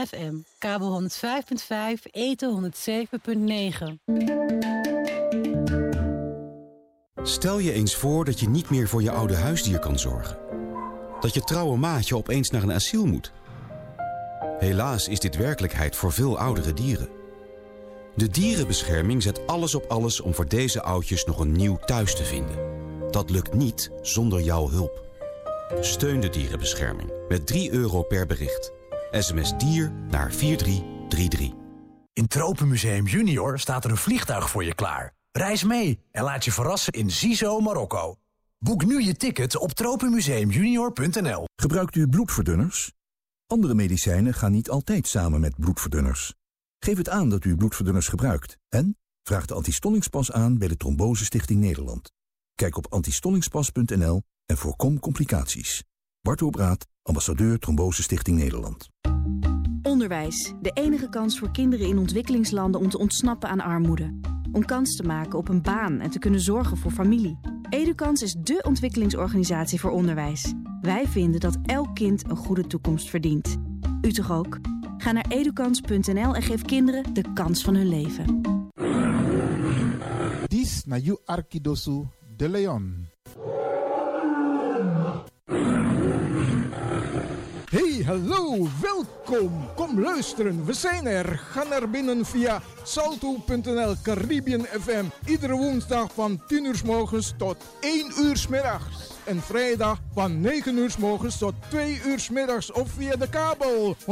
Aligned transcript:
FM, 0.00 0.34
kabel 0.58 1.02
105.5, 1.02 2.10
eten 2.10 2.72
107.9. 2.72 4.12
Stel 7.22 7.58
je 7.58 7.72
eens 7.72 7.94
voor 7.94 8.24
dat 8.24 8.40
je 8.40 8.48
niet 8.48 8.70
meer 8.70 8.88
voor 8.88 9.02
je 9.02 9.10
oude 9.10 9.36
huisdier 9.36 9.78
kan 9.78 9.98
zorgen. 9.98 10.38
Dat 11.20 11.34
je 11.34 11.40
trouwe 11.40 11.76
maatje 11.76 12.16
opeens 12.16 12.50
naar 12.50 12.62
een 12.62 12.72
asiel 12.72 13.06
moet. 13.06 13.32
Helaas 14.58 15.08
is 15.08 15.20
dit 15.20 15.36
werkelijkheid 15.36 15.96
voor 15.96 16.12
veel 16.12 16.38
oudere 16.38 16.72
dieren. 16.72 17.08
De 18.14 18.28
dierenbescherming 18.28 19.22
zet 19.22 19.46
alles 19.46 19.74
op 19.74 19.84
alles 19.88 20.20
om 20.20 20.34
voor 20.34 20.48
deze 20.48 20.82
oudjes 20.82 21.24
nog 21.24 21.38
een 21.38 21.52
nieuw 21.52 21.76
thuis 21.76 22.16
te 22.16 22.24
vinden. 22.24 22.56
Dat 23.10 23.30
lukt 23.30 23.54
niet 23.54 23.90
zonder 24.02 24.40
jouw 24.40 24.68
hulp. 24.68 25.02
Steun 25.80 26.20
de 26.20 26.28
dierenbescherming 26.28 27.12
met 27.28 27.46
3 27.46 27.72
euro 27.72 28.02
per 28.02 28.26
bericht. 28.26 28.72
SMS 29.22 29.52
dier 29.58 29.92
naar 29.92 30.32
4333. 30.32 31.50
In 32.12 32.26
Tropenmuseum 32.26 33.06
Junior 33.06 33.58
staat 33.58 33.84
er 33.84 33.90
een 33.90 33.96
vliegtuig 33.96 34.50
voor 34.50 34.64
je 34.64 34.74
klaar. 34.74 35.14
Reis 35.32 35.64
mee 35.64 36.00
en 36.10 36.24
laat 36.24 36.44
je 36.44 36.52
verrassen 36.52 36.92
in 36.92 37.10
Zizo, 37.10 37.60
Marokko. 37.60 38.16
Boek 38.58 38.84
nu 38.84 39.02
je 39.02 39.16
ticket 39.16 39.56
op 39.56 39.72
tropenmuseumjunior.nl. 39.72 41.44
Gebruikt 41.56 41.94
u 41.96 42.08
bloedverdunners? 42.08 42.92
Andere 43.46 43.74
medicijnen 43.74 44.34
gaan 44.34 44.52
niet 44.52 44.70
altijd 44.70 45.08
samen 45.08 45.40
met 45.40 45.56
bloedverdunners. 45.56 46.34
Geef 46.78 46.96
het 46.96 47.08
aan 47.08 47.28
dat 47.28 47.44
u 47.44 47.56
bloedverdunners 47.56 48.08
gebruikt 48.08 48.58
en 48.68 48.98
vraag 49.22 49.46
de 49.46 49.54
antistollingspas 49.54 50.32
aan 50.32 50.58
bij 50.58 50.68
de 50.68 50.76
Trombose 50.76 51.24
Stichting 51.24 51.60
Nederland. 51.60 52.12
Kijk 52.54 52.76
op 52.76 52.92
antistollingspas.nl 52.92 54.22
en 54.46 54.56
voorkom 54.56 55.00
complicaties. 55.00 55.82
Bart 56.24 56.42
Obraat, 56.42 56.86
ambassadeur 57.02 57.58
Trombose 57.58 58.02
Stichting 58.02 58.38
Nederland. 58.38 58.88
Onderwijs, 59.82 60.52
de 60.60 60.70
enige 60.70 61.08
kans 61.08 61.38
voor 61.38 61.50
kinderen 61.50 61.86
in 61.86 61.98
ontwikkelingslanden 61.98 62.80
om 62.80 62.88
te 62.88 62.98
ontsnappen 62.98 63.48
aan 63.48 63.60
armoede. 63.60 64.18
Om 64.52 64.64
kans 64.64 64.96
te 64.96 65.02
maken 65.02 65.38
op 65.38 65.48
een 65.48 65.62
baan 65.62 66.00
en 66.00 66.10
te 66.10 66.18
kunnen 66.18 66.40
zorgen 66.40 66.76
voor 66.76 66.90
familie. 66.90 67.38
Edukans 67.70 68.22
is 68.22 68.32
dé 68.32 68.58
ontwikkelingsorganisatie 68.62 69.80
voor 69.80 69.90
onderwijs. 69.90 70.52
Wij 70.80 71.06
vinden 71.06 71.40
dat 71.40 71.58
elk 71.62 71.94
kind 71.94 72.30
een 72.30 72.36
goede 72.36 72.66
toekomst 72.66 73.10
verdient. 73.10 73.56
U 74.02 74.12
toch 74.12 74.32
ook? 74.32 74.58
Ga 74.98 75.12
naar 75.12 75.26
edukans.nl 75.28 76.34
en 76.34 76.42
geef 76.42 76.62
kinderen 76.62 77.14
de 77.14 77.32
kans 77.34 77.62
van 77.62 77.74
hun 77.74 77.88
leven. 77.88 78.40
Dis 80.46 80.84
na 80.84 80.96
you 80.96 81.18
Arkidosu 81.24 82.04
de 82.36 82.48
Leon. 82.48 83.12
Hey, 87.74 88.04
hallo, 88.04 88.66
welkom. 88.80 89.68
Kom 89.74 90.00
luisteren, 90.00 90.64
we 90.64 90.72
zijn 90.72 91.06
er. 91.06 91.38
Ga 91.38 91.64
naar 91.64 91.90
binnen 91.90 92.24
via 92.24 92.62
salto.nl 92.82 93.94
Caribbean 94.02 94.64
FM. 94.64 95.04
Iedere 95.26 95.52
woensdag 95.52 96.12
van 96.12 96.42
10 96.46 96.64
uur 96.64 96.76
s 96.76 96.82
morgens 96.82 97.34
tot 97.38 97.56
1 97.80 98.12
uur 98.18 98.36
s 98.36 98.46
middags. 98.46 99.13
En 99.24 99.42
vrijdag 99.42 99.98
van 100.14 100.40
9 100.40 100.76
uur 100.76 100.90
s 100.90 100.96
morgens 100.96 101.38
tot 101.38 101.54
2 101.68 102.00
uur 102.06 102.20
s 102.20 102.30
middags 102.30 102.72
of 102.72 102.90
via 102.90 103.16
de 103.16 103.28
kabel 103.28 103.96
105.5 104.00 104.06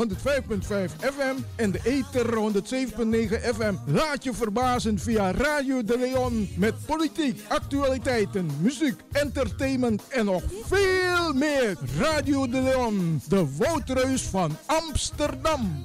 FM 0.99 1.37
en 1.57 1.71
de 1.71 1.81
ether 1.85 2.27
107.9 2.27 3.55
FM. 3.55 3.75
Laat 3.87 4.25
je 4.25 4.35
verbazen 4.35 4.99
via 4.99 5.31
Radio 5.31 5.85
de 5.85 5.99
Leon 5.99 6.49
met 6.57 6.75
politiek, 6.87 7.41
actualiteiten, 7.49 8.51
muziek, 8.61 9.01
entertainment 9.13 10.03
en 10.09 10.25
nog 10.25 10.43
veel 10.67 11.33
meer. 11.35 11.77
Radio 11.99 12.49
de 12.49 12.61
Leon, 12.61 13.23
de 13.29 13.57
Woutreus 13.57 14.23
van 14.23 14.57
Amsterdam. 14.67 15.85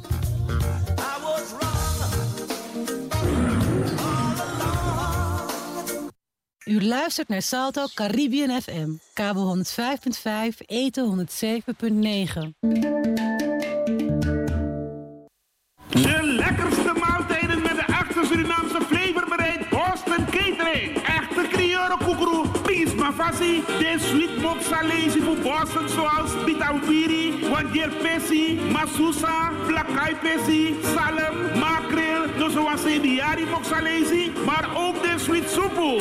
U 6.67 6.85
luistert 6.85 7.27
naar 7.27 7.41
Salto 7.41 7.85
Caribbean 7.93 8.61
FM, 8.61 8.89
kabel 9.13 9.57
105.5, 9.57 10.57
eten 10.65 11.27
107.9. 11.27 11.37
De 15.89 16.19
lekkerste 16.23 16.93
maaltijden 16.99 17.61
met 17.61 17.75
de 17.75 17.85
echte 17.87 18.25
Surinaamse 18.25 18.81
flavor 18.81 19.25
bereid 19.29 19.69
Boston 19.69 20.25
Catering. 20.25 20.97
Echte 20.97 21.47
Creole 21.51 21.97
koekeroe, 22.05 22.95
mafasi, 22.95 23.63
sweet 24.07 24.37
salesi 24.69 25.21
voor 25.21 25.35
Boston 25.35 25.89
zoals 25.89 26.31
bitawiri, 26.45 27.33
wandier 27.49 27.89
pesi, 27.89 28.59
masusa, 28.71 29.51
plakai 29.67 30.15
pesi, 30.21 30.75
salem, 30.95 31.59
makreel, 31.59 32.23
no 32.37 32.49
zoals 32.49 32.83
ebiari 32.83 33.45
mok 33.45 33.63
salesi, 33.63 34.31
maar 34.45 34.65
ook 34.75 35.01
de 35.03 35.13
sweet 35.17 35.49
soepel. 35.49 35.99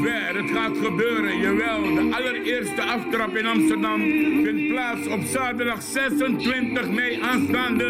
Het 0.00 0.50
gaat 0.50 0.76
gebeuren. 0.82 1.38
Jawel, 1.38 1.82
de 1.94 2.16
allereerste 2.16 2.82
aftrap 2.82 3.36
in 3.36 3.46
Amsterdam 3.46 4.00
vindt 4.44 4.68
plaats 4.68 5.06
op 5.06 5.20
zaterdag 5.22 5.82
26 5.82 6.90
mei 6.90 7.20
aanstaande. 7.20 7.84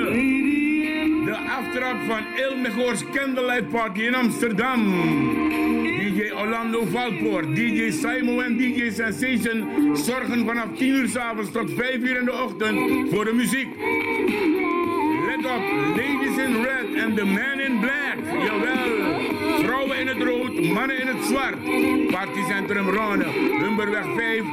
De 1.25 1.37
aftrap 1.37 1.97
van 2.07 2.19
Il 2.37 2.57
Megoors 2.57 3.05
Candlelight 3.13 3.69
Party 3.69 4.01
in 4.01 4.15
Amsterdam. 4.15 4.81
DJ 5.99 6.31
Orlando 6.31 6.85
Valpoort, 6.87 7.57
DJ 7.57 7.91
Simon 7.91 8.43
en 8.43 8.57
DJ 8.57 8.91
Sensation 8.91 9.97
zorgen 9.97 10.47
vanaf 10.47 10.67
10 10.77 10.89
uur 10.89 11.09
s 11.09 11.17
avonds 11.17 11.53
tot 11.53 11.71
5 11.77 11.97
uur 11.97 12.19
in 12.19 12.25
de 12.25 12.33
ochtend 12.33 12.79
voor 13.11 13.25
de 13.25 13.33
muziek. 13.33 13.69
Op, 15.45 15.97
ladies 15.97 16.39
in 16.39 16.63
red 16.63 16.97
and 17.03 17.17
the 17.17 17.25
man 17.25 17.61
in 17.61 17.81
black. 17.81 18.19
Jawel. 18.19 19.65
Vrouwen 19.65 19.99
in 19.99 20.07
het 20.07 20.23
rood, 20.23 20.73
mannen 20.73 21.01
in 21.01 21.07
het 21.07 21.25
zwart. 21.25 21.57
Partycentrum 22.11 22.89
Ronne, 22.89 23.25
Humberweg 23.63 24.05
5, 24.17 24.45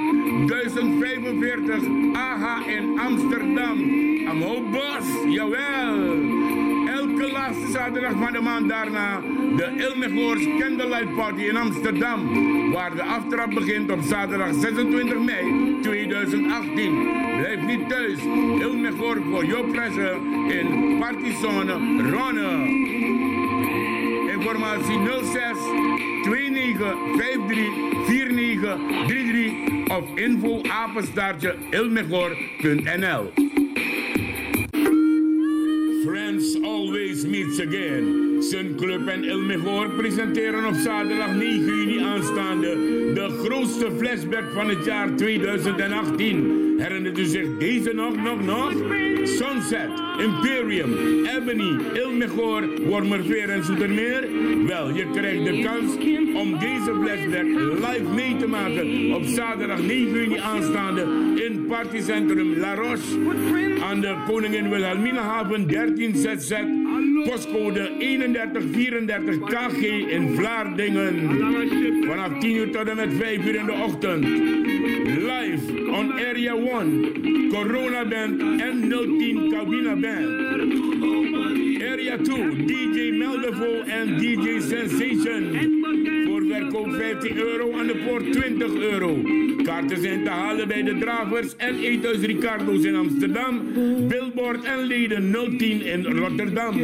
1045, 0.47 1.83
AHA 2.13 2.65
in 2.65 2.99
Amsterdam. 2.99 3.79
Amho 4.27 4.61
Bos, 4.71 5.33
jawel. 5.33 6.38
Laatste 7.49 7.71
zaterdag 7.71 8.11
van 8.11 8.31
de 8.31 8.41
maand 8.41 8.69
daarna 8.69 9.21
de 9.55 9.73
Ilmegoors 9.75 10.43
Candlelight 10.59 11.15
Party 11.15 11.41
in 11.41 11.57
Amsterdam. 11.57 12.19
Waar 12.71 12.95
de 12.95 13.03
aftrap 13.03 13.53
begint 13.53 13.91
op 13.91 13.99
zaterdag 14.01 14.53
26 14.53 15.17
mei 15.17 15.77
2018. 15.81 17.07
Blijf 17.37 17.61
niet 17.65 17.89
thuis. 17.89 18.19
Ilmegoor 18.59 19.21
voor 19.31 19.45
jouw 19.45 19.63
pleasure 19.63 20.17
in 20.47 20.97
Partyzone 20.99 21.73
Ronne. 22.11 22.49
Informatie 24.31 24.99
06 25.23 25.57
29 26.23 26.95
53 27.17 28.07
49 28.07 28.77
33 29.07 29.97
of 29.97 30.15
info 30.15 30.61
apenstaartje 30.63 31.55
again. 37.59 38.41
Sun 38.41 38.75
Club 38.77 39.07
en 39.07 39.23
Ilmegor 39.23 39.89
presenteren 39.89 40.65
op 40.65 40.73
zaterdag 40.73 41.35
9 41.35 41.65
juni 41.65 41.99
aanstaande 42.03 42.69
de 43.13 43.29
grootste 43.43 43.91
flashback 43.97 44.43
van 44.53 44.69
het 44.69 44.85
jaar 44.85 45.15
2018. 45.15 46.75
Herinnert 46.77 47.17
u 47.17 47.25
zich 47.25 47.57
deze 47.57 47.93
nog, 47.93 48.15
nog, 48.15 48.45
nog? 48.45 48.73
Sunset, 49.23 49.89
Imperium, 50.19 50.93
Ebony, 51.25 51.77
Ilmegor, 51.93 52.63
Wormerveer 52.85 53.49
en 53.49 53.63
Zoetermeer? 53.63 54.27
Wel, 54.67 54.89
je 54.95 55.09
krijgt 55.13 55.45
de 55.45 55.61
kans 55.61 55.95
om 56.35 56.59
deze 56.59 56.95
flashback 57.01 57.45
live 57.75 58.13
mee 58.15 58.35
te 58.37 58.47
maken 58.47 59.13
op 59.15 59.23
zaterdag 59.23 59.81
9 59.81 60.11
juni 60.11 60.37
aanstaande 60.37 61.05
in 61.35 61.65
partycentrum 61.65 62.57
La 62.57 62.75
Roche 62.75 63.17
aan 63.83 64.01
de 64.01 64.15
Koningin 64.27 64.69
Wilhelminahaven 64.69 65.65
13ZZ, 65.67 66.78
postcode 67.25 67.95
3134 67.99 69.39
KG 69.47 70.11
in 70.11 70.35
Vlaardingen. 70.35 71.29
Vanaf 72.05 72.39
10 72.39 72.55
uur 72.55 72.71
tot 72.71 72.87
en 72.87 72.95
met 72.95 73.13
5 73.13 73.45
uur 73.45 73.55
in 73.55 73.65
de 73.65 73.71
ochtend. 73.71 74.23
Live 75.05 75.91
on 75.91 76.11
Area 76.11 76.55
1, 76.55 77.49
Corona 77.49 78.05
Band 78.05 78.41
en 78.41 78.89
010 78.89 79.49
Cabina 79.49 79.95
Band. 79.95 80.27
Area 81.91 82.17
2, 82.17 82.65
DJ 82.65 83.17
Meldevo 83.17 83.81
en 83.85 84.17
DJ 84.17 84.59
Sensation. 84.59 85.78
Verkoop 86.69 86.93
15 86.93 87.37
euro, 87.37 87.73
aan 87.77 87.87
de 87.87 87.95
poort 88.07 88.31
20 88.31 88.73
euro. 88.73 89.21
Kaarten 89.63 90.01
zijn 90.01 90.23
te 90.23 90.29
halen 90.29 90.67
bij 90.67 90.83
de 90.83 90.97
Dravers 90.97 91.55
en 91.55 91.79
Eethuis 91.79 92.19
Ricardo's 92.19 92.83
in 92.83 92.95
Amsterdam. 92.95 93.61
Billboard 94.07 94.63
en 94.63 94.79
leden 94.79 95.31
010 95.57 95.85
in 95.85 96.05
Rotterdam. 96.05 96.79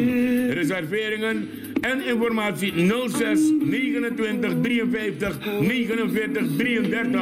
Reserveringen 0.49 1.49
en 1.81 2.05
informatie 2.05 2.73
06 3.07 3.39
29 3.59 4.61
53 4.61 5.37
49 5.61 6.47
33. 6.57 7.21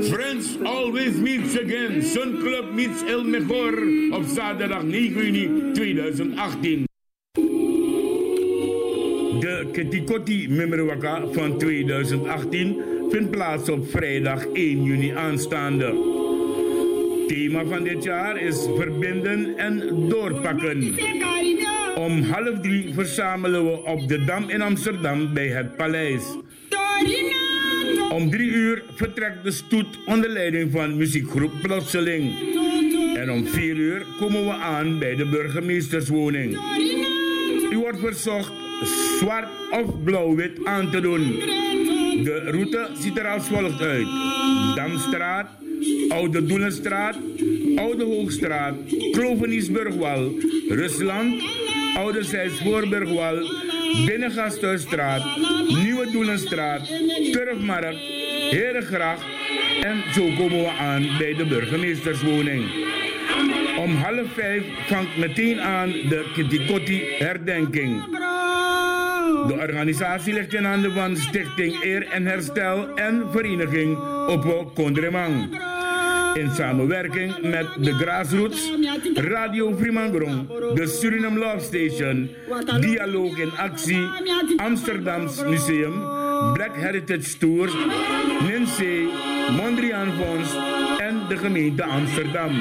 Friends 0.00 0.56
always 0.62 1.14
meets 1.16 1.58
again. 1.58 2.02
Sun 2.02 2.38
Club 2.38 2.64
meets 2.74 3.04
El 3.06 3.24
Mejor 3.24 3.82
op 4.10 4.24
zaterdag 4.26 4.82
9 4.82 5.24
juni 5.24 5.72
2018. 5.72 6.91
De 9.42 9.66
Ketikoti 9.72 10.48
Memrewaka 10.48 11.22
van 11.32 11.58
2018 11.58 12.82
vindt 13.10 13.30
plaats 13.30 13.68
op 13.68 13.90
vrijdag 13.90 14.46
1 14.46 14.84
juni 14.84 15.10
aanstaande. 15.10 15.94
Thema 17.28 17.64
van 17.64 17.82
dit 17.82 18.04
jaar 18.04 18.40
is 18.40 18.66
verbinden 18.76 19.56
en 19.56 20.08
doorpakken. 20.08 20.94
Om 21.94 22.22
half 22.22 22.60
drie 22.60 22.94
verzamelen 22.94 23.64
we 23.64 23.84
op 23.84 24.08
de 24.08 24.24
Dam 24.24 24.48
in 24.48 24.62
Amsterdam 24.62 25.34
bij 25.34 25.48
het 25.48 25.76
Paleis. 25.76 26.22
Om 28.10 28.30
drie 28.30 28.50
uur 28.50 28.82
vertrekt 28.94 29.44
de 29.44 29.50
stoet 29.50 29.98
onder 30.06 30.30
leiding 30.30 30.72
van 30.72 30.96
muziekgroep 30.96 31.52
Plotseling. 31.62 32.32
En 33.14 33.30
om 33.30 33.46
vier 33.46 33.76
uur 33.76 34.06
komen 34.18 34.44
we 34.44 34.52
aan 34.52 34.98
bij 34.98 35.14
de 35.14 35.26
burgemeesterswoning. 35.26 36.58
U 37.70 37.78
wordt 37.78 37.98
verzocht 37.98 38.52
zwart 39.18 39.48
of 39.70 40.02
blauw-wit 40.04 40.64
aan 40.64 40.90
te 40.90 41.00
doen. 41.00 41.22
De 42.24 42.42
route 42.50 42.88
ziet 42.98 43.18
er 43.18 43.26
als 43.26 43.48
volgt 43.48 43.80
uit. 43.80 44.06
Damstraat, 44.74 45.46
Oude 46.08 46.46
Doelenstraat, 46.46 47.16
Oude 47.76 48.04
Hoogstraat, 48.04 48.74
Kloveniesburgwal, 49.12 50.32
Rusland, 50.68 51.42
Oude 51.96 52.24
Zijsvoorburgwal, 52.24 53.36
Binnengasthuisstraat, 54.06 55.22
Nieuwe 55.82 56.10
Doelenstraat, 56.10 56.86
Turfmarkt, 57.32 57.98
Herengracht 58.50 59.24
en 59.82 60.02
zo 60.14 60.22
komen 60.38 60.58
we 60.58 60.70
aan 60.78 61.06
bij 61.18 61.34
de 61.34 61.44
burgemeesterswoning. 61.44 62.64
Om 63.78 63.94
half 63.94 64.32
vijf 64.34 64.62
vangt 64.86 65.16
meteen 65.16 65.60
aan 65.60 65.90
de 65.90 66.30
Kitikotti 66.34 67.02
herdenking. 67.18 68.20
De 69.46 69.54
organisatie 69.60 70.34
ligt 70.34 70.54
in 70.54 70.64
handen 70.64 70.92
van 70.92 71.16
Stichting 71.16 71.84
Eer 71.84 72.06
en 72.06 72.26
Herstel 72.26 72.94
en 72.94 73.24
Vereniging 73.30 73.98
Oppo 74.26 74.70
Kondremang. 74.74 75.60
In 76.34 76.50
samenwerking 76.50 77.40
met 77.42 77.66
de 77.78 77.92
Grassroots, 77.92 78.72
Radio 79.14 79.76
Fremangrom, 79.76 80.46
de 80.74 80.86
Suriname 80.86 81.38
Love 81.38 81.60
Station, 81.60 82.30
Dialoog 82.80 83.38
in 83.38 83.50
Actie, 83.56 84.06
Amsterdams 84.56 85.44
Museum, 85.44 85.92
Black 86.52 86.76
Heritage 86.76 87.38
Tours, 87.38 87.72
NINSE, 88.48 89.08
Mondriaan 89.56 90.12
Fonds 90.12 90.56
en 90.98 91.20
de 91.28 91.36
gemeente 91.36 91.84
Amsterdam. 91.84 92.52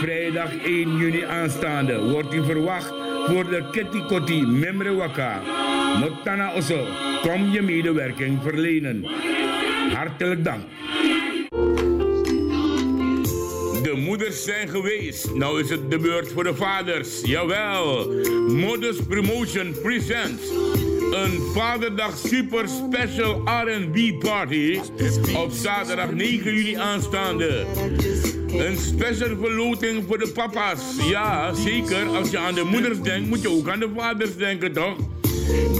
Vrijdag 0.00 0.50
1 0.64 0.96
juni 0.96 1.22
aanstaande 1.22 2.00
wordt 2.00 2.34
u 2.34 2.44
verwacht 2.44 3.03
voor 3.26 3.48
de 3.48 3.64
Kitty 3.70 4.00
Kotti 4.06 4.46
Memrewaka. 4.46 5.42
Notana 6.00 6.54
Osso, 6.54 6.84
kom 7.22 7.50
je 7.50 7.62
medewerking 7.62 8.42
verlenen. 8.42 9.04
Hartelijk 9.92 10.44
dank. 10.44 10.62
De 13.82 13.94
moeders 13.96 14.44
zijn 14.44 14.68
geweest. 14.68 15.34
Nou 15.34 15.60
is 15.60 15.70
het 15.70 15.90
de 15.90 15.98
beurt 15.98 16.32
voor 16.32 16.44
de 16.44 16.54
vaders. 16.54 17.20
Jawel. 17.24 18.12
Modus 18.48 18.96
Promotion 19.08 19.74
presents 19.82 20.42
een 21.14 21.40
Vaderdag 21.54 22.16
Super 22.16 22.68
Special 22.68 23.42
R&B 23.44 24.18
Party 24.18 24.80
op 25.36 25.50
zaterdag 25.50 26.12
9 26.12 26.54
juli 26.54 26.74
aanstaande. 26.74 27.66
Een 28.58 28.76
special 28.78 29.36
verloting 29.36 30.04
voor 30.06 30.18
de 30.18 30.28
papa's. 30.28 30.80
Ja, 31.08 31.54
zeker. 31.54 32.06
Als 32.06 32.30
je 32.30 32.38
aan 32.38 32.54
de 32.54 32.64
moeders 32.64 33.00
denkt, 33.00 33.28
moet 33.28 33.42
je 33.42 33.50
ook 33.50 33.68
aan 33.68 33.80
de 33.80 33.90
vaders 33.96 34.36
denken, 34.36 34.72
toch? 34.72 34.96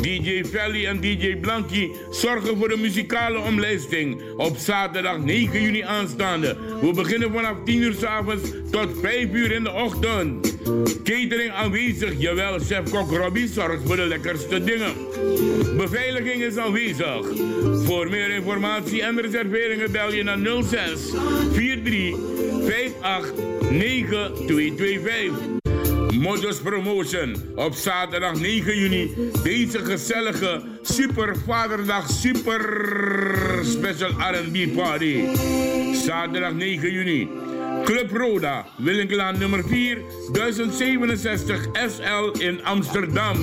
DJ 0.03 0.45
Valley 0.45 0.87
en 0.87 1.01
DJ 1.01 1.37
Blanky 1.37 1.91
zorgen 2.11 2.57
voor 2.59 2.69
de 2.69 2.77
muzikale 2.77 3.39
omlijsting 3.39 4.23
op 4.37 4.57
zaterdag 4.57 5.19
9 5.19 5.63
juni 5.63 5.81
aanstaande. 5.81 6.57
We 6.81 6.93
beginnen 6.95 7.33
vanaf 7.33 7.57
10 7.65 7.83
uur 7.83 7.95
s 7.99 8.03
avonds 8.03 8.51
tot 8.71 8.89
5 9.03 9.33
uur 9.33 9.53
in 9.53 9.65
de 9.65 9.73
ochtend. 9.73 10.57
Catering 11.03 11.53
aanwezig, 11.53 12.13
jawel, 12.19 12.59
chef-kok 12.59 13.11
Robbie 13.11 13.49
zorgt 13.49 13.83
voor 13.87 13.97
de 13.97 14.07
lekkerste 14.07 14.65
dingen. 14.65 14.93
Beveiliging 15.77 16.43
is 16.43 16.57
aanwezig. 16.57 17.27
Voor 17.85 18.11
meer 18.11 18.31
informatie 18.31 19.03
en 19.03 19.21
reserveringen 19.21 19.93
bel 19.93 20.13
je 20.13 20.23
naar 20.23 20.39
06 20.39 21.11
43 21.53 22.15
58 23.01 23.71
9225. 23.71 25.54
Modus 26.21 26.59
Promotion 26.59 27.37
op 27.55 27.75
zaterdag 27.75 28.41
9 28.41 28.79
juni. 28.79 29.15
Deze 29.43 29.79
gezellige 29.79 30.63
Super 30.83 31.37
Vaderdag 31.47 32.11
Super 32.11 32.61
Special 33.63 34.11
R&B 34.11 34.77
Party. 34.77 35.25
Zaterdag 36.05 36.53
9 36.53 36.93
juni. 36.93 37.29
Club 37.85 38.11
Roda, 38.11 38.67
Willinklaan 38.77 39.39
nummer 39.39 39.65
4, 39.65 39.99
1067 40.33 41.67
SL 41.89 42.41
in 42.41 42.65
Amsterdam. 42.65 43.39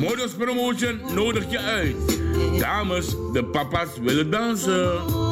Modus 0.00 0.32
Promotion 0.32 1.00
nodigt 1.14 1.50
je 1.50 1.58
uit. 1.58 2.20
Dames, 2.58 3.06
de 3.32 3.44
papa's 3.44 3.88
willen 4.00 4.30
dansen. 4.30 5.27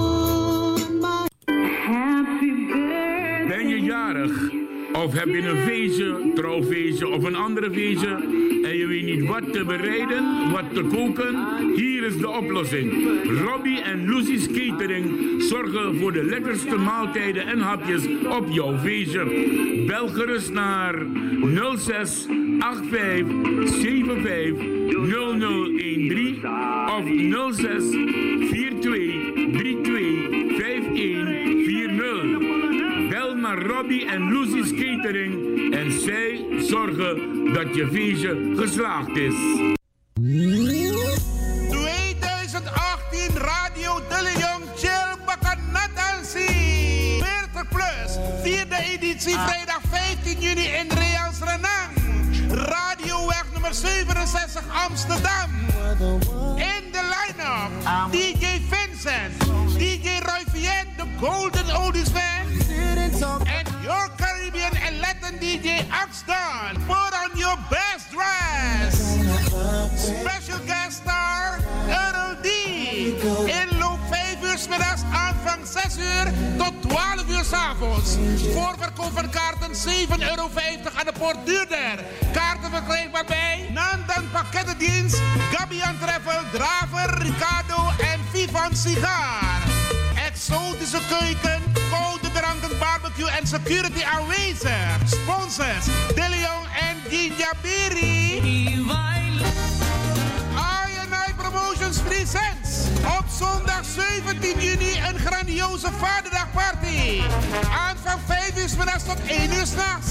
Of 5.04 5.12
heb 5.12 5.26
je 5.26 5.48
een 5.48 5.62
feestje, 5.62 6.32
trouwfeestje 6.34 7.08
of 7.08 7.24
een 7.24 7.36
andere 7.36 7.70
feestje 7.70 8.08
en 8.62 8.76
je 8.76 8.86
weet 8.86 9.04
niet 9.04 9.26
wat 9.26 9.52
te 9.52 9.64
bereiden, 9.64 10.50
wat 10.52 10.74
te 10.74 10.82
koken? 10.82 11.46
Hier 11.74 12.04
is 12.04 12.18
de 12.18 12.28
oplossing. 12.28 12.92
Robbie 13.44 13.80
en 13.80 14.08
Lucy's 14.08 14.46
Catering 14.46 15.42
zorgen 15.42 15.96
voor 15.96 16.12
de 16.12 16.24
lekkerste 16.24 16.76
maaltijden 16.76 17.46
en 17.46 17.58
hapjes 17.58 18.06
op 18.28 18.46
jouw 18.50 18.78
feestje. 18.78 19.24
Bel 19.86 20.08
gerust 20.08 20.52
naar 20.52 20.94
06 21.76 22.26
85 22.58 23.74
75 23.80 24.76
0013 25.76 26.38
of 26.86 27.04
06 27.54 27.84
42 28.50 28.80
32 29.52 30.05
naar 33.56 33.66
Robbie 33.66 34.06
en 34.06 34.32
Lucy's 34.32 34.70
Catering 34.70 35.74
en 35.74 36.00
zij 36.00 36.46
zorgen 36.58 37.44
dat 37.52 37.74
je 37.74 37.88
feestje 37.92 38.52
geslaagd 38.56 39.16
is. 39.16 39.34
2018 41.70 43.30
Radio 43.34 44.00
De 44.08 44.20
Leon 44.22 44.62
Chill 44.76 45.16
Bakanatansi. 45.26 46.46
40 47.52 47.68
plus. 47.68 48.18
Vierde 48.42 48.76
editie 48.76 49.38
vrijdag 49.38 49.80
15 49.90 50.40
juni 50.40 50.66
in 50.66 50.88
Reals 50.88 51.38
Renang. 51.38 51.90
Radioweg 52.50 53.44
nummer 53.52 53.74
67 53.74 54.62
Amsterdam. 54.88 55.50
In 56.56 56.92
de 56.92 57.14
line-up 57.14 57.70
DJ 58.12 58.46
Vincent, 58.70 59.38
DJ 59.78 60.08
Roy 60.22 60.44
de 60.96 61.04
Golden 61.20 61.76
Oldies 61.76 62.12
Band. 62.12 62.45
And 62.98 63.68
your 63.84 64.08
Caribbean 64.16 64.74
and 64.86 65.00
Latin 65.00 65.38
DJ 65.38 65.84
Axdon. 65.90 66.74
Put 66.86 67.12
on 67.12 67.36
your 67.36 67.56
best 67.68 68.10
dress. 68.10 68.94
Special 69.96 70.58
guest 70.66 71.02
star 71.02 71.58
Earl 71.88 72.36
D. 72.42 72.48
Inloop 73.60 74.00
5 74.10 74.42
uur 74.42 74.58
's 74.58 74.68
middags 74.68 75.02
aanvang 75.12 75.66
6 75.66 75.96
uur 75.98 76.32
tot 76.56 76.74
12 76.82 77.44
s'avonds. 77.44 78.16
Voorverkoop 78.52 79.12
van 79.14 79.30
kaarten 79.30 79.74
7,50 79.74 80.28
euro 80.30 80.50
aan 80.98 81.04
de 81.04 81.12
poort 81.18 81.46
duurder. 81.46 82.04
Kaarten 82.32 82.70
verkrijgbaar 82.70 83.24
bij 83.24 83.68
Nandan 83.72 84.30
Pakkettendienst, 84.32 85.20
Gabian 85.52 85.98
Travel, 85.98 86.42
Draver, 86.52 87.22
Ricardo 87.22 87.90
en 88.12 88.20
Vivan 88.32 88.76
Sigaar. 88.76 89.62
Exotische 90.26 91.00
keuken, 91.08 91.62
dranken, 92.36 92.78
barbecue 92.78 93.30
en 93.38 93.46
security 93.46 94.02
aanwezig. 94.04 94.96
Sponsors, 95.06 95.86
De 96.14 96.26
Leon 96.28 96.64
en 96.88 96.96
Ginja 97.10 97.52
Berry. 97.62 98.36
INI 100.96 101.34
Promotions 101.36 101.98
presents 101.98 102.65
op 103.06 103.24
zondag 103.38 103.84
17 103.84 104.60
juni 104.60 105.00
een 105.08 105.18
grandioze 105.18 105.88
vaderdagparty. 105.92 107.20
Aanvang 107.88 108.20
5 108.26 108.56
uur 108.56 108.76
middags 108.78 109.04
tot 109.04 109.18
1 109.26 109.52
uur 109.52 109.66
s'nachts. 109.66 110.10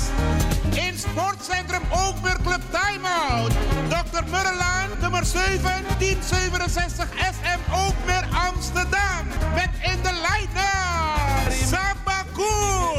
In 0.73 0.97
Sportcentrum 0.97 1.83
Ookmeer 1.91 2.37
Club 2.43 2.61
Timeout. 2.71 3.51
Dr. 3.87 4.23
Murrelaan, 4.31 4.89
nummer 5.01 5.25
7, 5.25 5.59
1067 5.97 7.07
SM 7.13 7.73
Ookmeer 7.73 8.27
Amsterdam. 8.47 9.23
Met 9.55 9.69
in 9.81 10.01
de 10.01 10.13
line-up 10.13 11.51
Sabaku. 11.69 12.95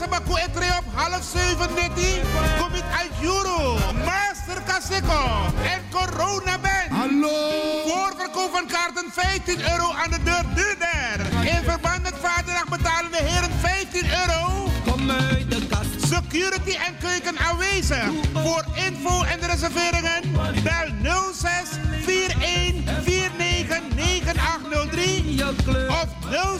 Op 0.00 0.84
half 0.94 1.24
7 1.32 1.68
dit. 1.94 2.20
Kom 2.60 2.74
ik 2.74 2.84
uit 2.98 3.10
Juro, 3.20 3.78
Master 4.04 4.62
Kaseko 4.66 5.24
en 5.62 5.80
Corona 5.90 6.58
Band. 6.58 6.90
Hallo! 6.90 7.28
Voorverkoop 7.86 8.50
van 8.52 8.66
kaarten 8.66 9.10
15 9.12 9.60
euro 9.60 9.92
aan 9.92 10.10
de 10.10 10.22
deur 10.22 10.44
duurder. 10.54 11.46
In 11.46 11.62
verband 11.64 12.02
met 12.02 12.14
vaderdag 12.20 12.68
betalen 12.68 13.10
de 13.10 13.22
heren 13.22 13.50
15 13.60 14.04
euro. 14.04 14.70
Kom 14.84 15.10
uit 15.10 15.50
de 15.50 15.66
kast. 15.66 16.12
Security 16.12 16.76
en 16.86 16.96
keuken 17.00 17.38
aanwezig. 17.38 18.10
Voor 18.32 18.64
info 18.74 19.22
en 19.22 19.40
reserveringen 19.40 20.32
bel 20.62 21.32
06 21.32 21.68
41 22.06 22.84
49 22.84 22.88
9803 23.04 23.12
Je 23.12 23.17
kleur. 25.56 25.88
of 25.88 26.08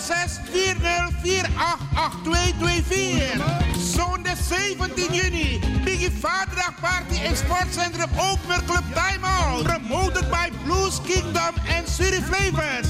06 0.00 0.38
40 0.38 0.74
488224. 1.22 3.40
Zondag 3.76 4.36
17 4.36 5.14
juni. 5.14 5.60
Biggie 5.84 6.10
Vaderdag 6.10 6.74
Party 6.80 7.24
in 7.24 7.36
Sportcentrum 7.36 8.10
Ookmer 8.18 8.64
Club 8.64 8.84
Timeout. 8.94 9.64
Promoted 9.64 10.28
by 10.30 10.50
Blues 10.64 11.00
Kingdom 11.00 11.54
en 11.68 11.86
Surrey 11.86 12.22
Flavors. 12.22 12.88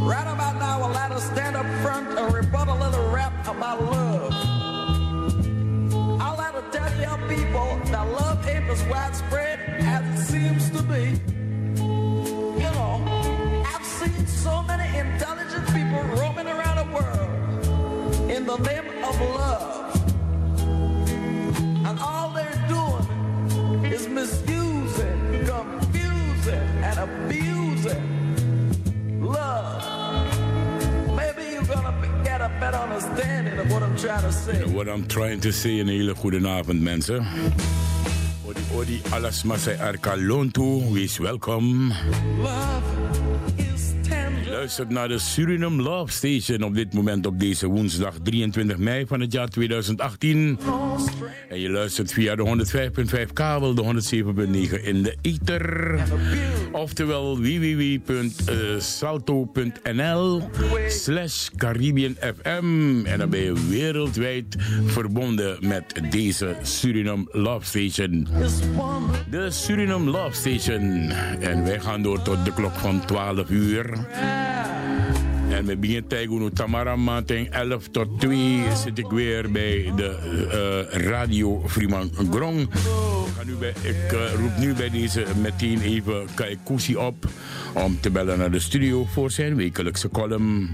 Right 0.00 0.26
about 0.26 0.56
now, 0.58 0.80
I'll 0.82 0.92
let 0.92 1.12
us 1.12 1.24
stand 1.24 1.56
up 1.56 1.66
front 1.82 2.18
and 2.18 2.32
rebut 2.34 2.68
a 2.68 2.74
little 2.74 3.10
rap 3.10 3.32
about 3.46 3.82
love. 3.84 4.34
I'll 6.20 6.36
let 6.36 6.54
her 6.54 6.64
tell 6.72 6.90
you 7.00 7.16
people 7.28 7.78
that 7.92 8.06
love 8.08 8.46
ain't 8.48 8.68
as 8.70 8.82
widespread 8.88 9.60
as 9.80 10.02
it 10.14 10.18
seems 10.24 10.70
to 10.70 10.82
be. 10.82 11.20
The 18.56 18.62
name 18.64 19.04
of 19.04 19.20
love. 19.20 19.96
And 21.86 21.98
all 22.00 22.30
they're 22.30 22.64
doing 22.68 23.84
is 23.92 24.08
misusing, 24.08 25.46
confusing, 25.46 26.68
and 26.82 26.98
abusing 26.98 28.04
love. 29.22 29.84
Maybe 31.14 31.42
you're 31.52 31.62
gonna 31.62 31.94
get 32.24 32.40
a 32.40 32.50
better 32.60 32.78
understanding 32.78 33.58
of 33.58 33.70
what 33.72 33.82
I'm 33.82 33.96
trying 33.96 34.22
to 34.22 34.32
say. 34.32 34.64
What 34.64 34.88
I'm 34.88 35.06
trying 35.06 35.40
to 35.40 35.52
say, 35.52 35.80
een 35.80 35.88
hele 35.88 36.14
goede 36.14 36.48
avond 36.48 36.82
mensen. 36.82 37.26
Odi, 38.46 38.60
odi, 38.74 39.02
alles 39.10 39.42
masai 39.42 39.76
arka 39.78 40.16
lontu, 40.16 40.92
wees 40.92 41.18
welkom. 41.18 41.92
Love. 42.38 43.29
Luistert 44.60 44.88
naar 44.88 45.08
de 45.08 45.18
Suriname 45.18 45.82
Love 45.82 46.12
Station 46.12 46.62
op 46.62 46.74
dit 46.74 46.92
moment 46.92 47.26
op 47.26 47.40
deze 47.40 47.66
woensdag 47.66 48.14
23 48.22 48.78
mei 48.78 49.06
van 49.06 49.20
het 49.20 49.32
jaar 49.32 49.48
2018. 49.48 50.58
En 51.48 51.60
je 51.60 51.70
luistert 51.70 52.12
via 52.12 52.34
de 52.36 52.66
105.5 53.26 53.32
kabel, 53.32 53.74
de 53.74 53.82
107.9 54.72 54.82
in 54.82 55.02
de 55.02 55.16
ether. 55.20 55.98
Oftewel 56.72 57.36
www.salto.nl 57.38 58.40
slash 60.88 61.48
Caribbean 61.56 62.16
FM. 62.20 63.04
En 63.06 63.18
dan 63.18 63.30
ben 63.30 63.40
je 63.40 63.68
wereldwijd 63.68 64.56
verbonden 64.84 65.56
met 65.60 66.02
deze 66.10 66.56
Suriname 66.62 67.26
Love 67.32 67.66
Station. 67.66 68.28
De 69.30 69.50
Suriname 69.50 70.10
Love 70.10 70.36
Station. 70.36 71.10
En 71.40 71.64
wij 71.64 71.80
gaan 71.80 72.02
door 72.02 72.22
tot 72.22 72.44
de 72.44 72.52
klok 72.52 72.74
van 72.74 73.04
12 73.06 73.50
uur. 73.50 74.06
En 75.50 75.64
we 75.64 75.76
beginnen 75.76 76.06
tegen 76.06 76.52
Tamara 76.52 76.96
Mating 76.96 77.48
11 77.50 77.88
tot 77.88 78.20
2 78.20 78.62
zit 78.76 78.98
ik 78.98 79.06
weer 79.06 79.50
bij 79.50 79.92
de 79.96 80.08
eh, 80.92 81.00
Radio 81.06 81.62
Freeman 81.68 82.10
Grong. 82.30 82.68
Ik, 83.82 84.12
eh, 84.12 84.34
roep 84.34 84.56
nu 84.58 84.74
bij 84.74 84.90
deze 84.90 85.24
meteen 85.40 85.80
even 85.80 86.26
Kai 86.34 86.58
Kusi 86.64 86.96
op 86.96 87.26
om 87.74 88.00
te 88.00 88.10
bellen 88.10 88.38
naar 88.38 88.50
de 88.50 88.58
studio 88.58 89.04
voor 89.04 89.30
zijn 89.30 89.56
wekelijkse 89.56 90.08
column. 90.08 90.68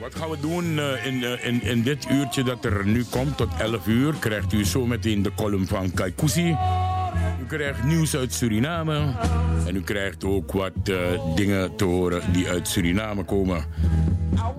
Wat 0.00 0.14
gaan 0.14 0.30
we 0.30 0.36
doen 0.40 0.78
eh, 0.78 1.06
in, 1.06 1.42
in, 1.42 1.62
in 1.62 1.82
dit 1.82 2.06
uurtje 2.10 2.42
dat 2.42 2.64
er 2.64 2.86
nu 2.86 3.04
komt 3.10 3.36
tot 3.36 3.48
11 3.58 3.86
uur? 3.86 4.14
Krijgt 4.18 4.52
u 4.52 4.64
zo 4.64 4.86
meteen 4.86 5.22
de 5.22 5.30
column 5.36 5.66
van 5.66 5.94
Kai 5.94 6.14
Kusi. 6.14 6.56
U 7.44 7.46
krijgt 7.46 7.84
nieuws 7.84 8.16
uit 8.16 8.32
Suriname. 8.32 9.12
En 9.66 9.76
u 9.76 9.82
krijgt 9.82 10.24
ook 10.24 10.52
wat 10.52 10.72
eh, 10.84 10.96
dingen 11.34 11.76
te 11.76 11.84
horen 11.84 12.32
die 12.32 12.48
uit 12.48 12.68
Suriname 12.68 13.24
komen. 13.24 13.64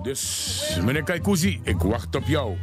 Dus, 0.02 0.78
meneer 0.84 1.02
Kaikousi, 1.02 1.60
ik 1.62 1.78
wacht 1.78 2.16
op 2.16 2.24
jou. 2.26 2.56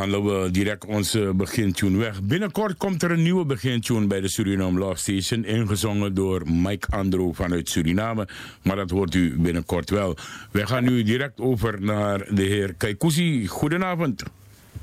Gaan 0.00 0.24
we 0.24 0.50
direct 0.50 0.84
onze 0.86 1.32
begintune 1.34 1.98
weg. 1.98 2.22
Binnenkort 2.22 2.76
komt 2.76 3.02
er 3.02 3.10
een 3.10 3.22
nieuwe 3.22 3.44
begintune 3.44 4.06
bij 4.06 4.20
de 4.20 4.28
Suriname 4.28 4.78
Love 4.78 4.96
Station. 4.96 5.44
Ingezongen 5.44 6.14
door 6.14 6.42
Mike 6.50 6.86
Andro 6.90 7.32
vanuit 7.32 7.68
Suriname. 7.68 8.28
Maar 8.62 8.76
dat 8.76 8.90
hoort 8.90 9.14
u 9.14 9.36
binnenkort 9.40 9.90
wel. 9.90 10.16
Wij 10.50 10.66
gaan 10.66 10.84
nu 10.84 11.02
direct 11.02 11.40
over 11.40 11.82
naar 11.82 12.34
de 12.34 12.42
heer 12.42 12.74
Kaikousi. 12.74 13.46
Goedenavond. 13.46 14.22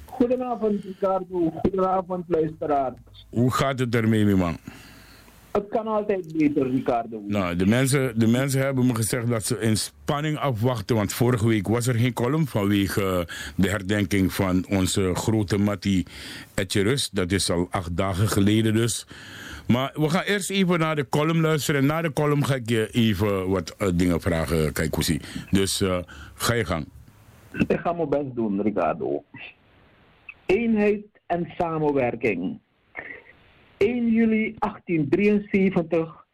Goedenavond, 0.05 0.83
Ricardo. 0.83 1.53
Goedenavond, 1.61 2.25
luisteraar. 2.27 2.93
Hoe 3.29 3.53
gaat 3.53 3.79
het 3.79 3.95
ermee, 3.95 4.35
man? 4.35 4.57
Het 5.57 5.67
kan 5.69 5.87
altijd 5.87 6.37
beter, 6.37 6.69
Ricardo. 6.69 7.23
Nou, 7.27 7.55
de 7.55 7.65
mensen, 7.65 8.19
de 8.19 8.27
mensen 8.27 8.61
hebben 8.61 8.85
me 8.85 8.95
gezegd 8.95 9.27
dat 9.27 9.45
ze 9.45 9.59
in 9.59 9.77
spanning 9.77 10.37
afwachten. 10.37 10.95
Want 10.95 11.13
vorige 11.13 11.47
week 11.47 11.67
was 11.67 11.87
er 11.87 11.95
geen 11.95 12.13
column 12.13 12.47
vanwege 12.47 13.27
de 13.55 13.69
herdenking 13.69 14.33
van 14.33 14.65
onze 14.69 15.15
grote 15.15 15.57
Mattie 15.57 16.05
Etjerus. 16.53 17.09
Dat 17.09 17.31
is 17.31 17.49
al 17.49 17.67
acht 17.69 17.97
dagen 17.97 18.27
geleden 18.27 18.73
dus. 18.73 19.07
Maar 19.67 19.91
we 19.93 20.09
gaan 20.09 20.23
eerst 20.23 20.49
even 20.49 20.79
naar 20.79 20.95
de 20.95 21.09
column 21.09 21.41
luisteren. 21.41 21.81
En 21.81 21.87
na 21.87 22.01
de 22.01 22.13
column 22.13 22.45
ga 22.45 22.55
ik 22.55 22.69
je 22.69 22.89
even 22.91 23.49
wat 23.49 23.75
eh, 23.77 23.87
dingen 23.93 24.21
vragen, 24.21 24.73
Kaikousi. 24.73 25.19
Dus 25.49 25.81
eh, 25.81 25.97
ga 26.33 26.53
je 26.53 26.65
gang. 26.65 26.87
Ik 27.67 27.79
ga 27.79 27.93
mijn 27.93 28.09
best 28.09 28.35
doen, 28.35 28.61
Ricardo. 28.61 29.23
Eenheid 30.45 31.05
en 31.25 31.53
samenwerking. 31.57 32.59
1 33.77 34.11
juli 34.11 34.55
1873 34.59 36.25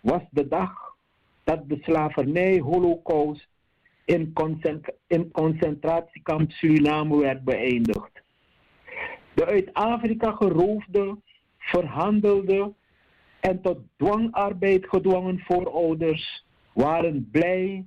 was 0.00 0.22
de 0.30 0.48
dag 0.48 0.96
dat 1.44 1.68
de 1.68 1.78
slavernij-holocaust 1.80 3.48
in, 4.04 4.32
concentra 4.32 4.92
in 5.06 5.30
concentratiekamp 5.30 6.50
Suriname 6.50 7.18
werd 7.18 7.44
beëindigd. 7.44 8.22
De 9.34 9.46
uit 9.46 9.74
Afrika 9.74 10.32
geroofde, 10.32 11.16
verhandelde 11.58 12.72
en 13.40 13.60
tot 13.60 13.78
dwangarbeid 13.96 14.88
gedwongen 14.88 15.38
voorouders 15.38 16.44
waren 16.72 17.28
blij, 17.30 17.86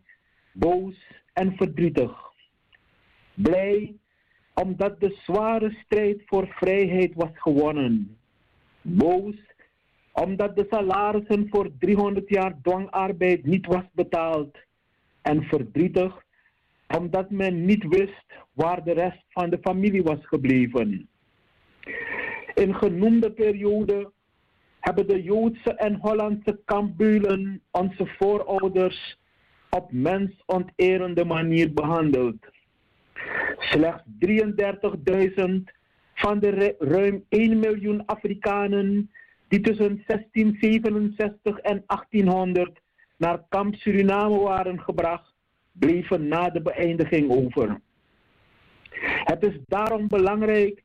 boos 0.52 0.96
en 1.34 1.56
verdrietig. 1.56 2.32
Blij 3.34 3.96
omdat 4.54 5.00
de 5.00 5.18
zware 5.24 5.78
strijd 5.86 6.22
voor 6.26 6.48
vrijheid 6.48 7.14
was 7.16 7.32
gewonnen. 7.34 8.18
Boos 8.82 9.36
omdat 10.12 10.56
de 10.56 10.66
salarissen 10.70 11.48
voor 11.50 11.72
300 11.80 12.30
jaar 12.30 12.56
dwangarbeid 12.62 13.46
niet 13.46 13.66
was 13.66 13.84
betaald. 13.92 14.58
En 15.22 15.44
verdrietig 15.44 16.24
omdat 16.98 17.30
men 17.30 17.66
niet 17.66 17.88
wist 17.88 18.26
waar 18.54 18.84
de 18.84 18.92
rest 18.92 19.24
van 19.30 19.50
de 19.50 19.58
familie 19.62 20.04
was 20.04 20.20
gebleven. 20.22 21.10
In 22.54 22.76
genoemde 22.76 23.32
periode 23.32 24.12
hebben 24.80 25.08
de 25.08 25.24
Joodse 25.24 25.74
en 25.74 25.96
Hollandse 25.96 26.60
kampbulen 26.66 27.62
onze 27.72 28.06
voorouders 28.06 29.20
op 29.70 29.92
mensonterende 29.92 31.26
manier 31.26 31.74
behandeld. 31.74 32.48
Slechts 33.58 34.04
33.000 34.20 35.81
van 36.22 36.40
de 36.40 36.76
ruim 36.80 37.26
1 37.30 37.60
miljoen 37.60 38.06
Afrikanen 38.06 39.12
die 39.48 39.62
tussen 39.62 40.04
1667 40.08 41.58
en 41.58 41.84
1800 41.88 42.80
naar 43.18 43.44
kamp 43.50 43.76
Suriname 43.76 44.40
waren 44.40 44.80
gebracht, 44.80 45.34
bleven 45.72 46.28
na 46.28 46.50
de 46.50 46.62
beëindiging 46.62 47.32
over. 47.32 47.82
Het 49.24 49.44
is 49.44 49.60
daarom 49.66 50.08
belangrijk 50.08 50.84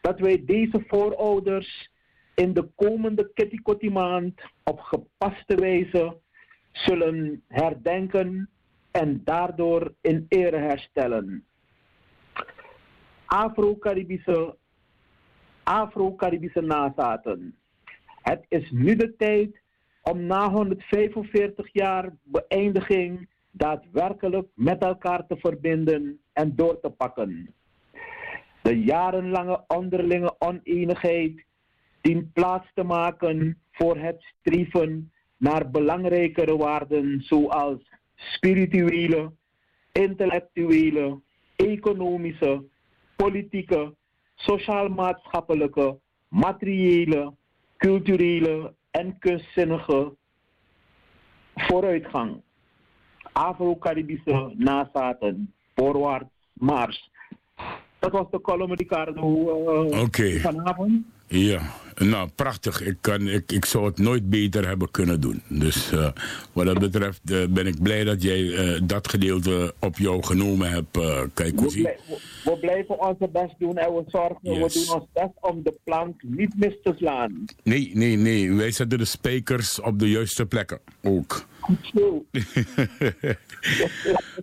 dat 0.00 0.20
wij 0.20 0.44
deze 0.44 0.84
voorouders 0.86 1.90
in 2.34 2.52
de 2.52 2.68
komende 2.74 3.30
Kitty 3.34 3.88
maand 3.88 4.40
op 4.64 4.80
gepaste 4.80 5.54
wijze 5.54 6.16
zullen 6.72 7.42
herdenken 7.48 8.48
en 8.90 9.20
daardoor 9.24 9.94
in 10.00 10.26
ere 10.28 10.56
herstellen. 10.56 11.44
Afro-Caribische 13.24 14.56
Afro-Caribische 15.68 16.60
nazaten. 16.60 17.56
Het 18.22 18.44
is 18.48 18.70
nu 18.70 18.96
de 18.96 19.16
tijd 19.16 19.60
om 20.02 20.26
na 20.26 20.50
145 20.50 21.68
jaar 21.72 22.12
beëindiging 22.22 23.28
daadwerkelijk 23.50 24.48
met 24.54 24.82
elkaar 24.82 25.26
te 25.26 25.36
verbinden 25.36 26.20
en 26.32 26.56
door 26.56 26.80
te 26.80 26.90
pakken. 26.90 27.54
De 28.62 28.82
jarenlange 28.82 29.64
onderlinge 29.66 30.34
oneenigheid 30.38 31.44
dient 32.00 32.32
plaats 32.32 32.66
te 32.74 32.82
maken 32.82 33.58
voor 33.70 33.96
het 33.96 34.22
streven 34.40 35.12
naar 35.36 35.70
belangrijkere 35.70 36.56
waarden 36.56 37.20
zoals 37.20 37.80
spirituele, 38.14 39.32
intellectuele, 39.92 41.20
economische, 41.56 42.64
politieke, 43.16 43.94
sociaal-maatschappelijke, 44.38 45.98
materiële, 46.28 47.32
culturele 47.76 48.74
en 48.90 49.18
kunstzinnige 49.18 50.14
vooruitgang. 51.54 52.40
Afro-Caribische 53.32 54.52
nazaten, 54.56 55.54
voorwaarts, 55.74 56.30
mars. 56.52 57.10
Dat 57.98 58.10
was 58.12 58.30
de 58.30 58.40
column, 58.40 58.74
Ricardo, 58.74 59.22
uh, 59.92 60.00
okay. 60.00 60.38
vanavond. 60.40 61.04
Ja, 61.26 61.60
nou 61.98 62.28
prachtig. 62.34 62.82
Ik, 62.82 62.96
kan, 63.00 63.28
ik, 63.28 63.52
ik 63.52 63.64
zou 63.64 63.86
het 63.86 63.98
nooit 63.98 64.30
beter 64.30 64.66
hebben 64.66 64.90
kunnen 64.90 65.20
doen. 65.20 65.42
Dus 65.48 65.92
uh, 65.92 66.08
wat 66.52 66.66
dat 66.66 66.78
betreft 66.78 67.20
uh, 67.30 67.46
ben 67.46 67.66
ik 67.66 67.82
blij 67.82 68.04
dat 68.04 68.22
jij 68.22 68.40
uh, 68.40 68.80
dat 68.82 69.08
gedeelte 69.08 69.74
op 69.78 69.98
jou 69.98 70.22
genomen 70.22 70.70
hebt, 70.70 70.96
we, 70.96 71.30
blij, 71.34 71.52
we, 71.54 71.96
we, 72.44 72.58
blijven 72.60 73.00
onze 73.00 73.28
best 73.32 73.54
doen 73.58 73.76
en 73.76 73.94
we 73.94 74.02
zorgen, 74.06 74.38
yes. 74.40 74.74
we 74.74 74.84
doen 74.84 74.94
ons 75.00 75.06
best 75.12 75.32
om 75.40 75.62
de 75.62 75.74
plank 75.84 76.22
niet 76.22 76.54
mis 76.56 76.74
te 76.82 76.94
slaan. 76.96 77.44
Nee, 77.62 77.90
nee, 77.94 78.16
nee. 78.16 78.52
Wij 78.52 78.70
zetten 78.70 78.98
de 78.98 79.04
spijkers 79.04 79.80
op 79.80 79.98
de 79.98 80.10
juiste 80.10 80.46
plekken 80.46 80.80
ook. 81.02 81.46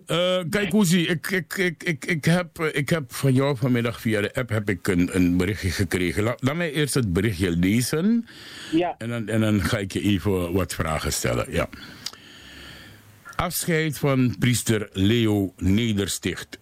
Uh, 0.06 0.38
kijk, 0.50 0.72
Oezie, 0.72 1.06
ik, 1.06 1.30
ik, 1.30 1.54
ik, 1.56 1.82
ik, 1.82 2.04
ik, 2.04 2.24
heb, 2.24 2.58
ik 2.58 2.88
heb 2.88 3.12
van 3.12 3.32
jou 3.32 3.56
vanmiddag 3.56 4.00
via 4.00 4.20
de 4.20 4.34
app 4.34 4.48
heb 4.48 4.68
ik 4.68 4.88
een, 4.88 5.16
een 5.16 5.36
berichtje 5.36 5.70
gekregen. 5.70 6.22
Laat, 6.22 6.42
laat 6.42 6.56
mij 6.56 6.72
eerst 6.72 6.94
het 6.94 7.12
berichtje 7.12 7.45
lezen. 7.50 8.26
Ja. 8.72 8.94
En 8.98 9.08
dan, 9.08 9.28
en 9.28 9.40
dan 9.40 9.60
ga 9.62 9.78
ik 9.78 9.92
je 9.92 10.00
even 10.00 10.52
wat 10.52 10.74
vragen 10.74 11.12
stellen. 11.12 11.52
Ja. 11.52 11.68
Afscheid 13.36 13.98
van 13.98 14.36
priester 14.38 14.88
Leo 14.92 15.52
Nedersticht. 15.56 16.58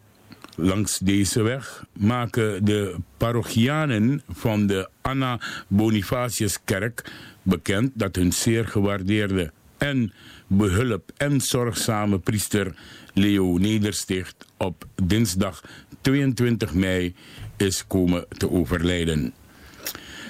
Langs 0.56 0.98
deze 0.98 1.42
weg 1.42 1.84
maken 1.92 2.64
de 2.64 2.96
parochianen 3.16 4.22
van 4.28 4.66
de 4.66 4.88
Anna 5.00 5.40
Bonifatiuskerk 5.68 7.04
bekend 7.42 7.90
dat 7.94 8.16
hun 8.16 8.32
zeer 8.32 8.68
gewaardeerde 8.68 9.52
en 9.78 10.12
behulp 10.46 11.12
en 11.16 11.40
zorgzame 11.40 12.18
priester 12.18 12.74
Leo 13.12 13.58
Nedersticht 13.58 14.46
op 14.56 14.86
dinsdag 15.02 15.62
22 16.00 16.74
mei 16.74 17.14
is 17.56 17.86
komen 17.86 18.26
te 18.28 18.50
overlijden. 18.50 19.32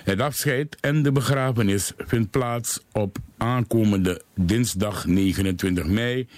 Het 0.04 0.20
afscheid 0.20 0.76
en 0.80 1.02
de 1.02 1.12
begrafenis 1.12 1.92
vindt 1.96 2.30
plaats 2.30 2.80
op 2.92 3.18
aankomende 3.36 4.22
dinsdag 4.34 5.06
29 5.06 5.86
mei 5.86 6.28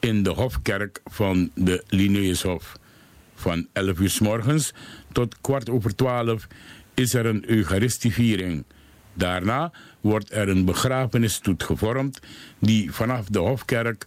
in 0.00 0.22
de 0.22 0.30
Hofkerk 0.30 1.00
van 1.04 1.50
de 1.54 1.84
Linnaeushof. 1.88 2.76
Van 3.34 3.66
11 3.72 3.98
uur 3.98 4.10
s 4.10 4.18
morgens 4.18 4.72
tot 5.12 5.40
kwart 5.40 5.70
over 5.70 5.96
12 5.96 6.46
is 6.94 7.14
er 7.14 7.26
een 7.26 7.50
Eucharistieviering. 7.50 8.64
Daarna 9.14 9.72
wordt 10.00 10.32
er 10.32 10.48
een 10.48 10.64
begrafenisstoet 10.64 11.62
gevormd 11.62 12.20
die 12.58 12.92
vanaf 12.92 13.26
de 13.26 13.38
Hofkerk 13.38 14.06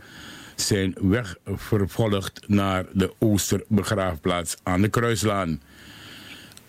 zijn 0.56 0.95
weg 1.01 1.36
vervolgt 1.45 2.47
naar 2.47 2.86
de 2.93 3.13
Oosterbegraafplaats 3.19 4.58
aan 4.63 4.82
de 4.82 4.89
Kruislaan. 4.89 5.62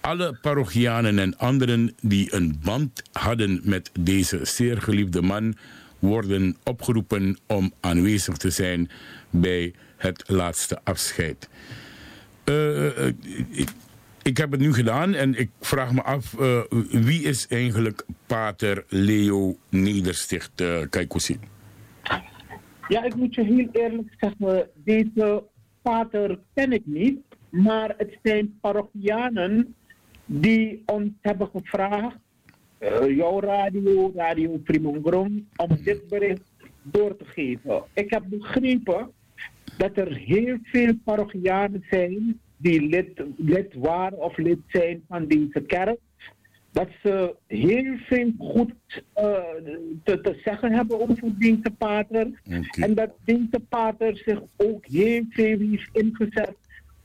Alle 0.00 0.38
parochianen 0.42 1.18
en 1.18 1.38
anderen 1.38 1.94
die 2.00 2.34
een 2.34 2.61
band 2.64 3.02
hadden 3.12 3.61
met 3.62 3.90
deze 4.00 4.44
zeer 4.44 4.82
geliefde 4.82 5.22
man 5.22 5.56
worden 5.98 6.56
opgeroepen 6.64 7.38
om 7.46 7.72
aanwezig 7.80 8.37
te 8.37 8.50
zijn 8.50 8.90
bij 9.30 9.72
het 9.96 10.24
laatste 10.26 10.80
afscheid. 10.84 11.48
Uh, 12.44 13.06
ik, 13.50 13.70
ik 14.22 14.37
heb 14.37 14.50
het 14.50 14.61
nu 14.61 14.72
gedaan 14.72 15.14
en 15.14 15.38
ik 15.38 15.50
vraag 15.61 15.92
me 15.92 16.02
af, 16.02 16.34
uh, 16.40 16.61
wie 16.90 17.22
is 17.22 17.46
eigenlijk 17.46 18.04
pater 18.26 18.84
Leo 18.88 19.56
Nedersticht, 19.68 20.61
uh, 20.61 20.80
Kaikousi? 20.90 21.38
Ja, 22.88 23.04
ik 23.04 23.14
moet 23.14 23.34
je 23.34 23.44
heel 23.44 23.68
eerlijk 23.72 24.14
zeggen, 24.20 24.68
deze 24.74 25.44
pater 25.82 26.38
ken 26.54 26.72
ik 26.72 26.82
niet, 26.84 27.18
maar 27.50 27.94
het 27.96 28.18
zijn 28.22 28.58
parochianen 28.61 29.74
die 30.28 30.82
ons 30.86 31.10
hebben 31.20 31.48
gevraagd, 31.48 32.16
uh, 32.80 33.16
jouw 33.16 33.40
radio, 33.40 34.12
Radio 34.14 34.56
Primongrom, 34.56 35.48
om 35.56 35.68
dit 35.82 36.08
bericht 36.08 36.50
door 36.82 37.16
te 37.16 37.24
geven. 37.24 37.82
Ik 37.92 38.10
heb 38.10 38.22
begrepen 38.26 39.10
dat 39.76 39.96
er 39.96 40.16
heel 40.16 40.58
veel 40.62 40.94
parochianen 41.04 41.84
zijn 41.90 42.40
die 42.56 42.88
lid, 42.88 43.22
lid 43.36 43.74
waren 43.74 44.18
of 44.18 44.36
lid 44.36 44.58
zijn 44.66 45.02
van 45.08 45.26
deze 45.26 45.60
kerk. 45.60 45.98
Dat 46.70 46.88
ze 47.02 47.34
heel 47.46 47.96
veel 47.96 48.32
goed 48.38 48.72
uh, 48.90 49.02
te, 50.04 50.20
te, 50.20 50.40
zeggen 50.44 50.72
hebben 50.72 51.00
over 51.00 51.38
deze 51.38 51.70
pater. 51.78 52.26
Okay. 52.46 52.62
En 52.70 52.94
dat 52.94 53.10
deze 53.24 53.60
pater 53.68 54.16
zich 54.16 54.42
ook 54.56 54.86
heel 54.86 55.24
veel 55.30 55.58
heeft 55.58 55.88
ingezet 55.92 56.56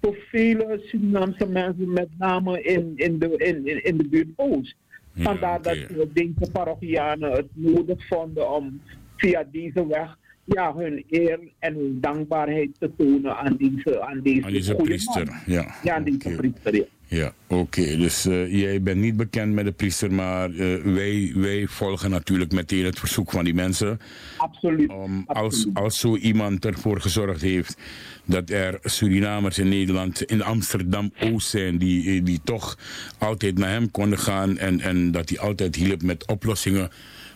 voor 0.04 0.16
vele 0.30 0.82
Surinaamse 0.84 1.48
mensen, 1.48 1.94
met 1.94 2.10
name 2.18 2.62
in, 2.62 2.94
in, 2.96 3.20
de, 3.20 3.38
in, 3.38 3.84
in 3.84 3.98
de 3.98 4.08
buurt 4.08 4.28
Oost. 4.36 4.76
Vandaar 5.16 5.60
Ja, 5.64 5.84
oké. 5.84 5.96
dat 5.96 6.16
deze 6.16 6.52
parochianen 6.52 7.32
het 7.32 7.48
nodig 7.54 8.08
vonden 8.08 8.52
om 8.52 8.82
via 9.16 9.48
deze 9.52 9.88
weg 9.88 10.18
ja, 10.44 10.76
hun 10.76 11.04
eer 11.10 11.40
en 11.60 11.74
hun 11.74 11.98
dankbaarheid 12.02 12.70
te 12.80 12.92
tonen 12.98 13.38
aan 13.38 13.56
deze, 13.58 14.02
aan 14.02 14.22
deze, 14.22 14.46
Aan 14.46 14.52
deze 14.52 14.76
priester, 14.76 15.26
man. 15.26 15.36
ja. 15.46 15.76
Ja, 15.84 15.96
aan 15.96 16.04
deze 16.04 16.36
priester, 16.36 16.76
ja. 16.76 16.84
Ja, 17.08 17.34
oké. 17.48 17.98
Dus 17.98 18.26
eh, 18.26 18.52
jij 18.60 18.82
bent 18.82 19.00
niet 19.00 19.18
bekend 19.18 19.54
met 19.54 19.66
de 19.66 19.72
priester, 19.72 20.12
maar 20.14 20.50
eh, 20.50 20.82
wij, 20.84 21.32
wij 21.36 21.68
volgen 21.68 22.10
natuurlijk 22.10 22.52
meteen 22.52 22.86
het 22.86 23.00
verzoek 23.00 23.32
van 23.32 23.44
die 23.44 23.54
mensen. 23.54 24.00
Absoluut. 24.38 24.90
Om, 24.90 25.24
als, 25.28 25.68
als 25.74 26.00
zo 26.00 26.16
iemand 26.16 26.66
ervoor 26.66 27.02
gezorgd 27.02 27.42
heeft 27.42 27.78
dat 28.26 28.50
er 28.50 28.80
Surinamers 28.84 29.58
in 29.58 29.70
Nederland, 29.70 30.22
in 30.22 30.44
Amsterdam-Oost 30.44 31.50
zijn, 31.50 31.78
die, 31.78 32.10
eh, 32.18 32.26
die 32.26 32.40
toch 32.44 32.78
altijd 33.18 33.58
naar 33.58 33.70
hem 33.70 33.92
konden 33.92 34.20
gaan 34.20 34.58
en, 34.58 34.80
en 34.82 35.12
dat 35.12 35.30
hij 35.30 35.40
altijd 35.40 35.76
hielp 35.76 36.02
met 36.02 36.28
oplossingen. 36.28 36.90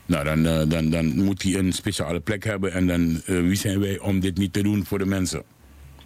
Nou, 0.07 0.23
dan, 0.23 0.45
eh, 0.45 0.69
dan, 0.69 0.89
dan 0.89 1.23
moet 1.23 1.43
hij 1.43 1.55
een 1.55 1.71
speciale 1.71 2.19
plek 2.19 2.43
hebben. 2.43 2.73
En 2.73 2.87
dan, 2.87 3.21
eh, 3.25 3.39
wie 3.39 3.55
zijn 3.55 3.79
wij 3.79 3.99
om 3.99 4.19
dit 4.19 4.37
niet 4.37 4.53
te 4.53 4.63
doen 4.63 4.85
voor 4.85 4.97
de 4.97 5.05
mensen? 5.05 5.43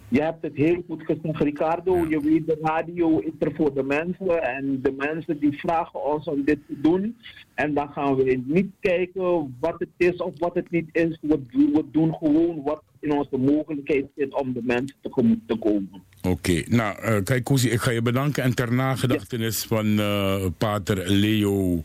Je 0.08 0.22
hebt 0.22 0.42
het 0.42 0.54
heel 0.54 0.84
goed 0.88 1.02
gezegd, 1.04 1.42
Ricardo. 1.42 2.06
Je 2.08 2.20
weet, 2.20 2.46
de 2.46 2.58
radio 2.62 3.18
is 3.18 3.32
er 3.38 3.52
voor 3.54 3.74
de 3.74 3.82
mensen. 3.82 4.42
En 4.42 4.78
de 4.82 4.94
mensen 4.96 5.38
die 5.38 5.58
vragen 5.58 6.04
ons 6.04 6.26
om 6.26 6.44
dit 6.44 6.58
te 6.66 6.80
doen. 6.80 7.16
En 7.54 7.74
dan 7.74 7.88
gaan 7.92 8.14
we 8.16 8.42
niet 8.44 8.70
kijken 8.80 9.56
wat 9.60 9.74
het 9.78 9.88
is 9.96 10.16
of 10.16 10.32
wat 10.38 10.54
het 10.54 10.70
niet 10.70 10.88
is. 10.92 11.18
We, 11.20 11.40
we 11.50 11.84
doen 11.92 12.14
gewoon 12.14 12.62
wat 12.62 12.82
in 13.00 13.12
onze 13.12 13.36
mogelijkheid 13.36 14.04
zit 14.16 14.34
om 14.34 14.52
de 14.52 14.60
mensen 14.62 14.96
tegemoet 15.00 15.40
te 15.46 15.56
komen. 15.56 16.02
Oké, 16.22 16.62
nou 16.68 16.98
eh, 16.98 17.22
kijk 17.22 17.44
Koesie, 17.44 17.70
ik 17.70 17.80
ga 17.80 17.90
je 17.90 18.02
bedanken. 18.02 18.42
En 18.42 18.54
ter 18.54 18.72
nagedachtenis 18.72 19.64
van 19.64 20.00
pater 20.58 21.10
Leo, 21.10 21.82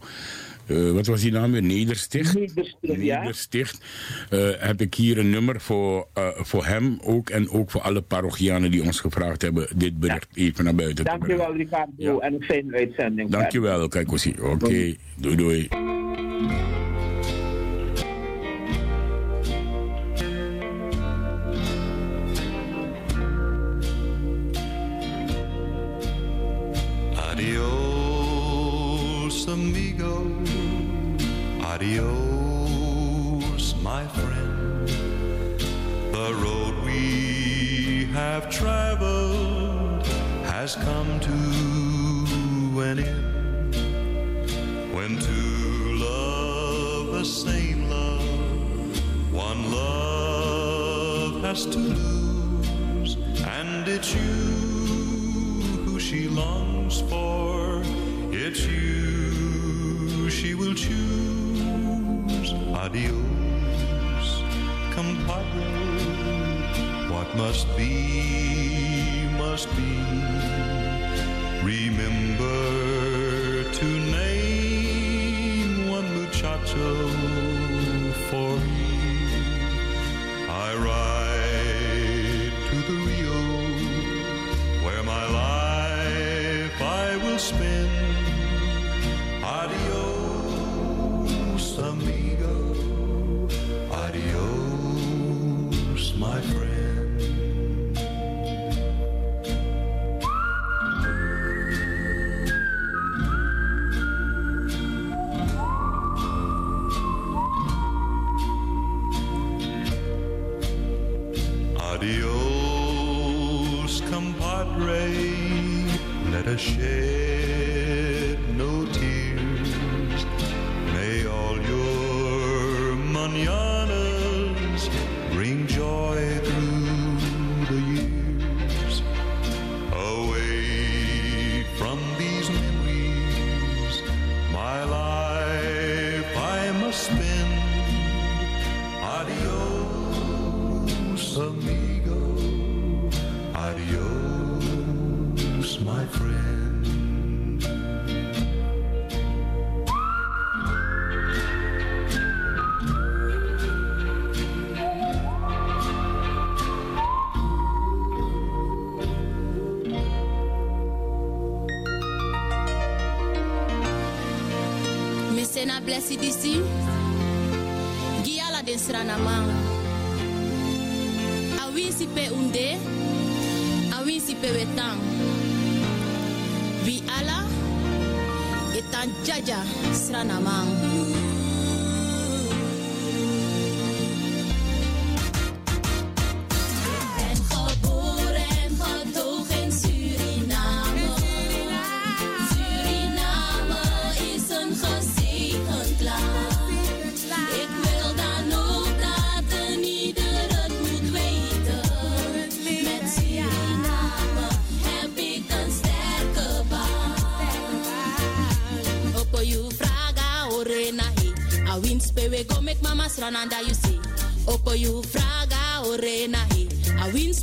eh, 0.68 0.92
wat 0.92 1.06
was 1.08 1.22
die 1.22 1.32
naam 1.32 1.52
weer? 1.52 1.64
Nedersticht? 1.64 2.38
Nedersticht. 2.82 3.86
Eh, 4.30 4.50
heb 4.58 4.82
ik 4.82 4.94
hier 4.94 5.18
een 5.18 5.30
nummer 5.30 5.62
voor, 5.62 6.08
eh, 6.14 6.28
voor 6.36 6.66
hem 6.66 6.98
ook 7.04 7.30
en 7.30 7.50
ook 7.50 7.72
voor 7.72 7.82
alle 7.82 8.02
parochianen 8.02 8.72
die 8.72 8.84
ons 8.84 9.00
gevraagd 9.00 9.42
hebben 9.42 9.68
dit 9.76 10.00
bericht 10.00 10.28
even 10.34 10.64
naar 10.64 10.76
buiten 10.76 11.06
te 11.06 11.18
brengen. 11.18 11.38
Dankjewel, 11.38 11.56
Ricardo. 11.56 12.20
En 12.20 12.34
een 12.34 12.44
fijne 12.44 12.78
uitzending. 12.78 13.30
Dankjewel, 13.30 13.88
kijk 13.88 14.08
Koesie. 14.08 14.44
Oké, 14.44 14.96
doei 15.16 15.36
doei. 15.36 15.68
Adios, 31.88 33.76
my 33.82 34.06
friend. 34.08 34.90
The 36.12 36.34
road 36.44 36.84
we 36.84 38.10
have 38.12 38.50
traveled 38.50 40.06
has 40.44 40.76
come 40.76 41.20
to 41.22 42.82
an 42.82 43.00
end. 43.00 43.76
When 44.94 45.18
two 45.18 45.96
love 45.96 47.14
the 47.14 47.24
same 47.24 47.90
love, 47.90 49.32
one 49.32 49.72
love 49.72 51.42
has 51.44 51.66
to 51.68 51.80
lose, 51.80 53.16
and 53.46 53.88
it's 53.88 54.14
you 54.14 54.22
who 55.86 56.02
she 56.02 56.28
longs 56.28 57.00
for. 57.00 57.82
It's 58.34 58.66
you 58.66 60.30
she 60.30 60.54
will 60.54 60.74
choose. 60.74 61.37
Adios, 62.54 64.44
compadre. 64.92 65.66
What 67.10 67.36
must 67.36 67.68
be, 67.76 69.28
must 69.38 69.68
be. 69.76 69.98
Remember 71.64 73.64
to 73.74 73.86
name 73.86 75.90
one 75.90 76.08
muchacho 76.16 77.07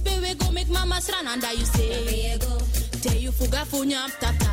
Go 0.02 0.50
make 0.52 0.68
mama 0.68 1.00
you 1.56 1.64
say. 1.64 2.38
You 3.20 3.32
fuga 3.32 3.64
funya 3.64 4.08
tata. 4.18 4.44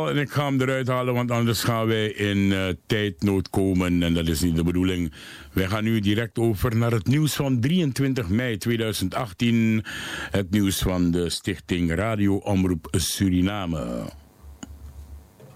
En 0.09 0.17
ik 0.17 0.31
ga 0.31 0.45
hem 0.45 0.61
eruit 0.61 0.89
halen, 0.89 1.15
want 1.15 1.31
anders 1.31 1.63
gaan 1.63 1.87
wij 1.87 2.09
in 2.09 2.39
uh, 2.39 2.67
tijdnood 2.87 3.51
komen. 3.51 4.03
En 4.03 4.15
dat 4.15 4.29
is 4.29 4.41
niet 4.41 4.57
de 4.57 4.65
bedoeling. 4.65 5.13
Wij 5.53 5.67
gaan 5.67 5.85
nu 5.85 6.01
direct 6.01 6.39
over 6.39 6.77
naar 6.77 6.93
het 6.93 7.07
nieuws 7.07 7.35
van 7.35 7.61
23 7.61 8.29
mei 8.29 8.57
2018. 8.57 9.85
Het 10.31 10.51
nieuws 10.51 10.79
van 10.79 11.11
de 11.11 11.31
Stichting 11.31 11.95
Radio 11.95 12.37
Omroep 12.37 12.89
Suriname 12.91 14.07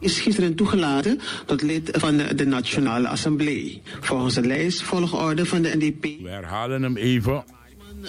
is 0.03 0.21
gisteren 0.21 0.55
toegelaten 0.55 1.21
tot 1.47 1.63
lid 1.63 1.91
van 1.93 2.17
de, 2.17 2.35
de 2.35 2.47
Nationale 2.47 3.09
Assemblée. 3.09 3.83
Volgens 4.01 4.35
de 4.35 4.47
lijst 4.47 4.83
volgorde 4.83 5.47
van 5.47 5.63
de 5.63 5.77
NDP. 5.77 6.03
We 6.03 6.29
herhalen 6.29 6.83
hem 6.83 6.97
even. 6.97 7.45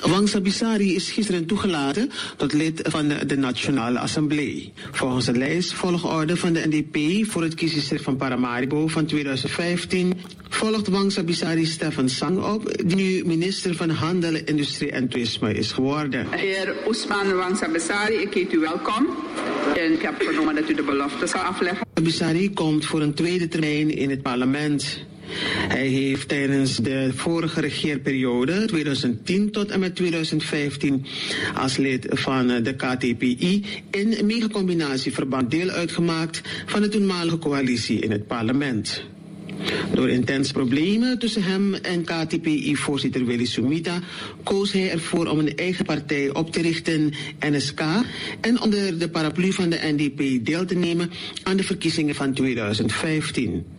Wang 0.01 0.29
Sabisari 0.29 0.95
is 0.95 1.11
gisteren 1.11 1.45
toegelaten 1.45 2.11
tot 2.37 2.53
lid 2.53 2.81
van 2.83 3.07
de, 3.07 3.25
de, 3.25 3.37
Nationale 3.37 3.99
Assemblée. 3.99 4.73
Volgens 4.91 5.25
de 5.25 5.37
lijst 5.37 5.73
volgorde 5.73 6.37
van 6.37 6.53
de 6.53 6.63
NDP 6.67 7.25
voor 7.31 7.41
het 7.41 7.53
kiesdistrict 7.53 8.03
van 8.03 8.15
Paramaribo 8.15 8.87
van 8.87 9.05
2015 9.05 10.13
volgt 10.49 10.87
Wang 10.87 11.11
Sabisari 11.11 11.65
Stefan 11.65 12.09
Sang 12.09 12.43
op, 12.43 12.83
die 12.85 12.95
nu 12.95 13.25
minister 13.25 13.75
van 13.75 13.89
Handel, 13.89 14.35
Industrie 14.45 14.91
en 14.91 15.07
Toerisme 15.07 15.53
is 15.53 15.71
geworden. 15.71 16.27
Heer 16.29 16.75
Ousmane 16.85 17.33
Wang 17.33 17.57
Sabisari, 17.57 18.15
ik 18.15 18.33
heet 18.33 18.53
u 18.53 18.59
welkom. 18.59 19.07
En 19.75 19.93
ik 19.93 20.01
heb 20.01 20.23
vernomen 20.23 20.55
dat 20.55 20.69
u 20.69 20.73
de 20.73 20.83
belofte 20.83 21.27
zal 21.27 21.41
afleggen. 21.41 21.87
Sabisari 21.93 22.53
komt 22.53 22.85
voor 22.85 23.01
een 23.01 23.13
tweede 23.13 23.47
termijn 23.47 23.95
in 23.95 24.09
het 24.09 24.21
parlement. 24.21 25.05
Hij 25.67 25.87
heeft 25.87 26.27
tijdens 26.27 26.77
de 26.77 27.11
vorige 27.15 27.61
regeerperiode, 27.61 28.65
2010 28.65 29.51
tot 29.51 29.71
en 29.71 29.79
met 29.79 29.95
2015, 29.95 31.05
als 31.55 31.77
lid 31.77 32.07
van 32.09 32.47
de 32.47 32.75
KTPI 32.75 33.63
in 33.91 34.25
megacombinatieverband 34.25 35.51
deel 35.51 35.69
uitgemaakt 35.69 36.41
van 36.65 36.81
de 36.81 36.87
toenmalige 36.87 37.37
coalitie 37.37 37.99
in 37.99 38.11
het 38.11 38.27
parlement. 38.27 39.11
Door 39.93 40.09
intens 40.09 40.51
problemen 40.51 41.19
tussen 41.19 41.43
hem 41.43 41.73
en 41.73 42.03
KTPI-voorzitter 42.03 43.25
Willy 43.25 43.45
Sumita 43.45 43.99
koos 44.43 44.71
hij 44.71 44.91
ervoor 44.91 45.27
om 45.27 45.39
een 45.39 45.55
eigen 45.55 45.85
partij 45.85 46.33
op 46.33 46.51
te 46.51 46.61
richten, 46.61 47.13
NSK, 47.39 47.81
en 48.41 48.61
onder 48.61 48.99
de 48.99 49.09
paraplu 49.09 49.51
van 49.53 49.69
de 49.69 49.79
NDP 49.81 50.45
deel 50.45 50.65
te 50.65 50.75
nemen 50.75 51.11
aan 51.43 51.57
de 51.57 51.63
verkiezingen 51.63 52.15
van 52.15 52.33
2015. 52.33 53.72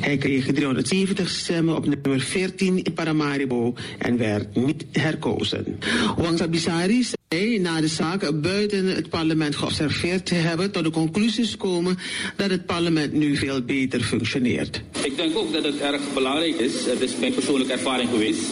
Hij 0.00 0.16
kreeg 0.16 0.46
370 0.46 1.30
stemmen 1.30 1.76
op 1.76 1.86
nummer 1.86 2.20
14 2.20 2.82
in 2.82 2.92
Paramaribo 2.92 3.74
en 3.98 4.16
werd 4.16 4.54
niet 4.54 4.84
herkozen. 4.92 5.78
Wang 6.16 6.38
Sabisari 6.38 7.04
zei 7.28 7.58
na 7.58 7.80
de 7.80 7.88
zaak 7.88 8.40
buiten 8.40 8.86
het 8.86 9.08
parlement 9.08 9.56
geobserveerd 9.56 10.26
te 10.26 10.34
hebben 10.34 10.70
tot 10.70 10.84
de 10.84 10.90
conclusies 10.90 11.56
komen 11.56 11.98
dat 12.36 12.50
het 12.50 12.66
parlement 12.66 13.12
nu 13.12 13.36
veel 13.36 13.62
beter 13.62 14.00
functioneert. 14.00 14.82
Ik 15.02 15.16
denk 15.16 15.36
ook 15.36 15.52
dat 15.52 15.64
het 15.64 15.78
erg 15.78 16.00
belangrijk 16.14 16.56
is, 16.56 16.86
het 16.86 17.00
is 17.00 17.16
mijn 17.20 17.34
persoonlijke 17.34 17.72
ervaring 17.72 18.10
geweest, 18.10 18.42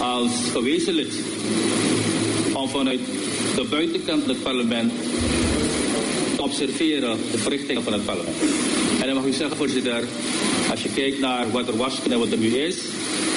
als 0.00 0.30
gewezen 0.52 0.94
lid, 0.94 1.14
om 2.52 2.68
vanuit 2.68 3.00
de 3.54 3.66
buitenkant 3.70 4.20
van 4.20 4.30
het 4.30 4.42
parlement 4.42 4.92
te 6.36 6.42
observeren 6.42 7.16
de 7.32 7.38
verrichtingen 7.38 7.82
van 7.82 7.92
het 7.92 8.04
parlement. 8.04 8.36
En 9.02 9.08
dan 9.08 9.16
mag 9.16 9.26
u 9.26 9.32
zeggen, 9.32 9.56
voorzitter, 9.56 10.04
als 10.70 10.82
je 10.82 10.88
kijkt 10.94 11.20
naar 11.20 11.50
wat 11.50 11.68
er 11.68 11.76
was 11.76 11.94
en 12.10 12.18
wat 12.18 12.30
er 12.30 12.38
nu 12.38 12.56
is, 12.56 12.76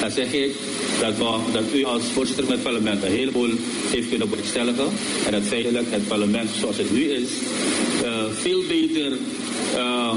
dan 0.02 0.12
zeg 0.12 0.34
ik 0.34 0.52
dat, 1.00 1.18
we, 1.18 1.40
dat 1.54 1.64
u 1.74 1.84
als 1.84 2.04
voorzitter 2.14 2.46
van 2.46 2.54
het 2.54 2.64
parlement 2.64 3.04
een 3.04 3.12
heleboel 3.12 3.52
heeft 3.92 4.10
kunnen 4.10 4.30
bewerkstelligen. 4.30 4.86
En 5.26 5.32
dat 5.32 5.44
feitelijk 5.44 5.86
het 5.90 6.08
parlement 6.08 6.50
zoals 6.60 6.78
het 6.78 6.92
nu 6.92 7.04
is, 7.12 7.30
uh, 8.04 8.24
veel 8.32 8.64
beter 8.68 9.12
uh, 9.76 10.14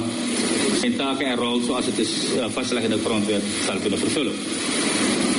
zijn 0.81 0.97
taken 0.97 1.27
en 1.27 1.37
rol 1.37 1.61
zoals 1.61 1.87
het 1.87 1.99
is 1.99 2.11
uh, 2.37 2.45
vastgelegd 2.49 2.87
in 2.87 2.97
de 2.97 3.05
grondwet 3.05 3.43
zal 3.67 3.77
kunnen 3.77 3.99
vervullen. 3.99 4.35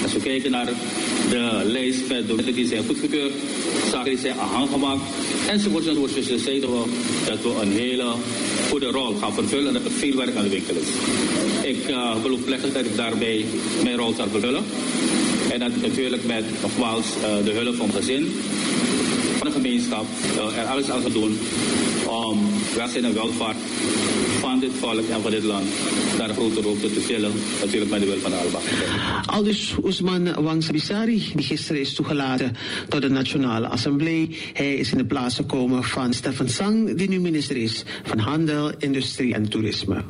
Als 0.03 0.13
we 0.13 0.19
kijken 0.19 0.51
naar 0.51 0.69
de 1.29 1.61
lijst 1.65 2.07
met 2.07 2.27
documenten 2.27 2.53
die 2.53 2.67
zijn 2.67 2.85
goedgekeurd, 2.85 3.33
zaken 3.91 4.09
die 4.09 4.19
zijn 4.19 4.39
aangemaakt, 4.39 5.01
enzovoort, 5.49 5.87
enzovoort. 5.87 6.13
Dus 6.13 6.43
zeiden 6.43 6.69
we 6.69 6.83
dat 7.25 7.41
we 7.41 7.61
een 7.61 7.71
hele 7.71 8.13
goede 8.69 8.91
rol 8.91 9.15
gaan 9.15 9.33
vervullen 9.33 9.67
en 9.67 9.73
dat 9.73 9.85
er 9.85 9.91
veel 9.91 10.15
werk 10.15 10.35
aan 10.35 10.43
de 10.43 10.49
winkel 10.49 10.75
is. 10.75 10.87
Ik 11.61 11.89
uh, 11.89 12.21
beloof 12.21 12.43
plechtig 12.43 12.73
dat 12.73 12.85
ik 12.85 12.95
daarbij 12.95 13.45
mijn 13.83 13.97
rol 13.97 14.13
zal 14.13 14.27
vervullen. 14.31 14.63
En 15.51 15.59
dat 15.59 15.81
natuurlijk 15.81 16.25
met 16.25 16.45
nogmaals 16.61 17.05
uh, 17.17 17.45
de 17.45 17.51
hulp 17.51 17.75
van 17.75 17.91
gezin, 17.91 18.31
van 19.37 19.47
de 19.47 19.53
gemeenschap, 19.53 20.05
uh, 20.35 20.57
er 20.57 20.65
alles 20.65 20.89
aan 20.89 21.01
te 21.01 21.11
doen 21.11 21.37
om 22.07 22.49
welzijn 22.75 23.05
en 23.05 23.13
welvaart 23.13 23.57
van 24.59 24.67
dit 24.67 24.77
volk 24.77 25.07
en 25.09 25.21
van 25.21 25.31
dit 25.31 25.43
land 25.43 25.67
naar 26.17 26.29
een 26.29 26.35
hoogte 26.35 26.93
te 26.93 27.05
tillen. 27.07 27.31
Natuurlijk 27.61 27.91
met 27.91 27.99
de 27.99 28.05
wil 28.05 28.19
van 28.19 28.31
de 28.31 28.37
Alba. 28.37 28.59
Aldus 29.25 29.75
Ousman 29.83 30.33
Wang 30.33 30.63
Sabisari, 30.63 31.31
die 31.35 31.45
gisteren 31.45 31.81
is 31.81 31.93
toegelaten 31.93 32.55
tot 32.87 33.01
de 33.01 33.09
Nationale 33.09 33.67
Assemblée. 33.67 34.37
Hij 34.53 34.75
is 34.75 34.91
in 34.91 34.97
de 34.97 35.05
plaats 35.05 35.35
gekomen 35.35 35.83
van 35.83 36.13
Stefan 36.13 36.49
Sang, 36.49 36.95
die 36.97 37.09
nu 37.09 37.19
minister 37.19 37.57
is 37.57 37.83
van 38.03 38.19
Handel, 38.19 38.71
Industrie 38.77 39.33
en 39.33 39.49
Toerisme. 39.49 40.03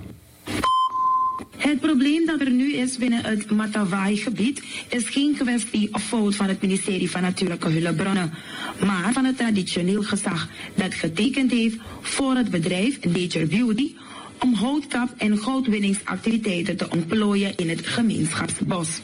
Het 1.57 1.79
probleem 1.79 2.25
dat 2.25 2.39
er 2.39 2.51
nu 2.51 2.73
is 2.73 2.97
binnen 2.97 3.23
het 3.23 3.51
Matawai-gebied 3.51 4.63
is 4.89 5.09
geen 5.09 5.35
kwestie 5.35 5.93
of 5.93 6.03
fout 6.03 6.35
van 6.35 6.47
het 6.47 6.61
ministerie 6.61 7.11
van 7.11 7.21
Natuurlijke 7.21 7.69
Hulpbronnen, 7.69 8.33
maar 8.85 9.13
van 9.13 9.25
het 9.25 9.37
traditioneel 9.37 10.03
gezag 10.03 10.47
dat 10.75 10.93
getekend 10.93 11.51
heeft 11.51 11.77
voor 12.01 12.35
het 12.35 12.49
bedrijf 12.49 13.03
Nature 13.03 13.45
Beauty 13.45 13.93
om 14.39 14.53
houtkap- 14.53 15.13
en 15.17 15.37
goudwinningsactiviteiten 15.37 16.77
te 16.77 16.89
ontplooien 16.89 17.53
in 17.55 17.69
het 17.69 17.87
gemeenschapsbos. 17.87 19.01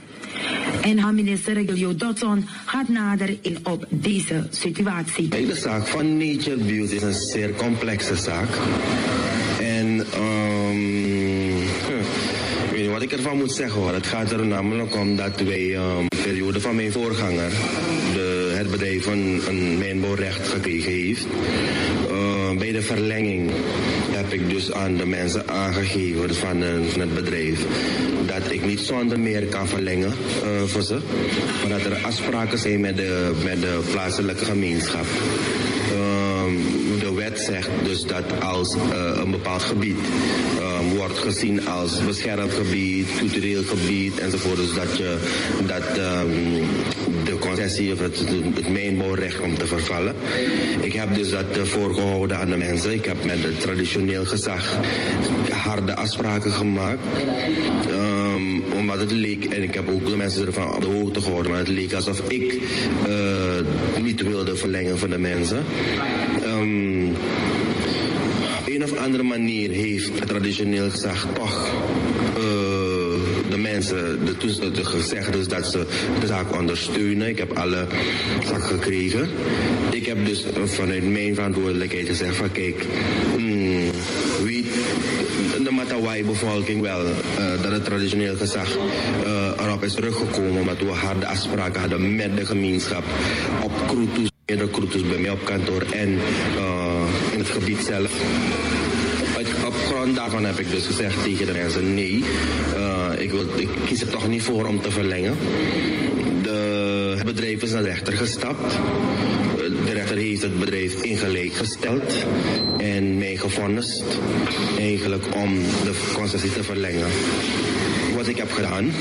En 0.81 0.97
haar 0.99 1.13
minister 1.13 1.53
Regilio 1.53 1.95
Dotson 1.95 2.45
gaat 2.65 2.87
nader 2.87 3.37
in 3.41 3.57
op 3.63 3.85
deze 3.89 4.47
situatie. 4.51 5.27
De 5.27 5.55
zaak 5.55 5.87
van 5.87 6.17
Nature 6.17 6.57
Beauty 6.57 6.95
is 6.95 7.01
een 7.01 7.13
zeer 7.13 7.55
complexe 7.55 8.15
zaak. 8.15 8.49
En 9.59 10.05
um, 10.17 11.57
ik 12.65 12.71
weet 12.71 12.81
niet 12.81 12.91
wat 12.91 13.01
ik 13.01 13.11
ervan 13.11 13.37
moet 13.37 13.51
zeggen 13.51 13.81
hoor. 13.81 13.93
Het 13.93 14.07
gaat 14.07 14.31
er 14.31 14.45
namelijk 14.45 14.95
om 14.95 15.15
dat 15.15 15.41
wij 15.41 15.75
um, 15.75 16.07
de 16.07 16.21
periode 16.23 16.61
van 16.61 16.75
mijn 16.75 16.91
voorganger, 16.91 17.49
de, 18.13 18.53
het 18.55 18.71
bedrijf 18.71 19.05
een, 19.05 19.41
een 19.47 19.77
mijnbouwrecht 19.77 20.47
gekregen 20.47 20.91
heeft. 20.91 21.27
Uh, 22.11 22.57
bij 22.57 22.71
de 22.71 22.81
verlenging 22.81 23.51
heb 24.15 24.33
ik 24.33 24.49
dus 24.49 24.71
aan 24.71 24.97
de 24.97 25.05
mensen 25.05 25.49
aangegeven 25.49 26.35
van, 26.35 26.63
uh, 26.63 26.69
van 26.87 27.01
het 27.01 27.13
bedrijf 27.13 27.65
dat 28.25 28.51
ik 28.51 28.65
niet 28.65 28.79
zonder 28.79 29.19
meer 29.19 29.45
kan 29.45 29.67
verlengen 29.67 30.13
uh, 30.43 30.61
voor 30.63 30.81
ze. 30.81 30.99
Maar 31.61 31.79
dat 31.79 31.91
er 31.91 32.05
afspraken 32.05 32.57
zijn 32.57 32.79
met 32.79 32.97
de, 32.97 33.31
met 33.43 33.61
de 33.61 33.79
plaatselijke 33.91 34.45
gemeenschap. 34.45 35.05
de 36.99 37.13
wet 37.13 37.39
zegt 37.39 37.69
dus 37.83 38.03
dat 38.03 38.23
als 38.41 38.75
een 39.15 39.31
bepaald 39.31 39.63
gebied 39.63 39.97
wordt 40.95 41.17
gezien 41.17 41.67
als 41.67 42.05
beschermd 42.05 42.53
gebied, 42.53 43.07
cultureel 43.17 43.63
gebied 43.63 44.19
enzovoort. 44.19 44.57
Dus 44.57 44.73
dat, 44.73 44.97
je, 44.97 45.17
dat 45.67 45.95
de 45.95 46.25
concessie 47.55 47.93
of 47.93 47.99
het, 47.99 48.19
het 48.55 48.69
mijnbouwrecht 48.69 49.39
komt 49.39 49.59
te 49.59 49.67
vervallen. 49.67 50.15
Ik 50.81 50.93
heb 50.93 51.15
dus 51.15 51.29
dat 51.29 51.57
uh, 51.57 51.63
voorgehouden 51.63 52.37
aan 52.37 52.49
de 52.49 52.57
mensen. 52.57 52.93
Ik 52.93 53.05
heb 53.05 53.25
met 53.25 53.43
het 53.43 53.59
traditioneel 53.59 54.25
gezag 54.25 54.79
harde 55.49 55.95
afspraken 55.95 56.51
gemaakt. 56.51 56.99
Um, 57.89 58.63
omdat 58.73 58.99
het 58.99 59.11
leek, 59.11 59.45
en 59.45 59.63
ik 59.63 59.73
heb 59.73 59.89
ook 59.89 60.05
de 60.07 60.15
mensen 60.15 60.45
ervan 60.45 60.75
op 60.75 60.81
de 60.81 60.87
hoogte 60.87 61.21
gehouden, 61.21 61.51
maar 61.51 61.59
het 61.59 61.67
leek 61.67 61.93
alsof 61.93 62.19
ik 62.29 62.61
uh, 63.07 64.03
niet 64.03 64.21
wilde 64.21 64.55
verlengen 64.55 64.97
van 64.97 65.09
de 65.09 65.17
mensen. 65.17 65.63
Um, 66.45 67.15
een 68.65 68.83
of 68.83 68.97
andere 68.97 69.23
manier 69.23 69.69
heeft 69.69 70.19
het 70.19 70.27
traditioneel 70.27 70.89
gezag 70.89 71.27
toch 71.33 71.73
de 73.55 73.61
mensen 73.61 74.25
de, 74.25 74.71
de 74.71 74.85
gezegd 74.85 75.33
dus 75.33 75.47
dat 75.47 75.65
ze 75.65 75.85
de 76.19 76.27
zaak 76.27 76.57
ondersteunen. 76.59 77.27
Ik 77.27 77.37
heb 77.37 77.57
alle 77.57 77.87
zaken 78.45 78.63
gekregen. 78.63 79.29
Ik 79.91 80.05
heb 80.05 80.25
dus 80.25 80.45
vanuit 80.65 81.11
mijn 81.11 81.35
verantwoordelijkheid 81.35 82.07
gezegd 82.07 82.35
van 82.35 82.51
kijk, 82.51 82.85
hmm, 83.35 83.91
weet 84.43 84.65
de 85.63 85.71
Matawai-bevolking 85.71 86.81
wel 86.81 87.05
uh, 87.05 87.61
dat 87.61 87.71
het 87.71 87.85
traditioneel 87.85 88.35
gezag 88.35 88.77
uh, 89.25 89.65
erop 89.65 89.83
is 89.83 89.93
teruggekomen 89.93 90.61
omdat 90.61 90.77
we 90.77 90.91
harde 90.91 91.27
afspraken 91.27 91.79
hadden 91.79 92.15
met 92.15 92.37
de 92.37 92.45
gemeenschap 92.45 93.03
op 93.63 93.71
Kroetus, 93.87 94.29
meerdere 94.45 94.69
Kroetus 94.69 95.07
bij 95.07 95.17
mij 95.17 95.31
op 95.31 95.45
kantoor 95.45 95.81
en 95.91 96.09
uh, 96.09 97.01
in 97.31 97.39
het 97.39 97.49
gebied 97.49 97.79
zelf 97.85 98.11
op 99.65 99.73
grond 99.73 100.15
daarvan 100.15 100.45
heb 100.45 100.59
ik 100.59 100.69
dus 100.69 100.85
gezegd 100.85 101.23
tegen 101.23 101.45
de 101.45 101.51
mensen: 101.51 101.93
nee, 101.93 102.23
ik, 103.19 103.31
kies 103.85 104.01
er 104.01 104.09
toch 104.09 104.27
niet 104.27 104.41
voor 104.41 104.65
om 104.65 104.81
te 104.81 104.91
verlengen. 104.91 105.37
De, 106.41 107.13
het 107.15 107.25
bedrijf 107.25 107.61
is 107.61 107.71
naar 107.71 107.83
de 107.83 107.89
rechter 107.89 108.13
gestapt. 108.13 108.73
De 109.85 109.93
rechter 109.93 110.17
heeft 110.17 110.41
het 110.41 110.59
bedrijf 110.59 111.01
ingelijk 111.01 111.53
gesteld 111.53 112.25
en 112.77 113.17
mij 113.17 113.35
gevonnist 113.35 114.03
eigenlijk 114.79 115.35
om 115.35 115.53
de 115.83 116.11
concessie 116.13 116.51
te 116.51 116.63
verlengen. 116.63 117.07
Wat 118.15 118.27
ik 118.27 118.37
heb 118.37 118.51
gedaan, 118.51 118.91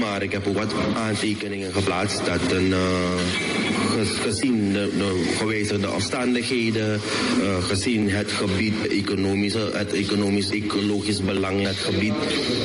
maar 0.00 0.22
ik 0.22 0.32
heb 0.32 0.46
ook 0.46 0.58
wat 0.58 0.74
aantekeningen 0.94 1.72
geplaatst 1.72 2.24
dat 2.24 2.52
een, 2.52 2.66
uh, 2.66 3.59
gezien 3.98 4.72
de, 4.72 4.90
de 4.98 5.34
gewijzigde 5.36 5.90
omstandigheden, 5.90 7.00
uh, 7.40 7.64
gezien 7.64 8.10
het 8.10 8.30
gebied, 8.30 8.86
economische, 8.88 9.70
het 9.72 9.92
economisch, 9.92 10.50
ecologisch 10.50 11.20
belang 11.20 11.66
het 11.66 11.76
gebied. 11.76 12.14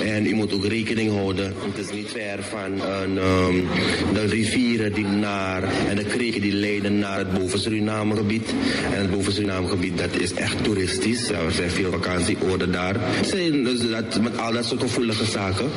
En 0.05 0.25
u 0.25 0.33
moet 0.33 0.53
ook 0.53 0.65
rekening 0.65 1.11
houden, 1.11 1.53
het 1.75 1.85
is 1.85 1.95
niet 1.95 2.07
ver 2.11 2.43
van 2.43 2.81
een, 2.81 3.17
um, 3.17 3.67
de 4.13 4.25
rivieren 4.25 4.93
die 4.93 5.05
naar 5.05 5.63
en 5.89 5.95
de 5.95 6.05
kreken 6.05 6.41
die 6.41 6.53
leiden 6.53 6.99
naar 6.99 7.17
het 7.17 7.33
boven 7.33 7.59
Suriname 7.59 8.15
gebied. 8.15 8.53
En 8.93 9.01
het 9.01 9.11
boven 9.11 9.33
Suriname 9.33 9.67
gebied 9.67 9.97
dat 9.97 10.19
is 10.19 10.33
echt 10.33 10.63
toeristisch. 10.63 11.29
Er 11.29 11.51
zijn 11.51 11.69
veel 11.69 11.91
vakantieoorden 11.91 12.71
daar. 12.71 12.95
Zijn 13.21 13.63
dus 13.63 13.89
dat, 13.89 14.21
met 14.21 14.37
al 14.37 14.53
dat 14.53 14.65
soort 14.65 14.81
gevoelige 14.81 15.25
zaken 15.25 15.69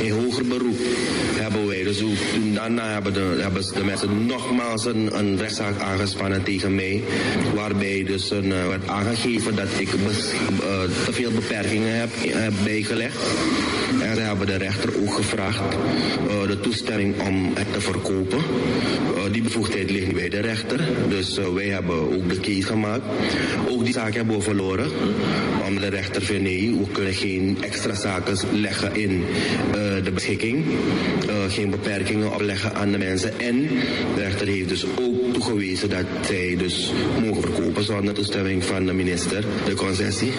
in 0.00 0.10
hoger 0.10 0.46
beroep 0.46 0.78
hebben 1.34 1.66
wij 1.66 1.82
dus 1.82 1.98
toen 1.98 2.54
daarna 2.54 2.92
hebben 2.92 3.12
de, 3.12 3.38
hebben 3.40 3.62
de 3.74 3.84
mensen 3.84 4.26
nogmaals 4.26 4.83
een, 4.84 5.18
een 5.18 5.38
rechtszaak 5.38 5.80
aangespannen 5.80 6.42
tegen 6.42 6.74
mij. 6.74 7.02
Waarbij 7.54 8.04
dus 8.04 8.30
een, 8.30 8.46
uh, 8.46 8.66
werd 8.66 8.88
aangegeven 8.88 9.56
dat 9.56 9.68
ik 9.78 9.88
uh, 9.94 10.00
te 11.04 11.12
veel 11.12 11.30
beperkingen 11.30 11.98
heb, 11.98 12.08
heb 12.18 12.52
bijgelegd. 12.64 13.16
En 14.02 14.14
ze 14.14 14.20
hebben 14.20 14.46
de 14.46 14.56
rechter 14.56 14.90
ook 15.02 15.14
gevraagd 15.14 15.62
uh, 16.28 16.46
de 16.46 16.60
toestemming 16.60 17.20
om 17.20 17.52
het 17.54 17.72
te 17.72 17.80
verkopen. 17.80 18.38
Die 19.34 19.42
bevoegdheid 19.42 19.90
ligt 19.90 20.12
bij 20.12 20.28
de 20.28 20.40
rechter. 20.40 20.80
Dus 21.08 21.38
wij 21.54 21.66
hebben 21.66 21.94
ook 21.94 22.28
de 22.28 22.40
case 22.40 22.62
gemaakt. 22.62 23.02
Ook 23.68 23.84
die 23.84 23.92
zaak 23.92 24.14
hebben 24.14 24.36
we 24.36 24.42
verloren. 24.42 24.90
Omdat 25.66 25.82
de 25.82 25.88
rechter 25.88 26.22
vindt 26.22 26.42
nee, 26.42 26.70
we 26.70 26.86
kunnen 26.92 27.14
geen 27.14 27.58
extra 27.60 27.94
zaken 27.94 28.36
leggen 28.52 28.96
in 28.96 29.24
de 30.04 30.10
beschikking. 30.14 30.64
geen 31.48 31.70
beperkingen 31.70 32.32
opleggen 32.34 32.74
aan 32.74 32.90
de 32.90 32.98
mensen. 32.98 33.40
En 33.40 33.68
de 34.14 34.20
rechter 34.20 34.46
heeft 34.46 34.68
dus 34.68 34.84
ook 34.84 35.32
toegewezen 35.32 35.90
dat 35.90 36.06
zij 36.26 36.56
dus 36.58 36.92
mogen 37.24 37.42
verkopen 37.42 37.84
zonder 37.84 38.14
toestemming 38.14 38.64
van 38.64 38.86
de 38.86 38.92
minister, 38.92 39.44
de 39.64 39.74
concessie. 39.74 40.32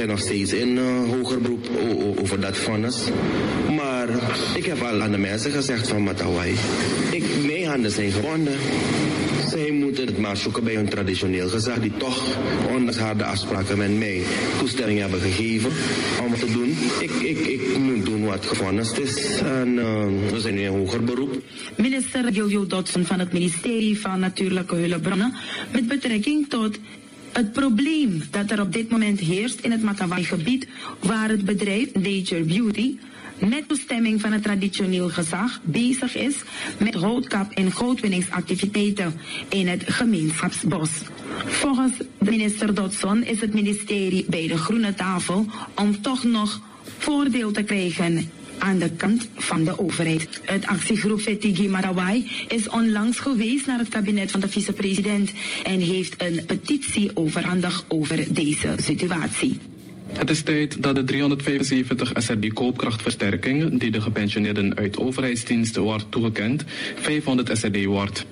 En 0.00 0.08
nog 0.08 0.18
steeds 0.18 0.52
in 0.52 0.78
hoger 1.10 1.40
beroep 1.40 1.68
over 2.20 2.40
dat 2.40 2.56
vonnis. 2.56 2.96
Maar 3.76 4.08
ik 4.54 4.64
heb 4.64 4.82
al 4.82 5.02
aan 5.02 5.10
de 5.10 5.18
mensen 5.18 5.50
gezegd 5.50 5.88
van 5.88 6.02
Matawai, 6.02 6.54
ik, 7.10 7.24
handen 7.68 7.90
zijn 7.90 8.10
gebonden. 8.10 8.56
Zij 9.48 9.70
moeten 9.70 10.06
het 10.06 10.18
maar 10.18 10.36
zoeken 10.36 10.64
bij 10.64 10.74
hun 10.74 10.88
traditioneel 10.88 11.48
gezag, 11.48 11.80
die 11.80 11.92
toch, 11.96 12.36
ondanks 12.70 12.96
harde 12.96 13.24
afspraken 13.24 13.78
met 13.78 13.98
mij, 13.98 14.22
toestemming 14.58 15.00
hebben 15.00 15.20
gegeven 15.20 15.70
om 16.24 16.30
het 16.30 16.40
te 16.40 16.52
doen. 16.52 16.76
Ik, 17.00 17.10
ik, 17.10 17.38
ik 17.38 17.78
moet 17.78 18.04
doen 18.04 18.24
wat 18.24 18.46
gevonnist 18.46 18.98
is 18.98 19.40
en 19.40 19.68
uh, 19.68 20.04
we 20.32 20.40
zijn 20.40 20.58
in 20.58 20.68
hoger 20.68 21.04
beroep. 21.04 21.42
Minister 21.76 22.30
Jojo 22.30 22.66
Dodson 22.66 23.04
van 23.04 23.18
het 23.18 23.32
ministerie 23.32 24.00
van 24.00 24.20
Natuurlijke 24.20 24.74
Hulpbronnen 24.74 25.34
met 25.72 25.88
betrekking 25.88 26.48
tot 26.48 26.78
het 27.32 27.52
probleem 27.52 28.22
dat 28.30 28.50
er 28.50 28.60
op 28.60 28.72
dit 28.72 28.90
moment 28.90 29.20
heerst 29.20 29.60
in 29.60 29.70
het 29.70 29.82
Matawai-gebied, 29.82 30.66
waar 31.00 31.28
het 31.28 31.44
bedrijf 31.44 31.94
Nature 31.94 32.42
Beauty 32.42 32.96
met 33.38 33.68
toestemming 33.68 34.20
van 34.20 34.32
het 34.32 34.42
traditioneel 34.42 35.08
gezag 35.08 35.60
bezig 35.62 36.16
is 36.16 36.34
met 36.78 36.94
houtkap- 36.94 37.52
en 37.52 37.72
goudwinningsactiviteiten 37.72 39.14
in 39.48 39.68
het 39.68 39.82
gemeenschapsbos. 39.86 40.90
Volgens 41.46 41.92
minister 42.18 42.74
Dodson 42.74 43.22
is 43.24 43.40
het 43.40 43.54
ministerie 43.54 44.24
bij 44.28 44.46
de 44.46 44.58
groene 44.58 44.94
tafel 44.94 45.46
om 45.74 46.00
toch 46.00 46.24
nog 46.24 46.60
voordeel 46.98 47.50
te 47.50 47.62
krijgen 47.62 48.30
aan 48.58 48.78
de 48.78 48.90
kant 48.90 49.28
van 49.36 49.64
de 49.64 49.78
overheid. 49.78 50.40
Het 50.44 50.66
actiegroep 50.66 51.20
Vetigi 51.20 51.68
Marawai 51.68 52.30
is 52.48 52.68
onlangs 52.68 53.18
geweest 53.18 53.66
naar 53.66 53.78
het 53.78 53.88
kabinet 53.88 54.30
van 54.30 54.40
de 54.40 54.48
vicepresident 54.48 55.32
en 55.64 55.80
heeft 55.80 56.22
een 56.22 56.44
petitie 56.46 57.10
overhandigd 57.14 57.84
over 57.88 58.34
deze 58.34 58.74
situatie. 58.76 59.58
Het 60.12 60.30
is 60.30 60.42
tijd 60.42 60.82
dat 60.82 60.94
de 60.94 61.04
375 61.04 62.12
SRD 62.14 62.52
koopkrachtversterking 62.52 63.80
die 63.80 63.90
de 63.90 64.00
gepensioneerden 64.00 64.76
uit 64.76 64.98
overheidsdiensten 64.98 65.82
wordt 65.82 66.06
toegekend, 66.08 66.64
500 66.94 67.58
SRD 67.58 67.84
wordt. 67.84 68.26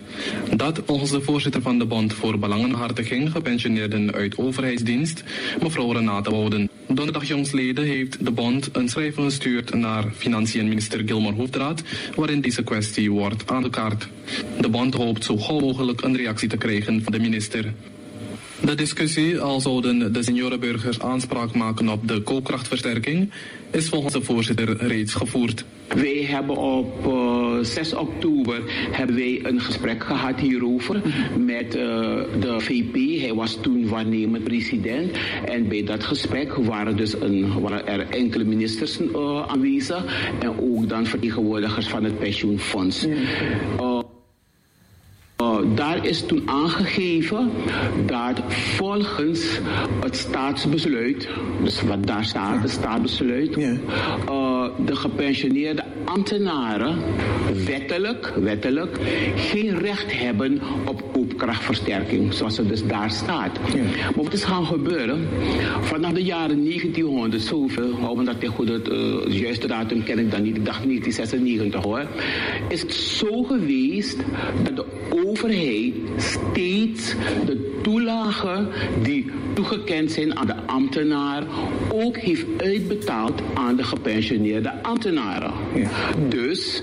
Dat 0.56 0.82
volgens 0.86 1.10
de 1.10 1.20
voorzitter 1.20 1.62
van 1.62 1.78
de 1.78 1.86
Bond 1.86 2.12
voor 2.12 2.38
Belangenhartiging 2.38 3.30
gepensioneerden 3.30 4.12
uit 4.12 4.38
overheidsdienst, 4.38 5.24
mevrouw 5.62 5.92
Renate 5.92 6.30
Wouden. 6.30 6.70
Donderdag 6.86 7.24
jongsleden 7.24 7.84
heeft 7.84 8.24
de 8.24 8.30
Bond 8.30 8.68
een 8.72 8.88
schrijven 8.88 9.22
gestuurd 9.22 9.74
naar 9.74 10.04
financiën 10.16 10.68
minister 10.68 11.02
Gilmore 11.06 11.34
Hoefdraad, 11.34 11.82
waarin 12.14 12.40
deze 12.40 12.62
kwestie 12.62 13.10
wordt 13.10 13.50
aangekaart. 13.50 14.08
De 14.60 14.68
Bond 14.68 14.94
hoopt 14.94 15.24
zo 15.24 15.36
gauw 15.36 15.60
mogelijk 15.60 16.02
een 16.02 16.16
reactie 16.16 16.48
te 16.48 16.56
krijgen 16.56 17.02
van 17.02 17.12
de 17.12 17.18
minister. 17.18 17.72
De 18.60 18.74
discussie, 18.74 19.40
al 19.40 19.60
zouden 19.60 20.12
de 20.12 20.22
seniorenburgers 20.22 21.00
aanspraak 21.00 21.54
maken 21.54 21.88
op 21.88 22.08
de 22.08 22.20
koopkrachtversterking, 22.20 23.30
is 23.70 23.88
volgens 23.88 24.12
de 24.12 24.22
voorzitter 24.22 24.76
reeds 24.86 25.14
gevoerd. 25.14 25.64
Wij 25.88 26.24
hebben 26.28 26.56
op 26.56 27.06
uh, 27.06 27.58
6 27.62 27.94
oktober 27.94 28.62
hebben 28.90 29.16
wij 29.16 29.40
een 29.42 29.60
gesprek 29.60 30.04
gehad 30.04 30.40
hierover 30.40 31.02
met 31.38 31.64
uh, 31.64 31.82
de 32.40 32.54
VP. 32.58 33.20
Hij 33.20 33.34
was 33.34 33.58
toen 33.60 33.88
waarnemend 33.88 34.44
president. 34.44 35.16
En 35.44 35.68
bij 35.68 35.84
dat 35.84 36.04
gesprek 36.04 36.54
waren, 36.54 36.96
dus 36.96 37.20
een, 37.20 37.60
waren 37.60 37.86
er 37.86 38.08
enkele 38.08 38.44
ministers 38.44 39.00
uh, 39.00 39.46
aanwezig. 39.46 40.30
En 40.40 40.60
ook 40.60 40.88
dan 40.88 41.06
vertegenwoordigers 41.06 41.88
van 41.88 42.04
het 42.04 42.18
pensioenfonds. 42.18 43.06
Uh, 43.06 43.95
uh, 45.60 45.76
daar 45.76 46.06
is 46.06 46.26
toen 46.26 46.42
aangegeven 46.44 47.50
dat 48.06 48.40
volgens 48.48 49.60
het 50.00 50.16
staatsbesluit, 50.16 51.28
dus 51.62 51.82
wat 51.82 52.06
daar 52.06 52.24
staat, 52.24 52.62
het 52.62 52.70
staatsbesluit, 52.70 53.56
uh, 53.56 54.68
de 54.86 54.96
gepensioneerde 54.96 55.82
ambtenaren 56.06 56.98
wettelijk, 57.64 58.32
wettelijk 58.36 58.98
geen 59.36 59.78
recht 59.78 60.18
hebben 60.18 60.60
op 60.84 61.12
koopkrachtversterking, 61.12 62.34
zoals 62.34 62.56
het 62.56 62.68
dus 62.68 62.86
daar 62.86 63.10
staat. 63.10 63.58
Ja. 63.74 63.82
Maar 64.14 64.24
wat 64.24 64.32
is 64.32 64.44
gaan 64.44 64.66
gebeuren? 64.66 65.28
Vanaf 65.80 66.12
de 66.12 66.22
jaren 66.22 66.64
1900, 66.64 67.42
zoveel, 67.42 67.94
hou 68.00 68.16
me 68.16 68.24
dat 68.24 68.40
tegen 68.40 68.54
goed, 68.54 68.68
het 68.68 68.88
uh, 68.88 69.40
juiste 69.40 69.66
datum 69.66 70.04
ken 70.04 70.18
ik 70.18 70.30
dan 70.30 70.42
niet, 70.42 70.56
ik 70.56 70.64
dacht 70.64 70.84
1996 70.84 71.82
hoor, 71.82 72.06
is 72.68 72.80
het 72.80 72.94
zo 72.94 73.42
geweest 73.42 74.16
dat 74.62 74.76
de 74.76 74.84
overheid 75.24 75.94
steeds 76.16 77.14
de 77.46 77.78
toelagen 77.82 78.68
die 79.02 79.30
toegekend 79.54 80.12
zijn 80.12 80.36
aan 80.36 80.46
de 80.46 80.56
ambtenaar 80.66 81.42
ook 81.92 82.16
heeft 82.16 82.46
uitbetaald 82.58 83.42
aan 83.54 83.76
de 83.76 83.84
gepensioneerde 83.84 84.82
ambtenaren. 84.82 85.52
Ja. 85.74 85.88
Dus 86.28 86.82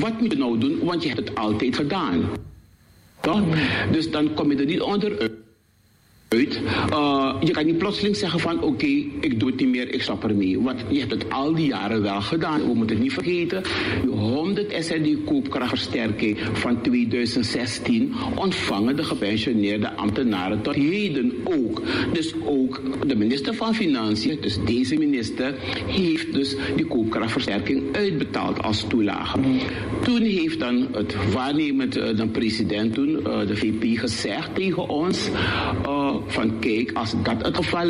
wat 0.00 0.20
moet 0.20 0.32
je 0.32 0.38
nou 0.38 0.58
doen? 0.58 0.78
Want 0.82 1.02
je 1.02 1.08
hebt 1.08 1.28
het 1.28 1.38
altijd 1.38 1.76
gedaan. 1.76 2.22
Toch? 3.20 3.42
Dus 3.92 4.10
dan 4.10 4.34
kom 4.34 4.50
je 4.50 4.56
er 4.56 4.64
niet 4.64 4.80
onder 4.80 5.30
uit. 6.34 6.60
Uh, 6.92 7.34
je 7.40 7.50
kan 7.50 7.66
niet 7.66 7.78
plotseling 7.78 8.16
zeggen 8.16 8.40
van 8.40 8.62
oké, 8.62 8.86
ik 9.20 9.40
doe 9.40 9.50
het 9.50 9.60
niet 9.60 9.68
meer, 9.68 9.94
ik 9.94 10.02
stop 10.02 10.24
ermee. 10.24 10.60
Want 10.60 10.84
je 10.88 10.98
hebt 10.98 11.10
het 11.10 11.30
al 11.30 11.54
die 11.54 11.66
jaren 11.66 12.02
wel 12.02 12.20
gedaan. 12.20 12.60
We 12.60 12.74
moeten 12.74 12.96
het 12.96 13.04
niet 13.04 13.12
vergeten. 13.12 13.62
100 14.08 14.74
SRD 14.84 15.24
koopkrachtversterking 15.24 16.38
van 16.52 16.82
2016 16.82 18.14
ontvangen 18.34 18.96
de 18.96 19.04
gepensioneerde 19.04 19.92
ambtenaren 19.92 20.62
tot 20.62 20.74
heden 20.74 21.32
ook. 21.44 21.82
Dus 22.12 22.34
ook 22.44 22.80
de 23.06 23.16
minister 23.16 23.54
van 23.54 23.74
Financiën, 23.74 24.38
dus 24.40 24.58
deze 24.64 24.96
minister, 24.96 25.54
heeft 25.86 26.32
dus 26.32 26.56
die 26.76 26.86
koopkrachtversterking 26.86 27.82
uitbetaald 27.96 28.62
als 28.62 28.84
toelage. 28.88 29.38
Toen 30.02 30.22
heeft 30.22 30.58
dan 30.58 30.88
het 30.92 31.32
waarnemend, 31.32 31.92
de 31.92 32.28
president 32.32 32.94
toen, 32.94 33.12
de 33.22 33.56
VP 33.56 33.98
gezegd 33.98 34.54
tegen 34.54 34.88
ons... 34.88 35.30
van 36.26 36.58
kijk, 36.58 36.92
als 36.92 37.12
dat 37.22 37.44
het 37.46 37.56
geval 37.56 37.88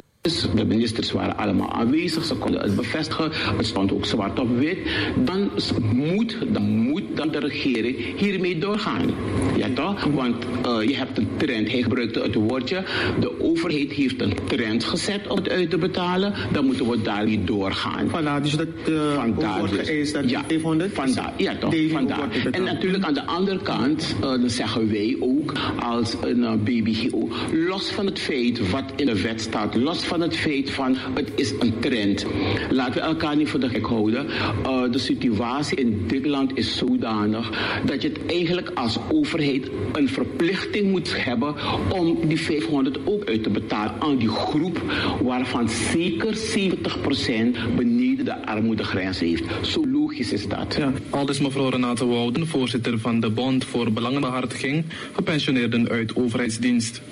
De 0.54 0.64
ministers 0.64 1.12
waren 1.12 1.36
allemaal 1.36 1.72
aanwezig, 1.72 2.24
ze 2.24 2.34
konden 2.34 2.60
het 2.60 2.76
bevestigen. 2.76 3.30
Het 3.32 3.66
stond 3.66 3.92
ook 3.92 4.04
zwart 4.04 4.38
op 4.38 4.58
wit. 4.58 4.78
Dan 5.24 5.50
moet, 5.92 6.36
dan 6.48 6.62
moet 6.62 7.02
dan 7.14 7.30
de 7.30 7.38
regering 7.38 7.96
hiermee 8.16 8.58
doorgaan. 8.58 9.10
Ja 9.56 9.68
toch? 9.74 10.04
Want 10.04 10.44
uh, 10.66 10.88
je 10.88 10.96
hebt 10.96 11.18
een 11.18 11.28
trend, 11.36 11.70
hij 11.70 11.82
gebruikte 11.82 12.20
het 12.20 12.34
woordje. 12.34 12.84
De 13.20 13.40
overheid 13.40 13.92
heeft 13.92 14.20
een 14.20 14.34
trend 14.44 14.84
gezet 14.84 15.28
om 15.28 15.36
het 15.36 15.48
uit 15.48 15.70
te 15.70 15.78
betalen. 15.78 16.34
Dan 16.52 16.64
moeten 16.64 16.88
we 16.90 17.02
daarmee 17.02 17.44
doorgaan. 17.44 18.08
Vandaar 18.08 18.42
dus 18.42 18.56
dat 18.56 18.68
uh, 18.88 19.14
vandaar 19.14 19.58
wordt 19.58 19.76
dus. 19.76 19.88
geëist 19.88 20.12
dat 20.12 20.30
ja, 20.30 20.44
500 20.46 20.94
vandaar, 20.94 21.32
ja 21.36 21.56
toch, 21.56 21.74
vandaar. 21.90 22.28
En 22.50 22.62
natuurlijk 22.62 23.04
aan 23.04 23.14
de 23.14 23.26
andere 23.26 23.58
kant, 23.58 24.14
uh, 24.16 24.20
dan 24.20 24.50
zeggen 24.50 24.90
wij 24.90 25.16
ook 25.20 25.52
als 25.80 26.14
een 26.22 26.62
BBGO, 26.62 27.28
los 27.52 27.90
van 27.90 28.06
het 28.06 28.18
feit 28.18 28.70
wat 28.70 28.84
in 28.96 29.06
de 29.06 29.22
wet 29.22 29.40
staat, 29.40 29.74
los 29.74 30.04
van 30.04 30.13
het 30.20 30.36
feit 30.36 30.70
van 30.70 30.96
het 31.14 31.32
is 31.34 31.52
een 31.58 31.78
trend. 31.78 32.26
Laten 32.70 32.94
we 32.94 33.00
elkaar 33.00 33.36
niet 33.36 33.48
voor 33.48 33.60
de 33.60 33.68
gek 33.68 33.86
houden. 33.86 34.26
Uh, 34.26 34.92
de 34.92 34.98
situatie 34.98 35.76
in 35.76 36.04
dit 36.06 36.26
land 36.26 36.56
is 36.56 36.76
zodanig 36.76 37.50
dat 37.84 38.02
je 38.02 38.08
het 38.08 38.18
eigenlijk 38.26 38.70
als 38.74 38.98
overheid 39.12 39.70
een 39.92 40.08
verplichting 40.08 40.90
moet 40.90 41.24
hebben 41.24 41.54
om 41.88 42.28
die 42.28 42.40
500 42.40 42.98
ook 43.04 43.24
uit 43.24 43.42
te 43.42 43.50
betalen 43.50 43.94
aan 43.98 44.16
die 44.16 44.28
groep 44.28 44.82
waarvan 45.22 45.68
zeker 45.68 46.36
70% 46.36 47.74
beneden 47.76 48.24
de 48.24 48.46
armoedegrens 48.46 49.20
heeft. 49.20 49.44
Zo 49.62 49.86
logisch 49.86 50.32
is 50.32 50.48
dat. 50.48 50.74
Ja, 50.78 50.92
mevrouw 51.40 51.68
Renate 51.68 52.06
Wouden, 52.06 52.46
voorzitter 52.46 52.98
van 52.98 53.20
de 53.20 53.30
Bond 53.30 53.64
voor 53.64 53.92
Belangenbehartiging, 53.92 54.84
gepensioneerden 55.12 55.88
uit 55.88 56.16
overheidsdienst. 56.16 57.02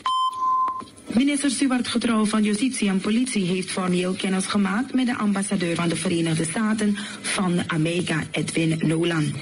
Minister 1.15 1.51
Stuart 1.51 1.89
Getrouw 1.89 2.25
van 2.25 2.43
Justitie 2.43 2.89
en 2.89 3.01
Politie 3.01 3.45
heeft 3.45 3.71
formeel 3.71 4.13
kennis 4.13 4.47
gemaakt 4.47 4.95
met 4.95 5.07
de 5.07 5.17
ambassadeur 5.17 5.75
van 5.75 5.89
de 5.89 5.97
Verenigde 5.97 6.45
Staten 6.45 6.97
van 7.21 7.63
Amerika, 7.67 8.23
Edwin 8.31 8.79
Nolan. 8.87 9.35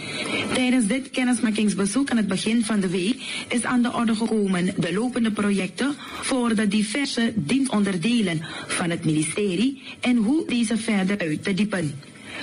Tijdens 0.55 0.87
dit 0.87 1.11
kennismakingsbezoek 1.11 2.11
aan 2.11 2.17
het 2.17 2.27
begin 2.27 2.65
van 2.65 2.81
de 2.81 2.89
week 2.89 3.45
is 3.49 3.65
aan 3.65 3.83
de 3.83 3.93
orde 3.93 4.15
gekomen 4.15 4.75
de 4.77 4.93
lopende 4.93 5.31
projecten 5.31 5.95
voor 6.21 6.55
de 6.55 6.69
diverse 6.69 7.33
dienstonderdelen 7.37 8.47
van 8.67 8.91
het 8.91 9.05
ministerie 9.05 9.83
en 10.01 10.17
hoe 10.17 10.47
deze 10.47 10.77
verder 10.77 11.19
uit 11.19 11.45
te 11.45 11.55
diepen. 11.55 11.95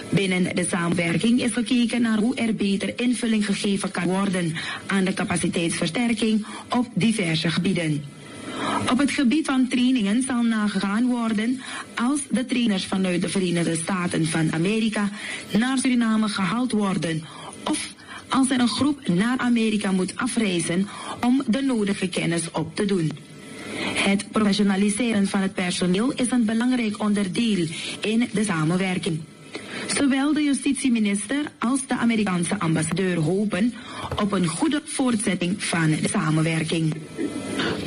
Binnen 0.09 0.55
de 0.55 0.65
samenwerking 0.65 1.41
is 1.41 1.51
gekeken 1.51 2.01
naar 2.01 2.17
hoe 2.17 2.35
er 2.35 2.55
beter 2.55 2.99
invulling 2.99 3.45
gegeven 3.45 3.91
kan 3.91 4.03
worden 4.03 4.53
aan 4.85 5.03
de 5.03 5.13
capaciteitsversterking 5.13 6.45
op 6.69 6.87
diverse 6.93 7.51
gebieden. 7.51 8.16
Op 8.91 8.97
het 8.97 9.11
gebied 9.11 9.45
van 9.45 9.67
trainingen 9.67 10.23
zal 10.23 10.41
nagegaan 10.41 11.05
worden 11.05 11.61
als 11.95 12.19
de 12.29 12.45
trainers 12.45 12.85
vanuit 12.85 13.21
de 13.21 13.29
Verenigde 13.29 13.75
Staten 13.75 14.25
van 14.25 14.53
Amerika 14.53 15.09
naar 15.57 15.77
Suriname 15.77 16.27
gehaald 16.27 16.71
worden 16.71 17.23
of 17.63 17.93
als 18.29 18.49
er 18.49 18.59
een 18.59 18.67
groep 18.67 19.07
naar 19.07 19.37
Amerika 19.37 19.91
moet 19.91 20.15
afreizen 20.15 20.87
om 21.25 21.43
de 21.47 21.61
nodige 21.61 22.07
kennis 22.07 22.51
op 22.51 22.75
te 22.75 22.85
doen. 22.85 23.11
Het 23.93 24.31
professionaliseren 24.31 25.27
van 25.27 25.41
het 25.41 25.53
personeel 25.53 26.11
is 26.11 26.31
een 26.31 26.45
belangrijk 26.45 26.99
onderdeel 26.99 27.67
in 28.01 28.29
de 28.33 28.43
samenwerking. 28.43 29.19
Zowel 29.95 30.33
de 30.33 30.41
justitieminister 30.41 31.51
als 31.59 31.87
de 31.87 31.97
Amerikaanse 31.97 32.59
ambassadeur 32.59 33.17
hopen 33.17 33.73
op 34.21 34.31
een 34.31 34.47
goede 34.47 34.81
voortzetting 34.85 35.63
van 35.63 35.89
de 35.89 36.09
samenwerking. 36.09 36.93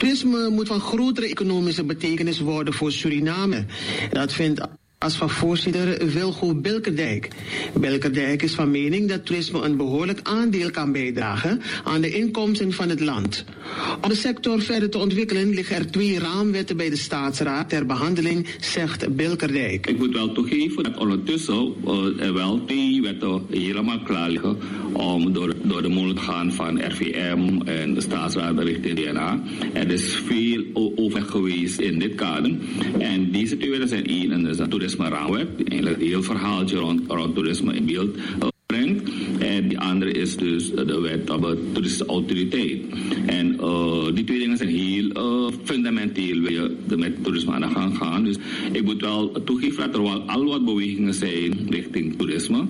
Toerisme 0.00 0.48
moet 0.50 0.68
van 0.68 0.80
grotere 0.80 1.28
economische 1.28 1.84
betekenis 1.84 2.40
worden 2.40 2.74
voor 2.74 2.92
Suriname. 2.92 3.64
Dat 4.12 4.32
vindt 4.32 4.60
als 4.98 5.16
van 5.16 5.30
voorzitter 5.30 6.12
Wilgo 6.12 6.54
Bilkerdijk. 6.54 7.28
Bilkerdijk 7.80 8.42
is 8.42 8.54
van 8.54 8.70
mening 8.70 9.08
dat 9.08 9.26
toerisme 9.26 9.60
een 9.60 9.76
behoorlijk 9.76 10.20
aandeel 10.22 10.70
kan 10.70 10.92
bijdragen 10.92 11.60
aan 11.84 12.00
de 12.00 12.14
inkomsten 12.14 12.72
van 12.72 12.88
het 12.88 13.00
land. 13.00 13.44
Om 14.02 14.08
de 14.08 14.14
sector 14.14 14.62
verder 14.62 14.90
te 14.90 14.98
ontwikkelen 14.98 15.48
liggen 15.48 15.76
er 15.76 15.90
twee 15.90 16.18
raamwetten 16.18 16.76
bij 16.76 16.90
de 16.90 16.96
staatsraad 16.96 17.68
ter 17.68 17.86
behandeling, 17.86 18.46
zegt 18.60 19.16
Bilkerdijk. 19.16 19.86
Ik 19.86 19.98
moet 19.98 20.12
wel 20.12 20.32
toegeven 20.32 20.82
dat 20.82 20.96
ondertussen 20.96 21.74
er 22.18 22.34
wel 22.34 22.64
twee 22.64 23.02
wetten 23.02 23.42
helemaal 23.50 24.02
klaar 24.02 24.30
liggen 24.30 24.58
om 24.92 25.32
door, 25.32 25.54
door 25.62 25.82
de 25.82 25.88
molen 25.88 26.14
te 26.14 26.20
gaan 26.20 26.52
van 26.52 26.84
RVM 26.84 27.60
en 27.64 27.94
de 27.94 28.00
staatsraad 28.00 28.58
richting 28.58 29.00
DNA. 29.00 29.42
Er 29.72 29.90
is 29.90 30.14
veel 30.14 30.64
overleg 30.74 31.30
geweest 31.30 31.80
in 31.80 31.98
dit 31.98 32.14
kader. 32.14 32.56
En 32.98 33.30
deze 33.32 33.56
twee 33.56 33.70
wetten 33.70 33.88
zijn 33.88 34.06
één 34.06 34.32
en 34.32 34.42
dat 34.42 34.52
is 34.52 34.58
een 34.58 34.68
toerisme 34.68 35.08
raamwet. 35.08 35.48
Eigenlijk 35.68 36.00
een 36.00 36.06
heel 36.06 36.22
verhaaltje 36.22 36.76
rond, 36.76 37.00
rond 37.06 37.34
toerisme 37.34 37.74
in 37.74 37.86
beeld 37.86 38.16
uh, 38.16 38.48
brengt. 38.66 39.10
En 39.60 39.68
die 39.68 39.78
andere 39.78 40.12
is 40.12 40.36
dus 40.36 40.70
de 40.70 41.00
wet 41.00 41.30
op 41.30 41.42
de 41.42 41.58
toeristische 41.72 42.06
autoriteit. 42.06 42.80
En 43.26 43.56
uh, 43.60 44.14
die 44.14 44.24
twee 44.24 44.38
dingen 44.38 44.56
zijn 44.56 44.68
heel 44.68 45.52
fundamenteel 45.64 46.40
wil 46.40 46.52
je 46.52 46.96
met 46.96 47.24
toerisme 47.24 47.52
aan 47.52 47.60
de 47.60 47.68
gang 47.68 47.96
gaan. 47.96 48.24
Dus 48.24 48.36
ik 48.72 48.84
moet 48.84 49.00
wel 49.00 49.32
toegeven 49.44 49.86
dat 49.86 49.94
er 49.94 50.02
wel 50.02 50.20
al 50.20 50.44
wat 50.44 50.64
bewegingen 50.64 51.14
zijn 51.14 51.66
richting 51.68 52.16
toerisme. 52.16 52.64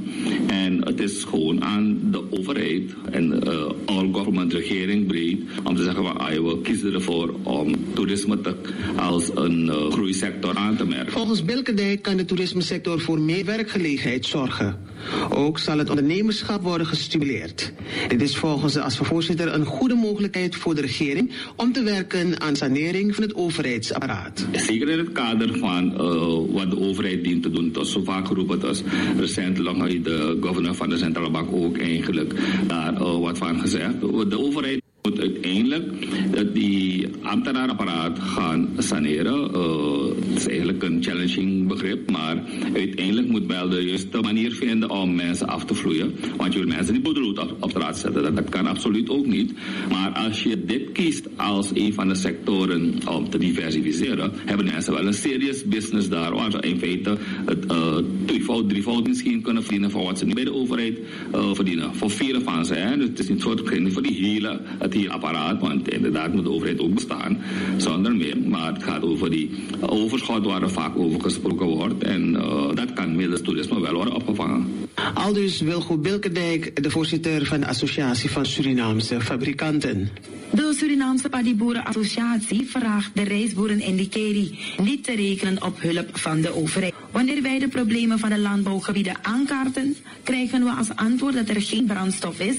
En 0.47 0.85
het 0.85 1.01
is 1.01 1.25
gewoon 1.25 1.65
aan 1.65 1.99
de 2.11 2.23
overheid 2.31 2.95
en 3.11 3.41
uh, 3.47 3.71
all 3.85 4.09
government 4.13 4.53
regering 4.53 5.07
breed 5.07 5.41
om 5.65 5.77
te 5.77 5.83
zeggen 5.83 6.05
van 6.05 6.19
ah, 6.19 6.29
we 6.29 6.61
kiezen 6.63 6.95
ervoor 6.95 7.35
om 7.43 7.75
toerisme 7.93 8.41
te, 8.41 8.55
als 8.97 9.31
een 9.35 9.65
uh, 9.65 9.91
groeisector 9.91 10.57
aan 10.57 10.77
te 10.77 10.85
merken. 10.87 11.13
Volgens 11.13 11.45
Bilkendijk 11.45 12.03
kan 12.03 12.17
de 12.17 12.25
toerismesector 12.25 13.01
voor 13.01 13.21
meer 13.21 13.45
werkgelegenheid 13.45 14.27
zorgen. 14.27 14.89
Ook 15.31 15.59
zal 15.59 15.79
het 15.79 15.89
ondernemerschap 15.89 16.63
worden 16.63 16.87
gestimuleerd. 16.87 17.73
Dit 18.09 18.23
is 18.23 18.37
volgens 18.37 18.73
de 18.73 18.83
ASFA-voorzitter 18.83 19.55
een 19.55 19.65
goede 19.65 19.95
mogelijkheid 19.95 20.57
voor 20.57 20.75
de 20.75 20.81
regering 20.81 21.33
om 21.57 21.73
te 21.73 21.83
werken 21.83 22.41
aan 22.41 22.57
sanering 22.57 23.15
van 23.15 23.25
het 23.25 23.35
overheidsapparaat. 23.35 24.47
Zeker 24.53 24.89
in 24.89 24.99
het 24.99 25.13
kader 25.13 25.59
van 25.59 25.93
uh, 25.93 26.55
wat 26.55 26.71
de 26.71 26.81
overheid 26.81 27.25
dient 27.25 27.43
te 27.43 27.51
doen. 27.51 27.71
Het 27.75 27.87
zo 27.87 28.03
vaak 28.05 28.27
geroepen, 28.27 28.61
het 28.61 28.71
is 28.71 28.83
recentelijk 29.19 30.05
de 30.05 30.39
governor 30.41 30.75
van 30.75 30.89
de 30.89 30.99
centrale 30.99 31.31
bank 31.31 31.53
ook 31.53 31.79
eigenlijk 31.79 32.35
daar 32.67 32.93
uh, 32.93 33.19
wat 33.19 33.39
van 33.39 33.61
gezegd. 33.61 34.01
De 34.01 34.39
overheid 34.39 34.81
moet 35.11 35.21
uiteindelijk 35.21 36.55
die 36.55 37.07
ambtenaarapparaat 37.23 38.19
gaan 38.19 38.69
saneren. 38.79 39.51
Uh, 39.55 40.27
het 40.29 40.39
is 40.39 40.47
eigenlijk 40.47 40.83
een 40.83 41.03
challenging 41.03 41.67
begrip, 41.67 42.11
maar 42.11 42.43
uiteindelijk 42.75 43.29
moet 43.29 43.47
wel 43.47 43.69
de 43.69 43.85
juiste 43.85 44.21
manier 44.21 44.53
vinden 44.53 44.91
om 44.91 45.15
mensen 45.15 45.49
af 45.49 45.65
te 45.65 45.75
vloeien. 45.75 46.15
Want 46.37 46.53
je 46.53 46.59
wil 46.59 46.69
mensen 46.69 46.95
niet 46.95 47.03
bedoeld 47.03 47.39
op, 47.39 47.57
op 47.61 47.71
straat 47.71 47.99
zetten, 47.99 48.35
dat, 48.35 48.49
kan 48.49 48.67
absoluut 48.67 49.11
ook 49.11 49.27
niet. 49.27 49.53
Maar 49.91 50.11
als 50.11 50.43
je 50.43 50.65
dit 50.65 50.93
kiest 50.93 51.29
als 51.37 51.71
een 51.75 51.93
van 51.93 52.09
de 52.09 52.15
sectoren 52.15 52.95
om 53.09 53.31
te 53.31 53.39
diversificeren, 53.39 54.33
hebben 54.45 54.67
mensen 54.67 54.93
wel 54.93 55.07
een 55.07 55.15
serious 55.15 55.65
business 55.65 56.09
daar, 56.09 56.35
waar 56.35 56.51
ze 56.51 56.61
in 56.61 56.79
feite 56.79 57.17
het 57.47 57.73
uh, 57.73 57.97
tweevoud, 58.25 58.69
drievoud 58.69 59.07
misschien 59.07 59.43
kunnen 59.43 59.63
verdienen 59.63 59.91
voor 59.91 60.05
wat 60.05 60.19
ze 60.19 60.25
niet 60.25 60.35
bij 60.35 60.45
de 60.45 60.55
overheid 60.55 60.99
uh, 61.35 61.55
verdienen. 61.55 61.95
Voor 61.95 62.11
vele 62.11 62.41
van 62.41 62.65
ze, 62.65 62.75
hè? 62.75 62.97
dus 62.97 63.09
het 63.09 63.19
is 63.19 63.29
niet 63.29 63.43
zo 63.43 63.55
voor 63.89 64.03
die 64.03 64.25
hele 64.25 64.61
het 64.79 64.95
hele 65.01 65.13
apparaat, 65.13 65.61
want 65.61 65.89
inderdaad 65.89 66.33
moet 66.33 66.45
de 66.45 66.51
overheid 66.51 66.81
ook 66.81 66.95
bestaan, 66.95 67.39
zonder 67.77 68.17
meer. 68.17 68.37
Maar 68.39 68.73
het 68.73 68.83
gaat 68.83 69.03
over 69.03 69.31
die 69.31 69.51
overschot 69.81 70.45
waar 70.47 70.63
er 70.63 70.71
vaak 70.71 70.97
over 70.97 71.21
gesproken 71.21 71.67
wordt 71.67 72.03
en 72.03 72.35
uh, 72.35 72.75
dat 72.75 72.93
kan 72.93 73.17
middels 73.17 73.41
toerisme 73.41 73.81
wel 73.81 73.95
worden 73.95 74.15
opgevangen. 74.15 74.89
Aldus 75.15 75.61
Wilgo 75.61 75.99
Bilkendijk, 75.99 76.83
de 76.83 76.91
voorzitter 76.91 77.47
van 77.47 77.61
de 77.61 77.67
Associatie 77.67 78.31
van 78.31 78.47
Surinaamse 78.47 79.21
Fabrikanten. 79.21 80.09
De 80.53 80.75
Surinaamse 80.77 81.29
Paddyboerenassociatie 81.29 82.67
vraagt 82.67 83.11
de 83.15 83.23
reisboeren 83.23 83.81
in 83.81 83.95
Likeri 83.95 84.59
niet 84.83 85.05
te 85.05 85.15
rekenen 85.15 85.65
op 85.65 85.81
hulp 85.81 86.19
van 86.19 86.41
de 86.41 86.55
overheid. 86.55 86.95
Wanneer 87.11 87.43
wij 87.43 87.59
de 87.59 87.69
problemen 87.69 88.19
van 88.19 88.31
de 88.31 88.39
landbouwgebieden 88.39 89.17
aankaarten, 89.23 89.97
krijgen 90.23 90.65
we 90.65 90.71
als 90.71 90.95
antwoord 90.95 91.35
dat 91.35 91.49
er 91.49 91.63
geen 91.63 91.87
brandstof 91.87 92.41
is 92.41 92.57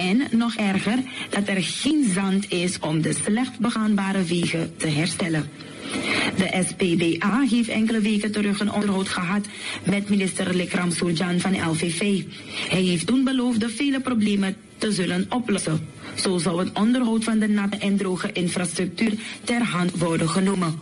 en 0.00 0.38
nog 0.38 0.54
erger, 0.54 0.98
dat 1.30 1.48
er 1.48 1.62
geen 1.62 2.10
zand 2.14 2.52
is 2.52 2.78
om 2.78 3.02
de 3.02 3.12
slecht 3.12 3.58
begaanbare 3.58 4.22
wegen 4.22 4.76
te 4.76 4.88
herstellen. 4.88 5.50
De 6.36 6.64
SPBA 6.68 7.40
heeft 7.50 7.68
enkele 7.68 8.00
weken 8.00 8.32
terug 8.32 8.60
een 8.60 8.72
onderhoud 8.72 9.08
gehad 9.08 9.46
met 9.84 10.08
minister 10.08 10.54
Lekram 10.54 10.90
Surjan 10.90 11.40
van 11.40 11.70
LVV. 11.70 12.22
Hij 12.68 12.82
heeft 12.82 13.06
toen 13.06 13.24
beloofd 13.24 13.60
de 13.60 13.68
vele 13.68 14.00
problemen 14.00 14.56
te 14.78 14.92
zullen 14.92 15.26
oplossen. 15.28 15.88
Zo 16.14 16.38
zou 16.38 16.58
het 16.58 16.72
onderhoud 16.72 17.24
van 17.24 17.38
de 17.38 17.48
natte 17.48 17.76
en 17.76 17.96
droge 17.96 18.32
infrastructuur 18.32 19.12
ter 19.44 19.62
hand 19.62 19.98
worden 19.98 20.28
genomen. 20.28 20.74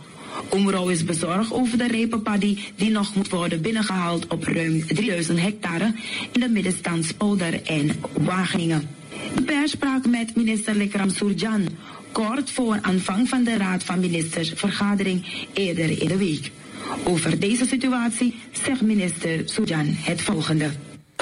Omrouw 0.49 0.89
is 0.89 1.03
bezorgd 1.03 1.51
over 1.51 1.77
de 1.77 1.87
rijpe 1.87 2.19
paddy 2.19 2.57
die 2.75 2.89
nog 2.89 3.15
moet 3.15 3.29
worden 3.29 3.61
binnengehaald 3.61 4.27
op 4.27 4.43
ruim 4.43 4.85
3000 4.85 5.39
hectare 5.39 5.93
in 6.31 6.39
de 6.39 6.49
middenstandspolder 6.49 7.63
en 7.63 7.91
Wageningen. 8.13 8.98
De 9.35 9.41
pers 9.41 9.71
sprak 9.71 10.05
met 10.05 10.35
minister 10.35 10.75
Lekram 10.75 11.09
Surjan 11.09 11.67
kort 12.11 12.51
voor 12.51 12.79
aanvang 12.81 13.29
van 13.29 13.43
de 13.43 13.57
Raad 13.57 13.83
van 13.83 13.99
Ministers 13.99 14.51
vergadering 14.55 15.25
eerder 15.53 16.01
in 16.01 16.07
de 16.07 16.17
week. 16.17 16.51
Over 17.03 17.39
deze 17.39 17.65
situatie 17.65 18.35
zegt 18.63 18.81
minister 18.81 19.41
Sujan 19.45 19.85
het 19.87 20.21
volgende. 20.21 20.69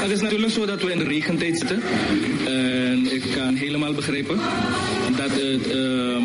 Het 0.02 0.12
is 0.12 0.22
natuurlijk 0.22 0.52
zo 0.52 0.66
dat 0.66 0.82
we 0.82 0.92
in 0.92 0.98
de 0.98 1.04
regentijd 1.04 1.58
zitten. 1.58 1.82
En 2.46 3.14
ik 3.14 3.24
kan 3.36 3.56
helemaal 3.56 3.94
begrijpen 3.94 4.40
dat 5.16 5.32
het 5.32 5.72
ehm, 5.72 6.24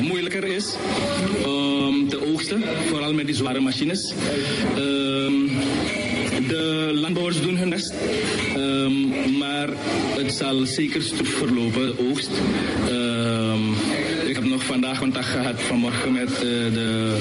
moeilijker 0.00 0.44
is 0.44 0.76
om 1.44 2.08
te 2.08 2.26
oogsten, 2.26 2.62
vooral 2.88 3.14
met 3.14 3.26
die 3.26 3.34
zware 3.34 3.60
machines. 3.60 4.14
Ehm, 4.76 5.45
de 6.48 6.90
landbouwers 6.94 7.40
doen 7.40 7.56
hun 7.56 7.68
best, 7.68 7.94
Ehm, 8.86 9.38
maar 9.38 9.68
het 10.16 10.32
zal 10.32 10.66
zeker 10.66 11.02
stroef 11.02 11.28
verlopen, 11.28 11.86
de 11.86 12.08
oogst. 12.10 12.30
Ehm, 12.88 13.70
ik 14.28 14.34
heb 14.34 14.44
nog 14.44 14.64
vandaag 14.64 14.98
contact 14.98 15.26
gehad 15.26 15.62
vanmorgen 15.62 16.12
met 16.12 16.32
eh, 16.32 16.40
de 16.40 17.16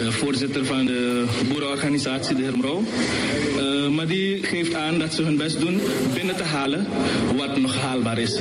eh, 0.00 0.08
voorzitter 0.08 0.64
van 0.66 0.86
de 0.86 1.24
boerenorganisatie, 1.48 2.36
de 2.36 2.42
heer 2.42 2.56
Mrouw. 2.56 2.82
Eh, 3.58 3.88
maar 3.88 4.06
die 4.06 4.42
geeft 4.42 4.74
aan 4.74 4.98
dat 4.98 5.14
ze 5.14 5.22
hun 5.22 5.36
best 5.36 5.60
doen 5.60 5.80
binnen 6.14 6.36
te 6.36 6.42
halen 6.42 6.86
wat 7.36 7.60
nog 7.60 7.76
haalbaar 7.76 8.18
is. 8.18 8.38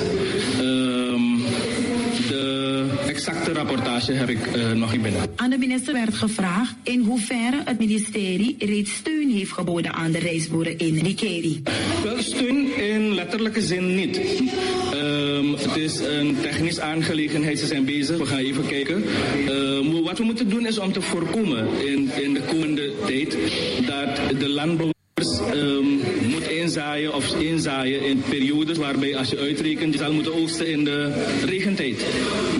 Exacte 3.21 3.53
rapportage 3.53 4.11
heb 4.11 4.29
ik 4.29 4.47
eh, 4.47 4.71
nog 4.71 4.91
niet 4.91 5.01
binnen. 5.01 5.21
Aan 5.35 5.49
de 5.49 5.57
minister 5.57 5.93
werd 5.93 6.13
gevraagd 6.13 6.75
in 6.83 6.99
hoeverre 6.99 7.61
het 7.65 7.79
ministerie 7.79 8.55
reeds 8.59 8.93
steun 8.93 9.29
heeft 9.29 9.51
geboden 9.51 9.93
aan 9.93 10.11
de 10.11 10.19
reisboeren 10.19 10.77
in 10.77 10.93
Nikeri. 10.93 11.61
Wel, 12.03 12.21
steun 12.21 12.77
in 12.77 13.13
letterlijke 13.13 13.61
zin 13.61 13.95
niet. 13.95 14.17
Ehm, 14.93 15.51
het 15.51 15.75
is 15.75 15.99
een 15.99 16.37
technisch 16.41 16.79
aangelegenheid, 16.79 17.59
ze 17.59 17.65
zijn 17.65 17.85
bezig, 17.85 18.17
we 18.17 18.25
gaan 18.25 18.37
even 18.37 18.65
kijken. 18.65 19.03
Ehm, 19.47 20.01
wat 20.03 20.17
we 20.17 20.23
moeten 20.23 20.49
doen 20.49 20.65
is 20.65 20.79
om 20.79 20.91
te 20.91 21.01
voorkomen 21.01 21.67
in, 21.85 22.09
in 22.21 22.33
de 22.33 22.41
komende 22.41 22.93
tijd 23.05 23.37
dat 23.87 24.39
de 24.39 24.49
landbouwers 24.49 25.39
ehm, 25.51 25.90
moet 26.71 26.79
inzaaien 26.79 27.13
of 27.13 27.39
inzaaien 27.39 28.05
in 28.05 28.23
periodes 28.29 28.77
waarbij 28.77 29.17
als 29.17 29.29
je 29.29 29.37
uitrekent 29.37 29.93
je 29.93 29.99
zal 29.99 30.13
moeten 30.13 30.33
oogsten 30.33 30.67
in 30.67 30.83
de 30.83 31.25
regentijd. 31.45 32.05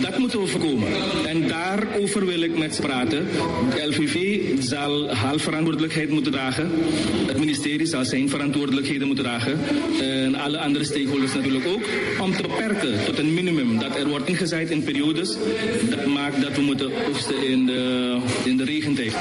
Dat 0.02 0.18
moeten 0.18 0.42
we 0.42 0.48
voorkomen. 0.48 0.88
En 1.26 1.48
daarover 1.48 2.26
wil 2.26 2.42
ik 2.42 2.58
met 2.58 2.76
ze 2.76 2.82
praten. 2.82 3.28
De 3.76 3.88
LVV 3.88 4.40
zal 4.60 5.10
haar 5.10 5.40
verantwoordelijkheid 5.40 6.10
moeten 6.10 6.32
dragen. 6.32 6.72
Het 7.28 7.38
ministerie 7.38 7.86
zal 7.86 8.06
zijn 8.06 8.30
verantwoordelijkheden 8.30 9.08
moeten 9.08 9.26
dragen. 9.26 9.60
En 10.02 10.36
alle 10.36 10.58
andere 10.58 10.86
stakeholders 10.86 11.34
natuurlijk 11.34 11.68
ook. 11.68 11.84
Om 12.22 12.36
te 12.36 12.42
beperken 12.42 13.06
tot 13.06 13.18
een 13.20 13.34
minimum 13.34 13.80
dat 13.80 13.96
er 13.96 14.08
wordt 14.08 14.28
ingezaaid 14.28 14.70
in 14.70 14.84
periodes. 14.84 15.38
Dat 15.90 16.06
maakt 16.06 16.42
dat 16.42 16.56
we 16.56 16.62
moeten 16.62 16.92
oogsten 17.08 17.48
in 17.48 17.66
de, 17.66 18.18
in 18.44 18.58
de 18.58 18.64
regentijd. 18.64 19.16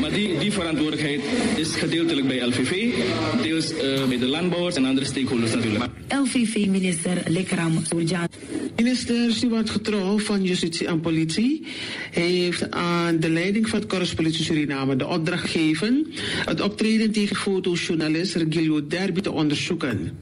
Maar 0.00 0.12
die, 0.12 0.38
die 0.38 0.52
verantwoordelijkheid 0.52 1.20
is 1.56 1.74
gedeeltelijk 1.76 2.26
bij 2.26 2.46
LVV, 2.46 2.94
deels 3.42 3.76
eh, 3.76 4.04
bij 4.08 4.18
de 4.18 4.34
landbouwers 4.36 4.76
en 4.76 4.84
andere 4.84 5.06
stakeholders 5.06 5.54
natuurlijk. 5.54 5.84
LVV-minister 6.08 7.22
Lekram 7.26 7.84
Surjan. 7.88 8.28
Minister 8.76 9.32
Stuart 9.32 9.70
Getrouw 9.70 10.18
van 10.18 10.42
Justitie 10.42 10.86
en 10.86 11.00
Politie 11.00 11.66
heeft 12.10 12.70
aan 12.70 13.20
de 13.20 13.30
leiding 13.30 13.68
van 13.68 13.78
het 13.78 13.88
Korps 13.88 14.14
Politie 14.14 14.44
Suriname 14.44 14.96
de 14.96 15.06
opdracht 15.06 15.50
gegeven 15.50 16.06
het 16.44 16.60
optreden 16.60 17.12
tegen 17.12 17.36
fotojournalist 17.36 18.34
Regilio 18.34 18.86
Derby 18.86 19.20
te 19.20 19.30
onderzoeken. 19.32 20.18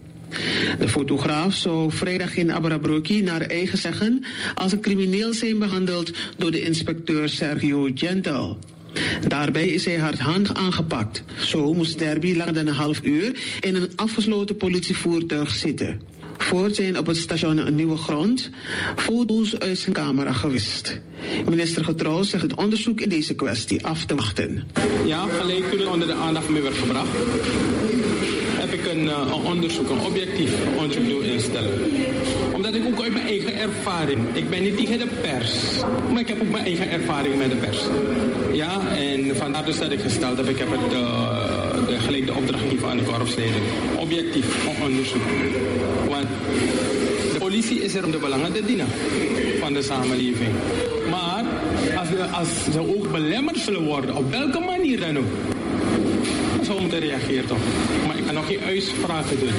De 0.79 0.89
fotograaf 0.89 1.55
zou 1.55 1.93
vrijdag 1.93 2.37
in 2.37 2.51
Abrabroki 2.51 3.23
naar 3.23 3.41
eigen 3.41 3.79
zeggen 3.79 4.25
als 4.55 4.73
een 4.73 4.81
crimineel 4.81 5.33
zijn 5.33 5.59
behandeld 5.59 6.13
door 6.37 6.51
de 6.51 6.61
inspecteur 6.61 7.29
Sergio 7.29 7.91
Gentel. 7.95 8.59
Daarbij 9.29 9.67
is 9.67 9.85
hij 9.85 9.97
hardhandig 9.97 10.55
aangepakt. 10.55 11.23
Zo 11.39 11.73
moest 11.75 11.99
Derby 11.99 12.37
langer 12.37 12.55
dan 12.55 12.67
een 12.67 12.75
half 12.75 13.01
uur 13.03 13.37
in 13.61 13.75
een 13.75 13.93
afgesloten 13.97 14.57
politievoertuig 14.57 15.51
zitten. 15.55 16.01
Voort 16.39 16.75
zijn 16.75 16.99
op 16.99 17.07
het 17.07 17.17
station 17.17 17.67
een 17.67 17.75
nieuwe 17.75 17.97
grond 17.97 18.51
foto's 18.97 19.59
uit 19.59 19.79
zijn 19.79 19.95
camera 19.95 20.33
gewist. 20.33 21.01
Minister 21.49 21.85
Getrouw 21.85 22.23
zegt 22.23 22.43
het 22.43 22.55
onderzoek 22.55 23.01
in 23.01 23.09
deze 23.09 23.35
kwestie 23.35 23.87
af 23.87 24.05
te 24.05 24.15
wachten. 24.15 24.63
Ja, 25.07 25.27
gelijk 25.27 25.71
toen 25.71 25.87
onder 25.89 26.07
de 26.07 26.15
aandacht 26.15 26.49
mee 26.49 26.63
werd 26.63 26.77
gebracht, 26.77 27.09
heb 28.59 28.73
ik 28.73 28.87
een, 28.87 29.09
eh, 29.09 29.19
een 29.27 29.33
onderzoek, 29.33 29.91
een 29.91 30.01
objectief 30.01 30.53
onderzoek 30.77 31.09
doen 31.09 31.23
instellen. 31.23 31.73
Omdat 32.53 32.75
ik 32.75 32.87
ook 32.87 33.03
uit 33.03 33.13
mijn 33.13 33.27
eigen 33.27 33.59
ervaring, 33.59 34.21
ik 34.33 34.51
ben 34.51 34.63
niet 34.63 34.77
tegen 34.77 34.99
de 34.99 35.07
pers, 35.21 35.53
maar 36.13 36.21
ik 36.21 36.29
heb 36.29 36.41
ook 36.41 36.51
mijn 36.51 36.65
eigen 36.65 36.91
ervaring 36.91 37.37
met 37.37 37.51
de 37.51 37.57
pers. 37.57 37.79
Ja, 38.55 38.81
en 38.97 39.37
vandaar 39.37 39.65
dus 39.65 39.79
dat 39.79 39.91
ik 39.93 40.01
gesteld 40.01 40.37
heb, 40.37 40.49
ik 40.49 40.59
heb 40.59 40.69
het, 40.71 40.93
eh, 40.93 41.87
de, 41.87 41.99
gelijk 41.99 42.27
de 42.27 42.35
opdracht 42.35 42.63
gegeven 42.63 42.89
aan 42.89 42.97
de 42.97 43.03
korpsleiding. 43.03 43.65
Objectief, 43.99 44.67
onderzoek. 44.83 45.23
Want 46.09 46.27
de 47.33 47.39
politie 47.39 47.81
is 47.83 47.95
er 47.95 48.05
om 48.05 48.11
de 48.11 48.19
belangen 48.19 48.53
te 48.53 48.65
dienen 48.67 48.87
van 49.61 49.73
de 49.73 49.83
samenleving. 49.83 50.51
Maar 51.11 51.45
als, 51.99 52.09
we- 52.09 52.25
als 52.25 52.49
ze 52.73 52.79
ook 52.97 53.13
belemmerd 53.13 53.59
zullen 53.59 53.83
worden, 53.85 54.15
op 54.17 54.31
welke 54.31 54.59
manier 54.59 55.01
dan 55.01 55.19
ook, 55.19 55.25
dan 56.57 56.65
zou 56.65 56.81
moeten 56.81 56.99
reageren 57.01 57.47
toch. 57.47 57.59
Maar 58.07 58.19
ik 58.19 58.25
kan 58.25 58.35
nog 58.35 58.47
geen 58.47 58.61
uitspraken 58.67 59.39
doen. 59.41 59.51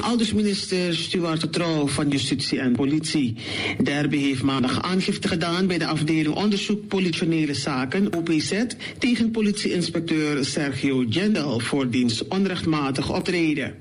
Aldus 0.00 0.32
minister 0.32 0.94
Stuart 0.94 1.40
Getrouw 1.40 1.86
van 1.86 2.08
Justitie 2.08 2.58
en 2.58 2.72
Politie. 2.72 3.36
Derby 3.82 4.16
heeft 4.16 4.42
maandag 4.42 4.82
aangifte 4.82 5.28
gedaan 5.28 5.66
bij 5.66 5.78
de 5.78 5.86
afdeling 5.86 6.34
onderzoek 6.34 6.88
politionele 6.88 7.54
zaken 7.54 8.16
OPZ 8.16 8.52
tegen 8.98 9.30
politieinspecteur 9.30 10.44
Sergio 10.44 11.04
Gendel 11.08 11.60
voor 11.60 11.90
diens 11.90 12.28
onrechtmatig 12.28 13.14
optreden. 13.14 13.74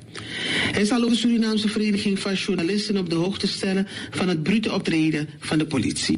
Hij 0.72 0.86
zal 0.86 1.04
ook 1.04 1.10
de 1.10 1.16
Surinaamse 1.16 1.70
Vereniging 1.70 2.20
van 2.20 2.34
Journalisten 2.34 2.98
op 2.98 3.10
de 3.10 3.16
hoogte 3.16 3.48
stellen 3.48 3.88
van 4.10 4.28
het 4.28 4.44
brute 4.44 4.74
optreden 4.74 5.30
van 5.40 5.58
de 5.58 5.66
politie. 5.66 6.18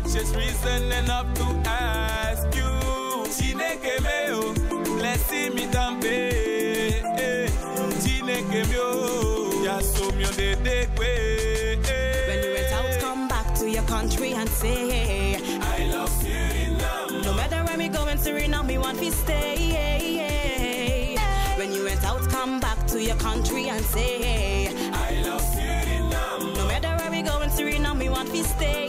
much, 0.00 0.14
reason 0.36 0.92
enough 0.92 1.32
to 1.34 1.44
ask 1.66 2.46
you. 2.54 3.26
Chile 3.36 3.78
meo, 4.02 4.52
blessing 4.98 5.54
me 5.54 5.66
tambe. 5.66 6.30
Chile 8.02 8.42
meo, 8.42 9.62
ya 9.64 9.80
so 9.80 10.10
mi 10.12 10.24
de 10.36 10.54
de 10.56 10.86
When 12.28 12.42
you 12.44 12.52
went 12.54 12.72
out, 12.72 13.00
come 13.00 13.28
back 13.28 13.54
to 13.56 13.68
your 13.68 13.82
country 13.84 14.32
and 14.32 14.48
say, 14.48 15.36
I 15.60 15.90
love 15.92 16.10
Suriname. 16.10 17.24
No 17.24 17.34
matter 17.34 17.64
where 17.64 17.76
me 17.76 17.88
going, 17.88 18.18
Suriname, 18.18 18.66
me 18.66 18.78
want 18.78 18.98
to 18.98 19.10
stay. 19.10 19.56
When 21.56 21.72
you 21.72 21.84
went 21.84 22.04
out, 22.04 22.22
come 22.28 22.60
back 22.60 22.86
to 22.88 23.02
your 23.02 23.16
country 23.16 23.68
and 23.68 23.84
say, 23.84 24.68
I 24.92 25.22
love 25.22 25.42
Suriname. 25.42 26.56
No 26.56 26.66
matter 26.66 26.94
where 26.98 27.10
we 27.10 27.22
going, 27.22 27.50
Suriname, 27.50 27.98
me 27.98 28.08
want 28.08 28.30
to 28.30 28.44
stay. 28.44 28.87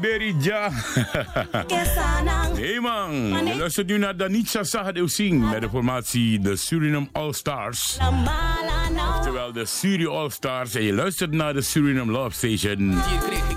Beri. 0.00 0.34
Hey 0.34 0.40
Berija. 0.40 0.70
hey 2.54 2.80
man, 2.80 3.46
je 3.46 3.54
luistert 3.56 3.86
nu 3.86 3.98
naar 3.98 4.16
Danitza 4.16 4.62
Sahadeu 4.62 5.08
Singh 5.08 5.50
met 5.50 5.60
de 5.60 5.68
formatie 5.68 6.40
de 6.40 6.56
Suriname 6.56 7.08
All 7.12 7.32
Stars. 7.32 7.98
Oftewel 9.16 9.52
de 9.52 9.64
Suri 9.64 10.06
All 10.06 10.30
Stars. 10.30 10.74
En 10.74 10.82
je 10.82 10.92
luistert 10.92 11.30
naar 11.30 11.54
de 11.54 11.60
Suriname 11.60 12.12
Love 12.12 12.34
Station 12.34 13.00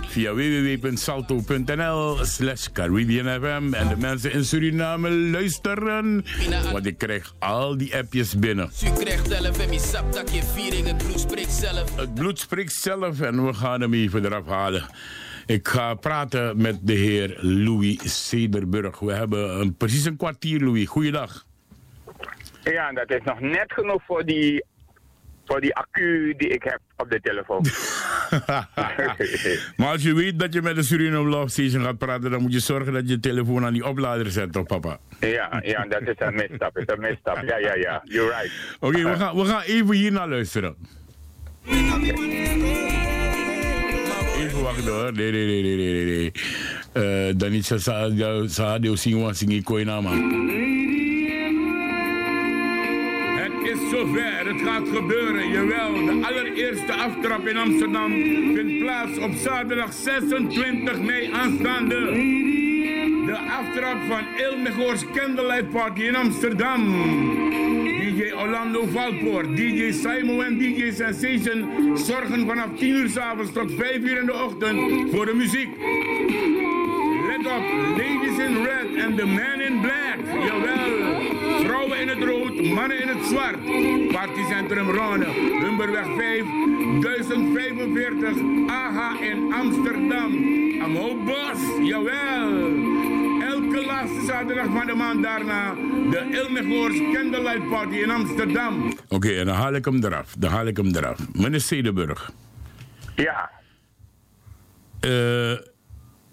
via 0.07 0.33
www.salto.nl 0.33 2.17
slash 2.21 2.67
Caribbean 2.73 3.41
FM. 3.41 3.73
En 3.73 3.87
de 3.87 3.97
mensen 3.97 4.31
in 4.31 4.45
Suriname 4.45 5.09
luisteren, 5.09 6.25
want 6.71 6.85
ik 6.85 6.97
krijg 6.97 7.33
al 7.39 7.77
die 7.77 7.95
appjes 7.95 8.39
binnen. 8.39 8.71
Het 11.95 12.13
bloed 12.13 12.39
spreekt 12.39 12.73
zelf 12.73 13.21
en 13.21 13.45
we 13.45 13.53
gaan 13.53 13.81
hem 13.81 13.93
even 13.93 14.25
eraf 14.25 14.45
halen. 14.45 14.85
Ik 15.45 15.67
ga 15.67 15.93
praten 15.93 16.61
met 16.61 16.79
de 16.81 16.93
heer 16.93 17.37
Louis 17.41 18.27
Cederburg. 18.29 18.99
We 18.99 19.13
hebben 19.13 19.59
een, 19.59 19.75
precies 19.75 20.05
een 20.05 20.17
kwartier, 20.17 20.61
Louis. 20.61 20.87
Goeiedag. 20.87 21.45
Ja, 22.63 22.91
dat 22.91 23.09
is 23.09 23.21
nog 23.23 23.39
net 23.39 23.73
genoeg 23.73 24.01
voor 24.05 24.25
die, 24.25 24.65
voor 25.45 25.61
die 25.61 25.75
accu 25.75 26.33
die 26.37 26.47
ik 26.47 26.63
heb 26.63 26.79
op 26.97 27.09
de 27.09 27.21
telefoon. 27.21 27.65
Maar 29.77 29.91
als 29.91 30.03
je 30.03 30.13
weet 30.13 30.39
dat 30.39 30.53
je 30.53 30.61
met 30.61 30.75
de 30.75 30.83
Suriname 30.83 31.29
Love 31.29 31.47
Station 31.47 31.83
gaat 31.83 31.97
praten, 31.97 32.31
dan 32.31 32.41
moet 32.41 32.53
je 32.53 32.59
zorgen 32.59 32.93
dat 32.93 33.07
je 33.07 33.13
je 33.13 33.19
telefoon 33.19 33.65
aan 33.65 33.73
die 33.73 33.85
oplader 33.85 34.31
zet, 34.31 34.51
toch 34.51 34.65
papa? 34.65 34.99
ja, 35.19 35.61
ja, 35.63 35.85
dat 35.85 36.01
is 36.01 36.15
een 36.17 36.35
misstap. 36.35 36.77
is 36.77 36.83
een 36.85 36.99
misstap. 36.99 37.43
Ja, 37.47 37.57
ja, 37.57 37.75
ja. 37.75 38.01
You're 38.03 38.29
right. 38.29 38.51
Oké, 38.79 39.03
we, 39.03 39.15
gaan, 39.15 39.35
we 39.35 39.45
gaan 39.45 39.61
even 39.61 39.95
hier 39.95 40.11
naar 40.11 40.29
luisteren. 40.29 40.75
Wachten 44.53 44.87
hoor. 44.87 45.11
Nee, 45.13 45.31
nee, 45.31 45.45
nee, 45.45 45.61
nee, 45.61 45.75
nee, 45.75 46.05
nee. 46.05 46.31
Uh, 47.27 47.33
dan 47.37 47.51
is 47.51 47.69
het 47.69 47.81
Sadio 48.51 48.95
Singwa 48.95 49.33
Singi 49.33 49.63
Koinama. 49.63 50.11
Het 53.41 53.73
is 53.73 53.89
zover, 53.91 54.47
het 54.47 54.61
gaat 54.61 54.87
gebeuren. 54.93 55.49
Jawel, 55.49 55.93
de 55.93 56.21
allereerste 56.27 56.93
aftrap 56.93 57.47
in 57.47 57.57
Amsterdam 57.57 58.11
vindt 58.55 58.77
plaats 58.79 59.17
op 59.17 59.31
zaterdag 59.33 59.93
26 59.93 60.99
mei 60.99 61.31
aanstaande. 61.31 61.95
De 63.25 63.37
aftrap 63.37 63.97
van 64.07 64.21
Il 64.37 64.57
Megoors 64.57 65.03
Candlelight 65.13 65.69
Party 65.69 66.01
in 66.01 66.15
Amsterdam. 66.15 66.81
Orlando 68.33 68.87
Valpoort, 68.87 69.55
DJ 69.55 69.91
Simon 69.91 70.43
en 70.43 70.57
DJ 70.57 70.91
Sensation 70.91 71.97
zorgen 71.97 72.45
vanaf 72.47 72.67
10 72.77 72.89
uur 72.89 73.09
s 73.09 73.17
avonds 73.17 73.51
tot 73.51 73.71
5 73.77 73.97
uur 73.97 74.17
in 74.19 74.25
de 74.25 74.33
ochtend 74.33 74.79
voor 75.11 75.25
de 75.25 75.33
muziek. 75.33 75.69
Let 77.27 77.45
op, 77.45 77.63
ladies 77.97 78.37
in 78.37 78.63
red 78.63 79.03
en 79.03 79.15
the 79.15 79.25
man 79.25 79.61
in 79.61 79.81
black. 79.81 80.17
Jawel. 80.45 81.23
Vrouwen 81.63 81.99
in 81.99 82.07
het 82.07 82.23
rood, 82.23 82.61
mannen 82.63 83.01
in 83.01 83.07
het 83.07 83.25
zwart. 83.25 83.57
Partycentrum 84.11 84.89
Ronne, 84.89 85.25
Humberweg 85.63 86.05
5, 86.17 86.43
1045, 87.01 88.37
AHA 88.67 89.19
in 89.19 89.53
Amsterdam. 89.53 90.31
Amho 90.81 91.15
Bos, 91.15 91.87
jawel. 91.87 92.94
Laatste 94.05 94.25
zaterdag 94.25 94.65
van 94.65 94.85
de 94.85 94.93
maand 94.93 95.23
daarna 95.23 95.73
de 96.09 96.29
Ilmegoors 96.31 96.97
Candlelight 97.13 97.69
Party 97.69 97.95
in 97.95 98.11
Amsterdam. 98.11 98.93
Oké, 99.09 99.29
en 99.29 99.45
dan 99.45 99.55
haal 99.55 99.73
ik 99.73 99.85
hem 99.85 100.03
eraf. 100.03 100.35
Dan 100.39 100.51
haal 100.51 100.65
ik 100.65 100.77
hem 100.77 100.95
eraf. 100.95 101.19
Meneer 101.33 101.61
Stedenburg. 101.61 102.31
Ja. 103.15 103.51
Eh, 104.99 105.57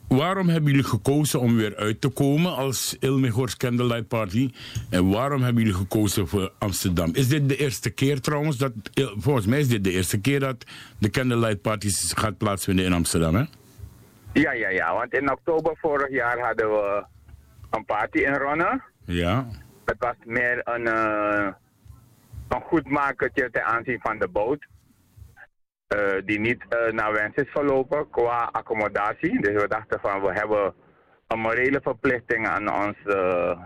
waarom 0.09 0.49
hebben 0.49 0.71
jullie 0.71 0.87
gekozen 0.87 1.41
om 1.41 1.57
weer 1.57 1.77
uit 1.77 2.01
te 2.01 2.09
komen 2.09 2.57
als 2.57 2.97
Ilmegoors 3.01 3.57
Candlelight 3.57 4.09
Party? 4.09 4.51
En 4.91 5.11
waarom 5.11 5.43
hebben 5.43 5.63
jullie 5.63 5.79
gekozen 5.79 6.29
voor 6.29 6.53
Amsterdam? 6.59 7.11
Is 7.15 7.29
dit 7.29 7.49
de 7.49 7.57
eerste 7.57 7.91
keer 7.91 8.21
trouwens? 8.21 8.57
Dat, 8.57 8.73
volgens 9.17 9.47
mij 9.47 9.61
is 9.61 9.69
dit 9.69 9.85
de 9.85 9.93
eerste 9.93 10.21
keer 10.21 10.41
dat 10.41 10.65
de 10.99 11.11
Candlelight 11.11 11.61
Parties 11.61 12.13
gaat 12.17 12.39
plaatsvinden 12.39 12.85
in 12.85 12.93
Amsterdam, 12.93 13.35
hè? 13.35 13.45
Ja, 14.33 14.53
ja, 14.53 14.69
ja. 14.69 14.95
Want 14.95 15.15
in 15.15 15.31
oktober 15.31 15.77
vorig 15.81 16.11
jaar 16.11 16.39
hadden 16.39 16.71
we 16.71 17.05
een 17.73 17.85
party 17.85 18.19
in 18.19 18.35
Ronne. 18.35 18.81
Ja. 19.05 19.47
Het 19.85 19.97
was 19.99 20.15
meer 20.25 20.61
een, 20.65 20.87
uh, 20.87 21.53
een 22.49 22.61
goedmakertje 22.61 23.51
ten 23.51 23.65
aanzien 23.65 24.01
van 24.01 24.19
de 24.19 24.29
boot. 24.29 24.67
Uh, 25.97 26.23
die 26.25 26.41
niet 26.41 26.65
uh, 26.69 26.93
naar 26.93 27.13
wens 27.13 27.35
is 27.35 27.51
verlopen 27.51 28.11
qua 28.11 28.49
accommodatie. 28.53 29.41
Dus 29.41 29.63
we 29.63 29.69
dachten 29.69 30.01
van 30.01 30.21
we 30.21 30.33
hebben 30.33 30.75
een 31.27 31.39
morele 31.39 31.81
verplichting 31.83 32.49
aan 32.49 32.75
onze 32.75 33.57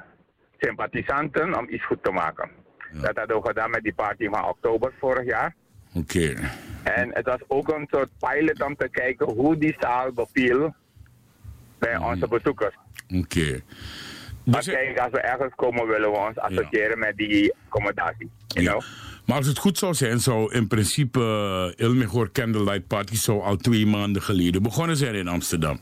sympathisanten 0.58 1.58
om 1.58 1.68
iets 1.68 1.86
goed 1.86 2.02
te 2.02 2.10
maken. 2.10 2.50
Dat 2.92 3.16
hadden 3.16 3.36
we 3.36 3.46
gedaan 3.46 3.70
met 3.70 3.82
die 3.82 3.94
party 3.94 4.28
van 4.28 4.44
oktober 4.44 4.92
vorig 4.98 5.24
jaar. 5.24 5.54
Oké. 5.94 6.34
En 6.82 7.14
het 7.14 7.26
was 7.26 7.40
ook 7.46 7.68
een 7.68 7.86
soort 7.90 8.10
pilot 8.18 8.62
om 8.62 8.76
te 8.76 8.88
kijken 8.88 9.32
hoe 9.32 9.58
die 9.58 9.76
zaal 9.78 10.12
beviel 10.12 10.74
bij 11.78 11.96
onze 11.96 12.28
bezoekers. 12.28 12.74
Oké. 13.14 13.60
Dus 14.44 14.66
kijk, 14.66 14.98
als 14.98 15.10
we 15.10 15.18
ergens 15.20 15.54
komen, 15.54 15.86
willen 15.86 16.10
we 16.10 16.16
ons 16.18 16.38
associëren 16.38 16.98
met 16.98 17.16
die 17.16 17.54
accommodatie. 17.68 18.30
You 18.46 18.66
know? 18.66 18.80
Maar 19.24 19.36
als 19.36 19.46
het 19.46 19.58
goed 19.58 19.78
zou 19.78 19.94
zijn, 19.94 20.18
zou 20.20 20.52
in 20.54 20.66
principe 20.66 21.20
uh, 21.78 21.86
Ilmegor 21.86 22.32
Candlelight 22.32 22.86
Party 22.86 23.14
zou 23.16 23.42
al 23.42 23.56
twee 23.56 23.86
maanden 23.86 24.22
geleden 24.22 24.62
begonnen 24.62 24.96
zijn 24.96 25.14
in 25.14 25.28
Amsterdam. 25.28 25.78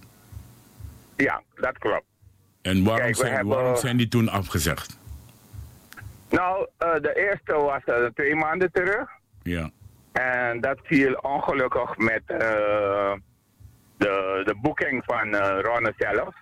Ja, 1.17 1.43
dat 1.55 1.79
klopt. 1.79 2.05
En 2.63 2.85
waarom, 2.85 3.03
Kijk, 3.05 3.17
zijn, 3.17 3.33
hebben- 3.33 3.55
waarom 3.57 3.77
zijn 3.77 3.97
die 3.97 4.09
toen 4.09 4.29
afgezegd? 4.29 4.99
Nou, 6.31 6.67
eh, 6.79 6.93
de 6.95 7.13
eerste 7.17 7.53
was 7.53 7.85
eh, 7.85 8.05
twee 8.15 8.35
maanden 8.35 8.73
terug. 8.73 9.09
Ja. 9.43 9.71
En 10.13 10.61
dat 10.61 10.79
viel 10.83 11.13
ongelukkig 11.15 11.97
met 11.97 12.23
eh, 12.27 13.13
de, 13.97 14.43
de 14.45 14.55
boeking 14.63 15.05
van 15.05 15.35
eh 15.35 15.61
Ronne 15.61 15.93
zelf. 15.97 16.35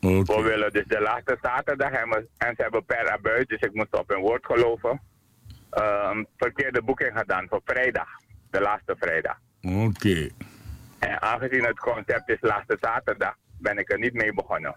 We 0.00 0.42
willen 0.42 0.72
dus 0.72 0.86
de 0.86 1.00
laatste 1.00 1.38
zaterdag 1.42 1.90
hebben 1.90 2.28
en 2.36 2.54
ze 2.56 2.62
hebben 2.62 2.84
per 2.84 3.10
abuit, 3.10 3.48
dus 3.48 3.60
ik 3.60 3.74
moest 3.74 3.98
op 3.98 4.08
hun 4.08 4.20
woord 4.20 4.46
geloven. 4.46 5.00
een 5.70 6.26
verkeerde 6.36 6.82
boeking 6.82 7.18
gedaan 7.18 7.46
voor 7.48 7.60
vrijdag, 7.64 8.08
de 8.50 8.60
laatste 8.60 8.96
vrijdag. 8.98 9.38
Oké. 9.62 10.28
En 10.98 11.22
aangezien 11.22 11.64
het 11.64 11.78
concept 11.78 12.28
is 12.28 12.40
laatste 12.40 12.76
zaterdag, 12.80 13.34
ben 13.58 13.78
ik 13.78 13.92
er 13.92 13.98
niet 13.98 14.14
mee 14.14 14.34
begonnen. 14.34 14.76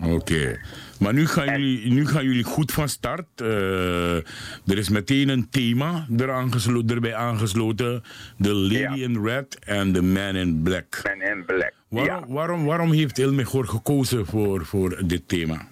Oké. 0.00 0.60
Maar 1.00 1.12
nu 1.12 1.26
gaan, 1.26 1.46
jullie, 1.46 1.92
nu 1.92 2.06
gaan 2.06 2.24
jullie 2.24 2.44
goed 2.44 2.72
van 2.72 2.88
start. 2.88 3.26
Eh, 3.40 4.16
er 4.16 4.78
is 4.78 4.88
meteen 4.88 5.28
een 5.28 5.48
thema 5.50 6.06
eraan 6.16 6.52
geslo- 6.52 6.82
erbij 6.86 7.14
aangesloten. 7.14 8.02
The 8.40 8.54
Lady 8.54 9.02
in 9.02 9.24
Red 9.24 9.58
en 9.64 9.92
The 9.92 10.02
Man 10.02 10.36
in 10.36 10.62
Black. 10.62 11.00
Man 11.04 11.20
in 11.28 11.44
Black. 11.44 11.72
Waarom, 11.88 12.32
waarom, 12.32 12.64
waarom 12.64 12.92
heeft 12.92 13.18
Ilmegor 13.18 13.66
gekozen 13.68 14.26
voor, 14.26 14.64
voor 14.64 15.06
dit 15.06 15.28
thema? 15.28 15.66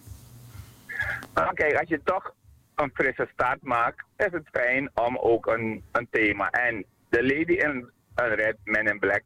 Nou, 1.35 1.55
kijk, 1.55 1.75
als 1.81 1.89
je 1.89 2.01
toch 2.05 2.35
een 2.75 2.91
frisse 2.95 3.29
start 3.33 3.63
maakt, 3.63 4.05
is 4.17 4.29
het 4.31 4.49
fijn 4.53 4.91
om 4.95 5.17
ook 5.17 5.47
een, 5.47 5.83
een 5.93 6.07
thema. 6.11 6.51
En 6.51 6.85
de 7.09 7.23
Lady 7.23 7.53
in 7.53 7.91
in 8.17 8.35
Red, 8.35 8.57
Man 8.65 8.87
in 8.87 8.99
Black, 8.99 9.23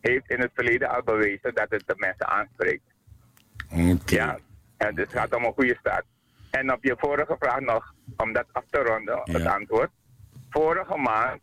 heeft 0.00 0.30
in 0.30 0.40
het 0.40 0.50
verleden 0.54 0.88
al 0.88 1.02
bewezen 1.02 1.54
dat 1.54 1.66
het 1.68 1.82
de 1.86 1.94
mensen 1.96 2.28
aanspreekt. 2.28 2.82
Oké. 3.70 4.14
Ja, 4.14 4.38
en 4.76 4.96
het 4.98 5.12
gaat 5.12 5.34
om 5.34 5.44
een 5.44 5.52
goede 5.52 5.76
start. 5.80 6.04
En 6.50 6.72
op 6.72 6.84
je 6.84 6.94
vorige 6.98 7.36
vraag 7.38 7.60
nog, 7.60 7.94
om 8.16 8.32
dat 8.32 8.46
af 8.52 8.64
te 8.70 8.78
ronden, 8.78 9.20
het 9.24 9.46
antwoord. 9.46 9.90
Vorige 10.50 10.96
maand, 10.96 11.40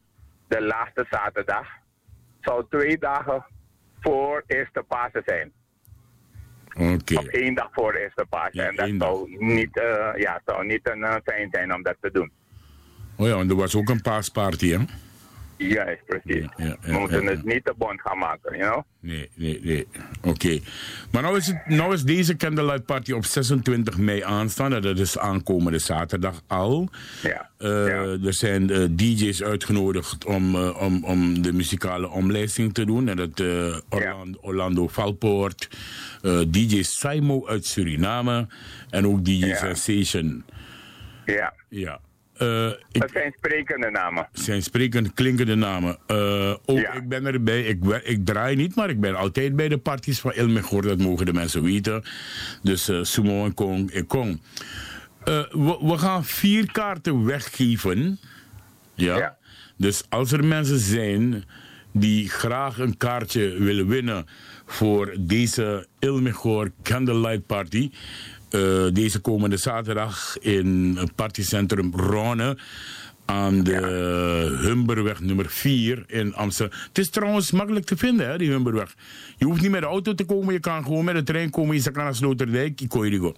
de 0.47 0.61
laatste 0.61 1.05
zaterdag, 1.09 1.67
zou 2.41 2.65
twee 2.69 2.97
dagen 2.97 3.45
voor 3.99 4.43
eerste 4.47 4.83
Pasen 4.87 5.23
zijn. 5.25 5.51
Oké. 6.93 7.17
Of 7.17 7.25
één 7.25 7.53
dag 7.53 7.69
voor 7.71 7.93
eerste 7.93 8.25
Pasen. 8.29 8.67
en 8.67 8.75
dat 8.75 9.07
zou 9.09 9.35
niet, 9.45 9.77
eh, 9.79 10.09
ja, 10.15 10.41
zou 10.45 10.65
niet 10.65 10.89
een 10.89 11.03
eh, 11.03 11.15
fijn 11.23 11.47
zijn 11.51 11.73
om 11.73 11.83
dat 11.83 11.95
te 12.01 12.11
doen. 12.11 12.31
Oh 13.17 13.27
ja, 13.27 13.35
want 13.35 13.49
er 13.49 13.55
was 13.55 13.75
ook 13.75 13.89
een 13.89 14.01
paasparty, 14.01 14.69
hè? 14.71 14.77
Juist, 15.67 16.05
precies. 16.05 16.45
ja, 16.57 16.77
We 16.81 16.91
moeten 16.91 17.23
ja, 17.23 17.29
het 17.29 17.43
niet 17.45 17.65
te 17.65 17.73
bond 17.77 18.01
gaan 18.01 18.17
maken, 18.17 18.57
you 18.57 18.71
know? 18.71 18.83
Nee, 18.99 19.29
nee, 19.35 19.59
nee. 19.63 19.87
Oké. 20.21 20.59
Maar 21.11 21.21
nou 21.21 21.37
is, 21.37 21.47
het, 21.47 21.65
nou 21.67 21.93
is 21.93 22.03
deze 22.03 22.35
Candlelight 22.35 22.85
Party 22.85 23.11
op 23.11 23.25
26 23.25 23.97
mei 23.97 24.21
aanstaande. 24.21 24.79
Dat 24.79 24.99
is 24.99 25.17
aankomende 25.17 25.79
zaterdag 25.79 26.41
al. 26.47 26.89
Ja. 27.21 27.49
Eh, 27.57 28.25
Er 28.25 28.33
zijn 28.33 28.69
eh, 28.69 28.83
DJ's 28.89 29.43
uitgenodigd 29.43 30.25
om, 30.25 30.55
eh, 30.55 30.81
om, 30.81 31.03
om 31.03 31.41
de 31.41 31.53
muzikale 31.53 32.09
omlijsting 32.09 32.73
te 32.73 32.85
doen. 32.85 33.07
En 33.07 33.15
dat 33.15 33.39
Orlando, 33.89 34.37
Orlando 34.41 34.87
Valpoort, 34.87 35.69
DJ 36.47 36.81
Simo 36.83 37.47
uit 37.47 37.65
Suriname 37.65 38.47
en 38.89 39.07
ook 39.07 39.25
DJ 39.25 39.53
Sensation. 39.53 40.43
Ja. 41.25 41.53
Ja. 41.69 41.99
Eh, 42.39 42.67
ik, 42.91 43.01
Het 43.01 43.11
zijn 43.11 43.33
sprekende 43.37 43.89
namen. 43.89 44.27
zijn 44.31 44.63
sprekend 44.63 45.13
klinkende 45.13 45.55
namen. 45.55 45.97
Eh, 46.07 46.55
ook 46.65 46.79
ik 46.79 47.07
ben 47.07 47.25
erbij. 47.25 47.61
Ik, 47.61 47.83
ik 48.03 48.25
draai 48.25 48.55
niet, 48.55 48.75
maar 48.75 48.89
ik 48.89 48.99
ben 48.99 49.15
altijd 49.15 49.55
bij 49.55 49.67
de 49.67 49.77
parties 49.77 50.19
van 50.19 50.33
Ilmegor. 50.33 50.81
Dat 50.81 50.97
mogen 50.97 51.25
de 51.25 51.33
mensen 51.33 51.63
weten. 51.63 52.03
Dus 52.63 52.89
eh, 52.89 53.03
Sumo 53.03 53.45
en 53.45 53.53
Kong 53.53 53.91
en 53.91 54.05
Kong. 54.05 54.41
We, 55.23 55.77
we 55.81 55.97
gaan 55.97 56.25
vier 56.25 56.71
kaarten 56.71 57.25
weggeven. 57.25 58.19
Ja. 58.93 59.37
Dus 59.77 60.03
als 60.09 60.31
er 60.31 60.45
mensen 60.45 60.79
zijn 60.79 61.43
die 61.91 62.29
graag 62.29 62.77
een 62.77 62.97
kaartje 62.97 63.57
willen 63.57 63.87
winnen 63.87 64.25
voor 64.65 65.15
deze 65.19 65.87
Ilmegor 65.99 66.71
Candlelight 66.83 67.45
Party. 67.45 67.91
Eh, 68.49 68.93
deze 68.93 69.19
komende 69.19 69.57
zaterdag 69.57 70.37
in 70.39 70.95
het 70.97 71.15
partycentrum 71.15 71.93
Ronne 71.95 72.57
aan 73.25 73.63
de 73.63 73.77
Humberweg 74.61 75.19
nummer 75.19 75.45
4 75.49 76.03
in 76.07 76.33
Amsterdam. 76.35 76.79
Het 76.87 76.97
is 76.97 77.09
trouwens 77.09 77.51
makkelijk 77.51 77.85
te 77.85 77.97
vinden, 77.97 78.29
hè, 78.29 78.37
die 78.37 78.49
Humberweg. 78.49 78.95
Je 79.37 79.45
hoeft 79.45 79.61
niet 79.61 79.71
met 79.71 79.81
de 79.81 79.87
auto 79.87 80.15
te 80.15 80.25
komen, 80.25 80.53
je 80.53 80.59
kan 80.59 80.83
gewoon 80.83 81.05
met 81.05 81.15
de 81.15 81.23
trein 81.23 81.49
komen. 81.49 81.75
Je 81.75 81.91
kan 81.91 82.03
naar 82.03 82.15
Sloterdijk, 82.15 82.79
je 82.79 82.87
kon 82.87 83.09
je 83.11 83.19
go. 83.19 83.35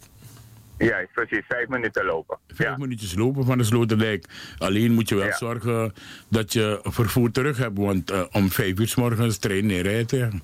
Juist, 0.77 1.11
precies. 1.11 1.45
Vijf 1.47 1.67
minuten 1.67 2.05
lopen. 2.05 2.37
Vijf 2.47 2.77
minuutjes 2.77 3.15
lopen 3.15 3.45
van 3.45 3.57
de 3.57 3.63
Sloterdijk. 3.63 4.25
Alleen 4.57 4.91
moet 4.91 5.09
je 5.09 5.15
wel 5.15 5.33
zorgen 5.33 5.93
dat 6.29 6.53
je 6.53 6.79
vervoer 6.83 7.31
terug 7.31 7.57
hebt, 7.57 7.77
want 7.77 8.11
eh, 8.11 8.23
om 8.31 8.49
vijf 8.49 8.79
uur 8.79 8.87
s 8.87 8.95
morgens 8.95 9.37
trein 9.37 9.65
niet 9.65 9.81
rijdt. 9.81 10.11
hè. 10.11 10.27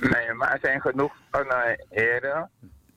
Nee, 0.00 0.32
maar 0.32 0.52
er 0.52 0.58
zijn 0.62 0.80
genoeg 0.80 1.12
uh, 1.32 1.40
heren 1.90 2.50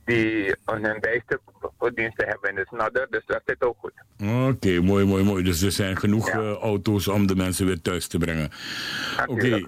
die 0.05 0.55
hun 0.65 0.99
bijsterdiensten 0.99 2.27
hebben 2.27 2.49
in 2.49 2.55
de 2.55 2.65
snodder, 2.67 3.07
dus 3.09 3.23
dat 3.25 3.41
zit 3.45 3.61
ook 3.61 3.77
goed. 3.79 3.93
Oké, 4.49 4.79
mooi, 4.81 5.05
mooi, 5.05 5.23
mooi. 5.23 5.43
Dus 5.43 5.61
er 5.61 5.71
zijn 5.71 5.97
genoeg 5.97 6.29
eh, 6.29 6.51
auto's 6.51 7.07
om 7.07 7.27
de 7.27 7.35
mensen 7.35 7.65
weer 7.65 7.81
thuis 7.81 8.07
te 8.07 8.17
brengen. 8.17 8.49
Oké. 9.25 9.63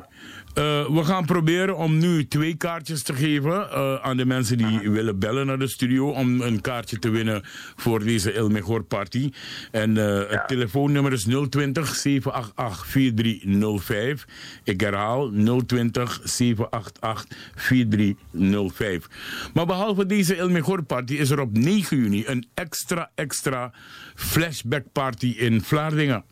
Eh, 0.55 0.63
we 0.87 1.03
gaan 1.03 1.25
proberen 1.25 1.77
om 1.77 1.97
nu 1.97 2.27
twee 2.27 2.57
kaartjes 2.57 3.03
te 3.03 3.13
geven 3.13 3.69
eh, 3.69 3.95
aan 3.95 4.17
de 4.17 4.25
mensen 4.25 4.57
die 4.57 4.91
willen 4.91 5.19
bellen 5.19 5.45
naar 5.45 5.59
de 5.59 5.67
studio 5.67 6.11
om 6.11 6.41
een 6.41 6.61
kaartje 6.61 6.99
te 6.99 7.09
winnen 7.09 7.41
voor 7.75 7.99
deze 7.99 8.31
El 8.31 8.49
Mejor 8.49 8.83
Party. 8.83 9.31
En 9.71 9.97
eh, 9.97 10.29
het 10.29 10.47
telefoonnummer 10.47 11.11
is 11.11 11.23
020 11.49 11.95
788 11.95 12.85
4305. 12.85 14.25
Ik 14.63 14.81
herhaal 14.81 15.31
020 15.65 16.19
788 16.23 17.37
4305. 17.55 19.07
Maar 19.53 19.65
behalve 19.65 20.05
deze 20.05 20.35
El 20.35 20.49
Mejor 20.49 20.83
Party 20.83 21.13
is 21.13 21.29
er 21.29 21.39
op 21.39 21.57
9 21.57 21.97
juni 21.97 22.23
een 22.27 22.47
extra, 22.53 23.11
extra 23.15 23.73
flashback 24.15 24.83
party 24.91 25.35
in 25.37 25.61
Vlaardingen. 25.61 26.25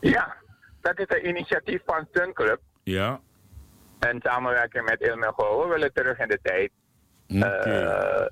Ja, 0.00 0.36
dat 0.80 0.98
is 0.98 1.06
een 1.08 1.28
initiatief 1.28 1.80
van 1.86 2.06
Sun 2.12 2.32
Club. 2.32 2.60
Ja. 2.82 3.20
En 3.98 4.20
samenwerking 4.22 4.84
met 4.84 5.00
Ilmego. 5.00 5.62
We 5.62 5.68
willen 5.68 5.92
terug 5.92 6.18
in 6.18 6.28
de 6.28 6.38
tijd. 6.42 6.70
Eh, 7.28 8.26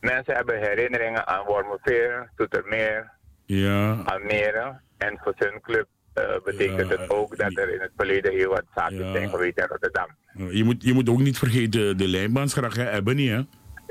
mensen 0.00 0.34
hebben 0.34 0.58
herinneringen 0.58 1.26
aan 1.26 1.44
Wormerveer, 1.44 2.30
Toetermeer, 2.36 3.10
Ja. 3.44 3.92
Almere. 3.92 4.80
En 4.98 5.18
voor 5.22 5.34
Sun 5.38 5.60
Club 5.60 5.86
eh, 6.14 6.24
betekent 6.44 6.90
het 6.90 7.10
ook 7.10 7.36
dat 7.36 7.56
er 7.56 7.68
in 7.74 7.80
het 7.80 7.90
verleden 7.96 8.32
heel 8.32 8.50
wat 8.50 8.64
zaken 8.74 9.12
zijn 9.12 9.28
geweest 9.28 9.58
in 9.58 9.66
Rotterdam. 9.66 10.08
Je 10.50 10.64
moet, 10.64 10.82
je 10.82 10.92
moet 10.94 11.08
ook 11.08 11.18
niet 11.18 11.38
vergeten 11.38 11.96
de 11.96 12.08
lijnbaansgracht, 12.08 12.76
hè? 12.76 12.90
Ebony, 12.90 13.26
hè? 13.28 13.36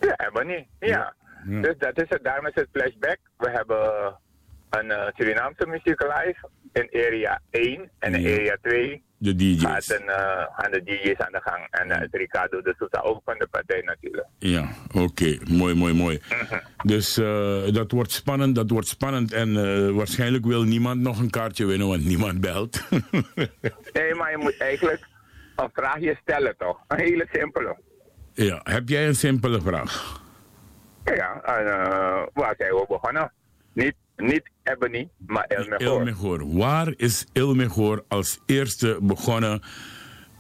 Ja, 0.08 0.28
Ebony. 0.28 0.68
Ja. 0.80 1.14
Ja. 1.46 1.62
Dus 1.62 1.78
dat 1.78 2.02
is 2.02 2.10
het. 2.10 2.24
Daarom 2.24 2.46
is 2.46 2.56
het 2.56 2.68
flashback. 2.72 3.18
We 3.38 3.50
hebben 3.50 4.16
een 4.70 4.92
eh, 4.92 5.08
Surinaamse 5.16 5.68
muziek 5.68 6.02
live 6.02 6.50
in 6.74 6.90
area 7.06 7.40
1 7.50 7.90
en 8.00 8.14
in 8.16 8.22
Ja. 8.22 8.36
area 8.36 8.58
2 8.62 9.04
De 9.20 9.36
DJ's. 9.36 9.62
gaat 9.62 9.90
een, 9.90 10.10
eh, 10.10 10.46
gaan 10.56 10.72
de 10.72 10.84
DJ's 10.84 11.18
aan 11.18 11.32
de 11.32 11.42
gang. 11.44 11.68
En 11.70 11.88
uh, 11.88 12.08
Ricardo 12.12 12.62
de 12.62 12.76
Sousa 12.78 13.00
ook 13.02 13.22
van 13.26 13.38
de 13.38 13.48
partij 13.52 13.82
natuurlijk. 13.82 14.28
Ja, 14.40 14.70
oké. 14.94 15.38
Mooi, 15.50 15.76
mooi, 15.76 15.94
mooi. 15.94 16.22
Dus 16.84 17.18
eh, 17.18 17.74
dat 17.74 17.92
wordt 17.92 18.12
spannend, 18.12 18.56
dat 18.56 18.70
wordt 18.70 18.88
spannend. 18.88 19.34
En 19.34 19.54
waarschijnlijk 19.96 20.46
wil 20.46 20.64
niemand 20.64 21.02
nog 21.02 21.20
een 21.20 21.30
kaartje 21.30 21.66
winnen, 21.66 21.88
want 21.88 22.06
niemand 22.06 22.42
belt. 22.42 22.80
Nee, 23.94 24.16
maar 24.16 24.32
je 24.32 24.38
moet 24.38 24.58
eigenlijk 24.58 25.08
een 25.56 25.70
vraagje 25.74 26.18
stellen 26.22 26.56
toch? 26.58 26.80
Een 26.88 27.00
hele 27.00 27.28
simpele. 27.32 27.78
ja, 28.34 28.60
heb 28.64 28.90
jij 28.90 29.08
een 29.08 29.16
simpele 29.16 29.62
vraag? 29.62 30.22
Ja, 31.04 31.42
en 31.42 31.66
uh, 31.66 32.24
waar 32.34 32.56
zijn 32.58 32.74
we 32.74 32.86
begonnen? 32.88 33.32
Niet, 33.74 33.96
niet 34.18 34.50
Ebony, 34.64 35.10
maar 35.18 35.44
Elmegor. 35.44 35.82
Ilmegor. 35.82 36.58
Waar 36.58 36.94
is 36.96 37.26
Ilmegor 37.34 38.04
als 38.08 38.40
eerste 38.46 38.98
begonnen? 39.02 39.62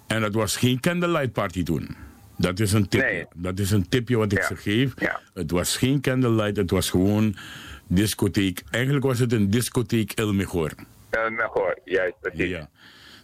En 0.08 0.22
dat 0.22 0.34
was 0.34 0.58
geen 0.58 0.80
candlelight 0.80 1.32
party 1.32 1.64
toen. 1.64 1.96
Dat 2.38 2.60
is 2.60 2.74
een 2.74 2.88
tipje. 2.88 3.28
Dat 3.36 3.60
is 3.60 3.72
een 3.72 3.90
tipje 3.90 4.18
wat 4.18 4.32
ik 4.32 4.44
ze 4.44 4.56
geef. 4.56 4.94
Het 5.34 5.52
was 5.52 5.78
geen 5.78 6.02
candlelight, 6.02 6.58
het 6.58 6.72
was 6.72 6.90
gewoon 6.90 7.36
discotheek. 7.88 8.64
Eigenlijk 8.70 9.06
was 9.06 9.20
het 9.20 9.34
een 9.34 9.50
discotheek 9.50 10.14
Ilmegor. 10.14 10.72
Elmegor, 11.10 11.80
juist 11.84 12.16
precies. 12.22 12.50
Ja. 12.50 12.70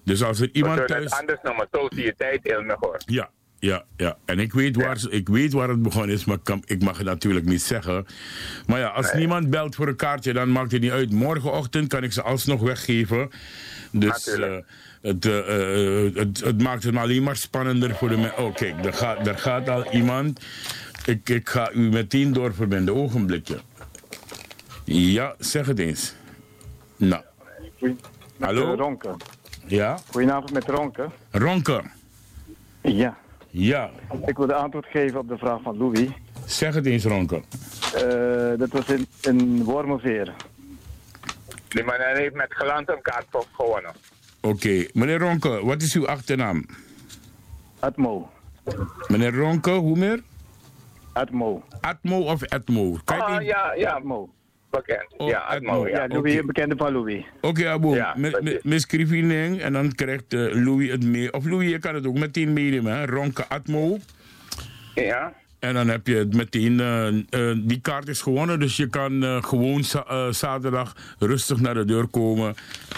Dus 0.03 0.23
als 0.23 0.39
er 0.39 0.49
iemand 0.51 0.87
thuis... 0.87 1.11
anders 1.11 1.39
noemen, 1.43 1.67
Sociëteit 1.71 2.47
Elmegor. 2.47 3.01
Ja, 3.05 3.29
ja, 3.63 3.83
ja. 3.97 4.17
En 4.25 4.39
ik 4.39 4.53
weet, 4.53 4.75
waar, 4.75 4.97
ik 5.09 5.27
weet 5.29 5.53
waar 5.53 5.69
het 5.69 5.81
begonnen 5.81 6.15
is, 6.15 6.25
maar 6.25 6.35
ik, 6.35 6.43
kan, 6.43 6.63
ik 6.65 6.83
mag 6.83 6.97
het 6.97 7.05
natuurlijk 7.05 7.45
niet 7.45 7.61
zeggen. 7.61 8.05
Maar 8.67 8.79
ja, 8.79 8.87
als 8.87 9.13
niemand 9.13 9.49
belt 9.49 9.75
voor 9.75 9.87
een 9.87 9.95
kaartje, 9.95 10.33
dan 10.33 10.51
maakt 10.51 10.71
het 10.71 10.81
niet 10.81 10.91
uit. 10.91 11.11
Morgenochtend 11.11 11.87
kan 11.87 12.03
ik 12.03 12.13
ze 12.13 12.21
alsnog 12.21 12.61
weggeven. 12.61 13.29
Dus 13.91 14.27
eh, 14.27 14.55
het, 15.01 15.25
eh, 15.25 16.15
het, 16.15 16.39
het 16.39 16.61
maakt 16.61 16.83
het 16.83 16.93
maar 16.93 17.03
alleen 17.03 17.23
maar 17.23 17.35
spannender 17.35 17.95
voor 17.95 18.09
de 18.09 18.17
mensen. 18.17 18.37
Oh, 18.37 18.55
kijk, 18.55 18.83
daar 18.83 18.93
gaat, 18.93 19.25
daar 19.25 19.37
gaat 19.37 19.69
al 19.69 19.91
iemand. 19.91 20.39
Ik, 21.05 21.29
ik 21.29 21.49
ga 21.49 21.71
u 21.71 21.79
meteen 21.79 22.33
doorverbinden. 22.33 22.95
Ogenblikje. 22.95 23.57
Ja, 24.83 25.35
zeg 25.39 25.65
het 25.65 25.79
eens. 25.79 26.13
Nou. 26.97 27.23
Hallo? 28.39 28.71
eh, 28.71 28.77
Ronke. 28.77 29.15
Ja? 29.65 29.99
Goedenavond 30.11 30.51
met 30.53 30.63
Ronke. 30.69 31.09
Ronke. 31.31 31.81
Ja. 32.81 33.21
Ja. 33.55 33.89
Ik 34.25 34.37
wilde 34.37 34.53
antwoord 34.53 34.85
geven 34.85 35.19
op 35.19 35.27
de 35.27 35.37
vraag 35.37 35.61
van 35.61 35.77
Louis. 35.77 36.09
Zeg 36.45 36.73
het 36.75 36.85
eens, 36.85 37.03
Ronke. 37.05 37.35
Eh, 37.95 38.57
dat 38.59 38.69
was 38.71 38.85
in, 38.85 39.07
in 39.21 39.63
Wormerveer. 39.63 40.33
Die 41.67 41.83
man 41.83 41.95
heeft 41.99 42.33
met 42.35 42.53
geland 42.53 42.89
een 42.89 43.01
kaart 43.01 43.25
voor 43.29 43.45
gewonnen. 43.51 43.91
Oké, 44.41 44.85
meneer 44.93 45.19
Ronke, 45.19 45.65
wat 45.65 45.81
is 45.81 45.95
uw 45.95 46.07
achternaam? 46.07 46.65
Atmo. 47.79 48.29
Meneer 49.07 49.35
Ronke, 49.35 49.71
hoe 49.71 49.97
meer? 49.97 50.21
Atmo. 51.13 51.63
Atmo 51.81 52.19
of 52.21 52.43
Atmo? 52.49 52.97
Kan 53.05 53.19
Ah, 53.21 53.37
die- 53.37 53.47
ja, 53.47 53.73
ja. 53.73 53.91
Atmo. 53.91 54.29
Bekend. 54.73 55.05
Oh, 55.17 55.29
ja, 55.29 55.39
Atmo. 55.39 55.69
Atmo. 55.71 55.87
Ja, 55.87 56.07
Louis, 56.07 56.35
een 56.35 56.45
bekende 56.45 56.75
van 56.77 56.91
Louis. 56.93 57.25
Oké, 57.41 57.69
Abo, 57.69 57.95
Ja, 57.95 58.13
met, 58.17 58.41
met, 58.43 58.63
met 58.63 58.81
screening 58.81 59.61
en 59.61 59.73
dan 59.73 59.91
krijgt 59.95 60.33
eh, 60.33 60.39
Louis 60.39 60.91
het 60.91 61.03
mee. 61.03 61.33
Of 61.33 61.45
Louis, 61.45 61.69
je 61.69 61.79
kan 61.79 61.95
het 61.95 62.07
ook 62.07 62.17
meteen 62.17 62.53
meenemen, 62.53 62.93
hè? 62.97 63.05
Ronke 63.05 63.47
Atmo. 63.47 63.97
Ja. 64.95 65.33
En 65.59 65.73
dan 65.73 65.87
heb 65.87 66.07
je 66.07 66.15
het 66.15 66.35
meteen, 66.35 66.79
eh, 66.79 67.07
eh, 67.07 67.57
die 67.61 67.81
kaart 67.81 68.07
is 68.07 68.21
gewonnen, 68.21 68.59
dus 68.59 68.77
je 68.77 68.87
kan 68.89 69.23
eh, 69.23 69.43
gewoon 69.43 69.83
za- 69.83 70.31
zaterdag 70.31 70.95
rustig 71.19 71.59
naar 71.59 71.73
de 71.73 71.85
deur 71.85 72.07
komen. 72.07 72.55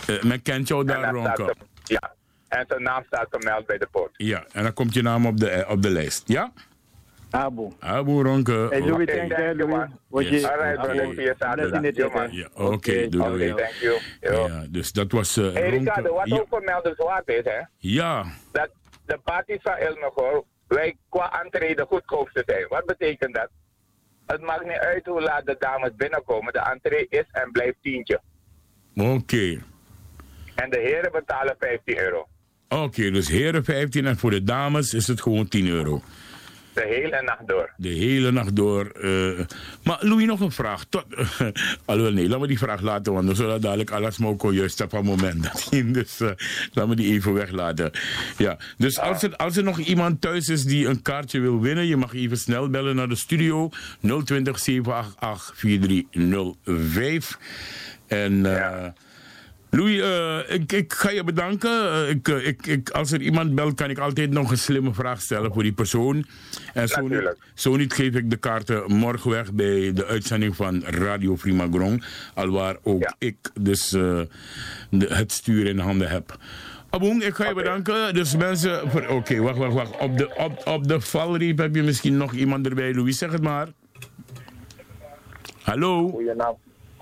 Eh, 0.08 0.24
men 0.24 0.42
kent 0.42 0.68
jou 0.68 0.86
daar, 0.86 1.04
En 1.04 1.14
dan 1.14 1.24
staat 1.24 1.38
Ronke. 1.38 1.56
Ja. 1.84 2.14
En 2.48 2.66
zijn 2.68 2.84
naam 2.84 3.04
staat 3.08 3.28
vermeld 3.30 3.66
bij 3.66 3.78
de 3.78 3.88
poort. 3.92 4.12
Ja, 4.14 4.46
en 4.52 4.64
dan 4.64 4.74
komt 4.74 4.94
je 4.94 5.02
naam 5.02 5.26
op 5.26 5.40
de, 5.40 5.66
op 5.70 5.82
de 5.82 5.90
lijst, 5.90 6.24
ja? 6.26 6.52
Abo. 7.36 7.74
Abo, 7.80 8.22
Ronke. 8.24 8.68
Hey, 8.70 8.80
Louis, 8.82 9.04
Oké. 9.04 9.18
thank 9.18 9.32
you, 9.38 9.56
Louis. 9.56 9.90
Word 10.10 10.28
Yes. 10.30 10.42
je... 10.42 10.52
Alright, 10.52 10.82
brother. 10.82 11.06
Oké. 11.06 11.16
Via 11.16 11.34
zaterdag. 11.40 11.82
Let 11.82 11.96
Yo, 11.96 12.10
me 12.10 12.14
man. 12.14 12.32
Ja, 12.32 12.48
Oké, 12.54 13.08
doei, 13.10 13.54
thank 13.56 13.70
you. 13.82 14.00
Yo. 14.22 14.48
Ja, 14.48 14.66
dus 14.70 14.92
dat 14.92 15.12
was 15.12 15.38
eh 15.38 15.44
Hey 15.54 15.62
Ronke. 15.62 15.78
Ricardo, 15.78 16.14
wat 16.14 16.28
Ja. 16.30 16.36
ook 16.36 16.48
vermeldenswaard 16.50 17.28
is, 17.28 17.44
hè? 17.44 17.60
Ja, 17.78 18.26
Dat 18.52 18.70
de 19.06 19.20
parties 19.24 19.60
van 19.62 19.74
Elmegor, 19.74 20.44
wij 20.68 20.96
qua 21.10 21.44
entree 21.44 21.82
goedkoop 21.88 22.30
te 22.30 22.44
zijn. 22.46 22.66
Wat 22.70 22.86
betekent 22.86 23.34
dat? 23.36 23.50
Het 24.26 24.42
maakt 24.42 24.64
niet 24.64 24.78
uit 24.78 25.06
hoe 25.06 25.22
laat 25.22 25.46
de 25.46 25.56
dames 25.60 25.92
binnenkomen. 25.96 26.54
De 26.54 26.60
entree 26.60 27.06
is 27.10 27.26
en 27.32 27.52
blijft 27.52 27.76
tientje. 27.82 28.22
oké. 28.96 29.62
En 30.56 30.70
de 30.70 30.80
heren 30.80 31.12
betalen 31.12 31.56
15 31.60 32.00
euro. 32.00 32.28
Oké, 32.70 33.12
dus 33.12 33.28
heren 33.30 33.64
15 33.64 34.06
en 34.06 34.18
voor 34.18 34.32
de 34.32 34.44
dames 34.44 34.94
is 34.94 35.08
het 35.08 35.22
gewoon 35.22 35.48
10 35.48 35.68
euro. 35.68 36.02
De 36.76 36.86
hele 36.88 37.22
nacht 37.22 37.48
door. 37.48 37.74
De 37.78 37.90
hele 37.90 38.32
nacht 38.32 38.56
door. 38.56 38.86
eh. 38.88 39.46
maar 39.84 39.98
Louis, 40.00 40.26
nog 40.26 40.40
een 40.40 40.52
vraag. 40.52 40.86
Tot, 40.90 41.06
alhoewel, 41.86 42.14
nee, 42.14 42.30
laat 42.30 42.40
me 42.40 42.48
die 42.48 42.58
vraag 42.58 42.82
laten, 42.82 43.14
want 43.14 43.26
dan 43.26 43.36
zullen 43.36 43.62
dadelijk 43.62 43.92
alles 43.92 44.18
moko 44.18 44.54
juist 44.54 44.82
op 44.82 44.94
een 44.94 45.06
moment. 45.06 45.44
dat 45.54 45.68
in, 45.72 45.94
dus 45.94 46.20
uh, 46.22 46.30
laat 46.74 46.88
me 46.88 46.96
die 46.96 47.14
even 47.14 47.34
weglaten. 47.34 47.92
Ja, 48.38 48.58
dus 48.78 49.00
als 49.00 49.24
er, 49.24 49.36
als 49.36 49.58
er 49.58 49.64
nog 49.64 49.80
iemand 49.80 50.22
thuis 50.22 50.48
is 50.50 50.64
die 50.64 50.88
een 50.88 51.02
kaartje 51.02 51.40
wil 51.40 51.62
winnen, 51.62 51.88
je 51.88 51.98
mag 51.98 52.14
even 52.14 52.38
snel 52.38 52.70
bellen 52.70 52.96
naar 52.96 53.10
de 53.10 53.16
studio 53.16 53.70
020 54.24 54.60
788 54.60 55.54
4305. 55.56 57.38
En 58.08 58.46
eh, 58.46 58.86
Louis, 59.70 60.02
eh, 60.02 60.56
ik, 60.56 60.72
ik 60.72 60.94
ga 60.94 61.10
je 61.10 61.24
bedanken. 61.24 61.92
Eh, 61.92 62.10
ik, 62.10 62.28
eh, 62.28 62.48
ik, 62.48 62.68
ik, 62.68 62.90
als 62.90 63.12
er 63.12 63.22
iemand 63.22 63.56
belt, 63.56 63.74
kan 63.74 63.90
ik 63.90 63.98
altijd 63.98 64.32
nog 64.32 64.52
een 64.52 64.58
slimme 64.58 64.94
vraag 64.94 65.22
stellen 65.22 65.54
voor 65.54 65.64
die 65.64 65.74
persoon. 65.74 66.26
En 66.74 66.88
zo 66.88 67.02
niet, 67.02 67.10
Natuurlijk. 67.10 67.38
zo 67.54 67.76
niet 67.76 67.94
geef 67.94 68.16
ik 68.16 68.30
de 68.30 68.38
kaarten 68.38 68.92
morgen 68.92 69.30
weg 69.30 69.54
bij 69.54 69.94
de 69.94 70.06
uitzending 70.06 70.56
van 70.56 70.84
Radio 70.84 71.36
Prima 71.36 71.68
Grong. 71.72 72.04
Alwaar 72.34 72.78
ook 72.84 73.14
ik 73.18 73.38
dus 73.60 73.90
de, 73.90 74.28
het 74.90 75.32
stuur 75.32 75.66
in 75.66 75.80
handen 75.80 76.10
heb. 76.10 76.38
Aboen, 76.90 77.22
ik 77.22 77.36
ga 77.36 77.48
je 77.48 77.54
bedanken. 77.54 78.14
Dus 78.14 78.36
mensen... 78.36 79.10
Oké, 79.10 79.40
wacht, 79.40 79.58
wacht, 79.58 79.74
wacht. 79.74 79.98
Op 79.98 80.18
de, 80.18 80.36
op, 80.36 80.68
op 80.68 80.88
de 80.88 81.02
valreep 81.02 81.58
heb 81.58 81.76
je 81.76 81.84
misschien 81.84 82.18
nog 82.18 82.34
iemand 82.34 82.68
erbij. 82.68 82.94
Louis, 82.94 83.18
zeg 83.18 83.32
het 83.32 83.42
maar. 83.42 83.68
Hallo? 85.62 86.10
Goeienaam. 86.10 86.56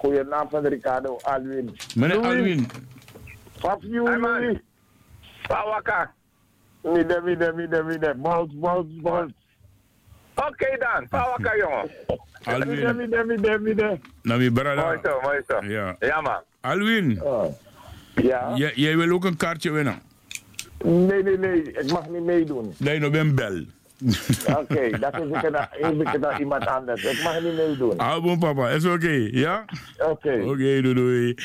Goeienaam 0.03 0.49
van 0.49 0.65
Ricardo 0.65 1.17
Alwin. 1.21 1.75
Meneer. 1.95 2.19
Alwin. 2.19 2.67
Wat 3.61 3.83
Louis? 3.83 4.57
Pawaka. 5.47 6.11
Mide, 6.81 7.21
mide, 7.23 7.53
mide, 7.55 7.83
mide. 7.83 8.15
Bols, 8.15 8.51
bols, 8.53 8.87
bols. 9.01 9.31
Oké 10.35 10.77
dan, 10.79 11.07
Pawaka 11.09 11.55
jongen. 11.55 11.89
Alwin. 12.43 12.69
Mide, 12.69 12.93
mide, 12.93 13.23
mide, 13.25 13.59
mide. 13.59 13.99
Nami 14.21 14.51
Brada. 14.51 14.85
Mooi 14.85 14.99
zo, 15.03 15.19
mooi 15.21 15.41
zo. 15.47 15.65
Ja. 15.65 15.95
Ja 15.99 16.21
man. 16.21 16.41
Alwin. 16.61 17.21
Ja? 18.15 18.51
Jij, 18.55 18.71
jij 18.75 18.97
wil 18.97 19.11
ook 19.11 19.25
een 19.25 19.37
kaartje 19.37 19.71
winnen? 19.71 20.01
Nee, 20.83 21.23
nee, 21.23 21.37
nee. 21.37 21.71
Ik 21.71 21.91
mag 21.91 22.09
niet 22.09 22.23
meedoen. 22.23 22.73
Nee, 22.77 22.99
nog 22.99 23.11
ben 23.11 23.35
bel. 23.35 23.65
Oké, 24.57 24.89
dat 24.99 25.13
is 25.13 25.27
ik 25.29 25.43
is 25.79 26.13
ik 26.13 26.19
naar 26.19 26.39
iemand 26.39 26.65
anders. 26.65 27.03
Ik 27.03 27.23
mag 27.23 27.41
niet 27.41 27.55
meedoen. 27.55 27.97
Ah, 27.97 28.23
bon 28.23 28.39
papa, 28.39 28.69
is 28.69 28.85
oké, 28.85 29.27
ja? 29.31 29.65
Oké. 29.97 30.41
Oké, 30.43 30.81
doei 30.81 30.93
doei. 30.93 31.35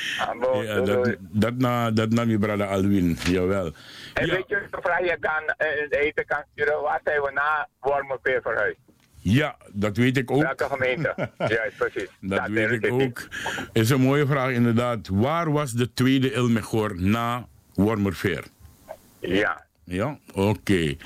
bon, 0.40 0.62
Ja, 0.64 0.74
doei, 0.74 0.86
dat, 0.86 1.04
doei. 1.04 1.16
dat, 1.20 1.54
na, 1.58 1.90
dat 1.90 2.10
nam 2.10 2.28
je 2.28 2.38
brada 2.38 2.64
Alwin, 2.64 3.16
jawel. 3.24 3.72
En 4.14 4.28
weet 4.28 4.44
je 4.48 4.62
vraag 4.70 5.00
je 5.00 5.16
kan 5.20 5.54
eh, 5.56 6.00
eten 6.06 6.24
kan 6.26 6.42
sturen? 6.52 6.82
Waar 6.82 7.00
zijn 7.04 7.20
we 7.22 7.30
na 7.34 7.68
Wormerveer 7.80 8.40
verhuisd? 8.42 8.78
Ja, 9.20 9.56
dat 9.72 9.96
weet 9.96 10.16
ik 10.16 10.30
ook. 10.30 10.42
Welke 10.42 10.64
gemeente? 10.70 11.14
Juist, 11.38 11.76
precies. 11.76 12.08
Dat 12.20 12.48
weet 12.48 12.70
ik 12.84 12.92
ook. 12.92 13.28
Is 13.72 13.90
een 13.90 14.00
mooie 14.00 14.26
vraag 14.26 14.50
inderdaad. 14.50 15.08
Waar 15.12 15.52
was 15.52 15.72
de 15.72 15.92
tweede 15.92 16.32
Ilmegor 16.32 17.00
na 17.02 17.46
Wormerveer? 17.74 18.44
Ja. 19.20 19.66
Ja, 19.88 20.18
oké. 20.32 20.96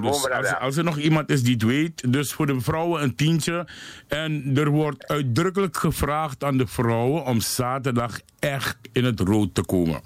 Dus 0.00 0.30
als, 0.30 0.54
als 0.60 0.76
er 0.76 0.84
nog 0.84 0.98
iemand 0.98 1.30
is 1.30 1.42
die 1.42 1.52
het 1.54 1.62
weet, 1.62 2.12
dus 2.12 2.32
voor 2.32 2.46
de 2.46 2.60
vrouwen 2.60 3.02
een 3.02 3.14
tientje. 3.14 3.68
En 4.08 4.52
er 4.56 4.68
wordt 4.68 5.08
uitdrukkelijk 5.08 5.76
gevraagd 5.76 6.44
aan 6.44 6.56
de 6.56 6.66
vrouwen 6.66 7.24
om 7.24 7.40
zaterdag 7.40 8.20
echt 8.38 8.76
in 8.92 9.04
het 9.04 9.20
rood 9.20 9.54
te 9.54 9.64
komen. 9.64 10.00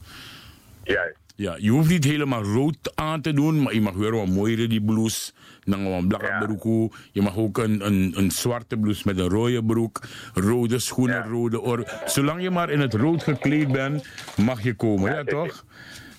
Juist. 0.85 1.19
Ja, 1.41 1.57
je 1.59 1.71
hoeft 1.71 1.89
niet 1.89 2.05
helemaal 2.05 2.43
rood 2.43 2.93
aan 2.95 3.21
te 3.21 3.33
doen, 3.33 3.63
maar 3.63 3.75
je 3.75 3.81
mag 3.81 3.95
weer 3.95 4.11
wat 4.11 4.29
mooiere 4.29 4.67
die 4.67 4.83
blouse. 4.83 5.33
Dan 5.65 5.81
een 5.81 6.09
blakke 6.09 6.45
broek. 6.47 6.97
Je 7.13 7.23
mag 7.23 7.37
ook 7.37 7.59
een, 7.59 7.87
een, 7.87 8.13
een 8.17 8.31
zwarte 8.31 8.77
blouse 8.77 9.03
met 9.05 9.19
een 9.19 9.29
rode 9.29 9.65
broek, 9.65 10.01
rode 10.35 10.79
schoenen, 10.79 11.29
rode 11.29 11.61
oor. 11.61 11.93
Zolang 12.07 12.43
je 12.43 12.51
maar 12.51 12.71
in 12.71 12.81
het 12.81 12.95
rood 12.95 13.23
gekleed 13.23 13.73
bent, 13.73 14.07
mag 14.37 14.63
je 14.63 14.75
komen, 14.75 15.15
ja, 15.15 15.25
toch? 15.25 15.65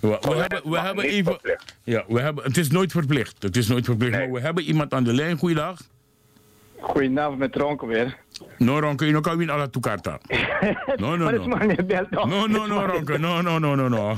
We, 0.01 0.17
we 0.21 0.35
hebben, 0.35 0.69
we 0.69 0.79
hebben 0.79 1.03
niet 1.03 1.13
even. 1.13 1.31
verplicht. 1.31 1.77
Ja, 1.83 2.03
we 2.07 2.21
hebben, 2.21 2.43
het 2.43 2.57
is 2.57 2.69
nooit 2.69 2.91
verplicht. 2.91 3.43
Het 3.43 3.57
is 3.57 3.67
nooit 3.67 3.85
verplicht. 3.85 4.17
Maar 4.17 4.31
we 4.31 4.39
hebben 4.39 4.63
iemand 4.63 4.93
aan 4.93 5.03
de 5.03 5.13
lijn. 5.13 5.37
Goeiedag. 5.37 5.79
Goedenavond 6.79 7.37
met 7.37 7.55
Ronke 7.55 7.85
weer. 7.85 8.17
No, 8.57 8.79
Ronke, 8.79 9.05
je 9.05 9.21
kan 9.21 9.37
win 9.37 9.49
alla 9.49 9.67
toekarta. 9.67 10.19
No, 10.95 11.15
no, 11.15 11.25
Maar 11.25 11.31
dat 11.31 11.41
is 11.41 11.47
no. 11.47 11.65
niet? 11.65 12.09
No, 12.09 12.47
no, 12.47 12.65
no, 12.65 12.85
Ronke. 12.85 13.17
No, 13.17 13.41
no, 13.41 13.59
no, 13.59 13.75
no, 13.75 13.87
no. 13.87 14.15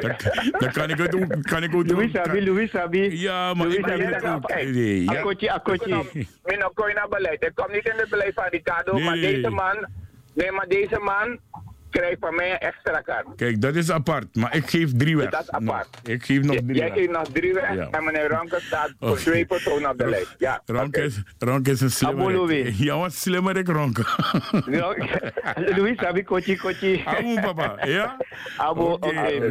Kan 0.72 0.90
ik 0.90 0.98
het 0.98 1.14
ook. 1.14 1.42
Kan 1.42 1.62
ik 1.62 1.74
ook 1.74 1.90
Louis 1.90 2.10
Sabi, 2.12 2.44
Louis 2.44 2.70
Sabi. 2.70 3.20
Ja, 3.20 3.54
maar 3.54 3.66
Louis 3.66 3.78
ik 3.78 3.86
weet 3.86 4.14
het 4.14 4.24
ook. 4.24 4.54
Nee, 4.54 5.04
ja. 5.04 5.12
Akkootje, 5.12 5.52
akkootje. 5.52 6.04
Min 6.44 6.64
ook 6.64 6.92
naar 6.94 7.08
beleid. 7.08 7.44
Ik 7.44 7.52
kom 7.54 7.72
niet 7.72 7.86
in 7.86 7.96
het 7.96 8.08
beleid 8.08 8.34
van 8.34 8.44
Ricardo, 8.50 8.94
Nee, 8.94 9.04
maar 9.04 9.16
nee. 9.16 9.34
deze 9.34 9.50
man, 9.50 9.86
nee, 10.34 10.52
maar 10.52 10.68
deze 10.68 10.98
man 10.98 11.38
krijgt 11.92 12.16
van 12.20 12.34
mij 12.34 12.50
een 12.52 12.58
extra 12.58 13.00
kaart. 13.00 13.26
Kijk, 13.36 13.60
dat 13.60 13.74
is 13.74 13.90
apart. 13.90 14.34
Maar 14.36 14.56
ik 14.56 14.70
geef 14.70 14.96
drie 14.96 15.16
weg. 15.16 15.30
Dat 15.30 15.40
is 15.42 15.50
apart. 15.50 15.88
Nog. 16.02 16.14
Ik 16.14 16.24
geef 16.24 16.42
nog 16.42 16.56
drie 16.56 16.74
Jij 16.74 16.88
weg. 16.88 16.94
geeft 16.98 17.10
nog 17.10 17.28
drie 17.32 17.52
weg 17.54 17.74
Ja. 17.74 17.88
en 17.90 18.04
meneer 18.04 18.28
Ronke 18.28 18.60
staat 18.60 18.92
voor 19.00 19.10
Oké. 19.10 19.20
twee 19.20 19.46
personen 19.46 19.90
op 19.90 19.98
de 19.98 20.08
lijst. 20.08 20.34
Ja, 20.38 20.62
Ronke 20.76 21.00
is, 21.02 21.22
Ronke 21.38 21.70
is 21.70 21.80
een 21.80 21.90
slimmerik. 21.90 22.36
Louis. 22.36 22.78
Ja, 22.88 22.98
wat 22.98 23.12
slimmerik, 23.12 23.68
Ronke. 23.68 24.04
Louis 25.76 25.98
Sabi, 25.98 26.22
kochi, 26.22 26.56
kochi. 26.56 27.02
Abo, 27.04 27.34
papa. 27.52 27.86
Ja? 27.86 28.16
Abo, 28.56 28.92
oké, 28.92 29.50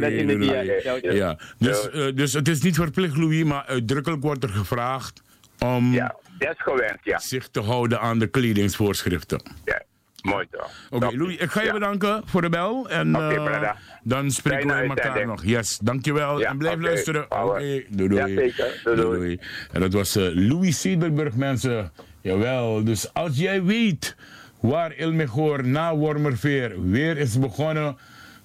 ciao. 0.80 0.98
Ja, 1.00 1.38
dus, 1.58 1.90
eh, 1.90 2.06
dus 2.14 2.32
het 2.32 2.48
is 2.48 2.62
niet 2.62 2.76
verplicht, 2.76 3.16
Louis, 3.16 3.44
maar 3.44 3.64
uitdrukkelijk 3.66 4.22
wordt 4.22 4.42
er 4.42 4.48
gevraagd 4.50 5.22
om 5.58 5.92
dat 5.96 6.10
is 6.38 6.54
gewenst, 6.62 6.98
ja. 7.02 7.18
zich 7.18 7.48
te 7.48 7.60
houden 7.60 8.00
aan 8.00 8.18
de 8.18 8.26
kledingsvoorschriften. 8.26 9.42
ja. 9.64 9.82
Mooi 10.22 10.46
toch. 10.50 10.70
Oké, 10.90 11.16
Louis, 11.16 11.36
ik 11.36 11.50
ga 11.50 11.62
je 11.62 11.72
bedanken 11.72 12.22
voor 12.24 12.40
de 12.40 12.48
bel. 12.48 12.90
En 12.90 13.16
Oké, 13.16 13.34
eh, 13.34 13.70
dan 14.02 14.30
spreken 14.30 14.68
Fijne 14.70 14.94
we 14.94 15.00
elkaar 15.02 15.26
nog. 15.26 15.44
Yes, 15.44 15.78
dankjewel. 15.82 16.40
Ja, 16.40 16.48
en 16.50 16.58
blijf 16.58 16.80
luisteren. 16.80 17.24
Oké, 17.30 17.82
doei 17.88 18.08
doei. 18.08 18.14
Ja, 18.14 18.26
zeker. 18.26 18.80
Doei, 18.84 18.96
doei. 18.96 19.40
En 19.72 19.80
dat 19.80 19.92
was 19.92 20.16
eh, 20.16 20.28
Louis 20.34 20.80
Sederberg, 20.80 21.34
mensen. 21.34 21.92
Jawel, 22.20 22.84
dus 22.84 23.14
als 23.14 23.36
jij 23.36 23.62
weet 23.62 24.16
waar 24.60 24.94
Ilmegor 24.96 25.66
na 25.66 25.94
Wormerveer 25.96 26.90
weer 26.90 27.18
is 27.18 27.38
begonnen, 27.38 27.96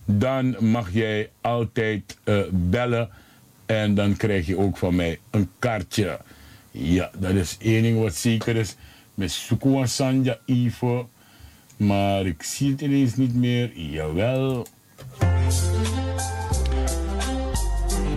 dan 0.06 0.56
mag 0.60 0.92
jij 0.92 1.30
altijd 1.42 2.18
eh, 2.24 2.40
bellen. 2.52 3.10
En 3.66 3.96
dan 3.96 4.16
krijg 4.16 4.46
je 4.46 4.58
ook 4.58 4.78
van 4.78 4.96
mij 4.96 5.20
een 5.30 5.50
kaartje. 5.60 6.20
Ja, 6.72 7.12
dat 7.18 7.34
is 7.34 7.58
één 7.62 7.82
ding 7.84 8.00
wat 8.00 8.16
zeker 8.16 8.56
is. 8.56 8.76
Met 9.14 9.32
Sukuwa 9.32 9.86
Sanja 9.86 10.38
Ivo. 10.46 11.10
Maar 11.78 12.26
ik 12.26 12.44
zie 12.44 12.72
het 12.72 12.82
ineens 12.82 13.16
niet 13.16 13.36
meer. 13.36 13.72
Jawel. 13.74 14.68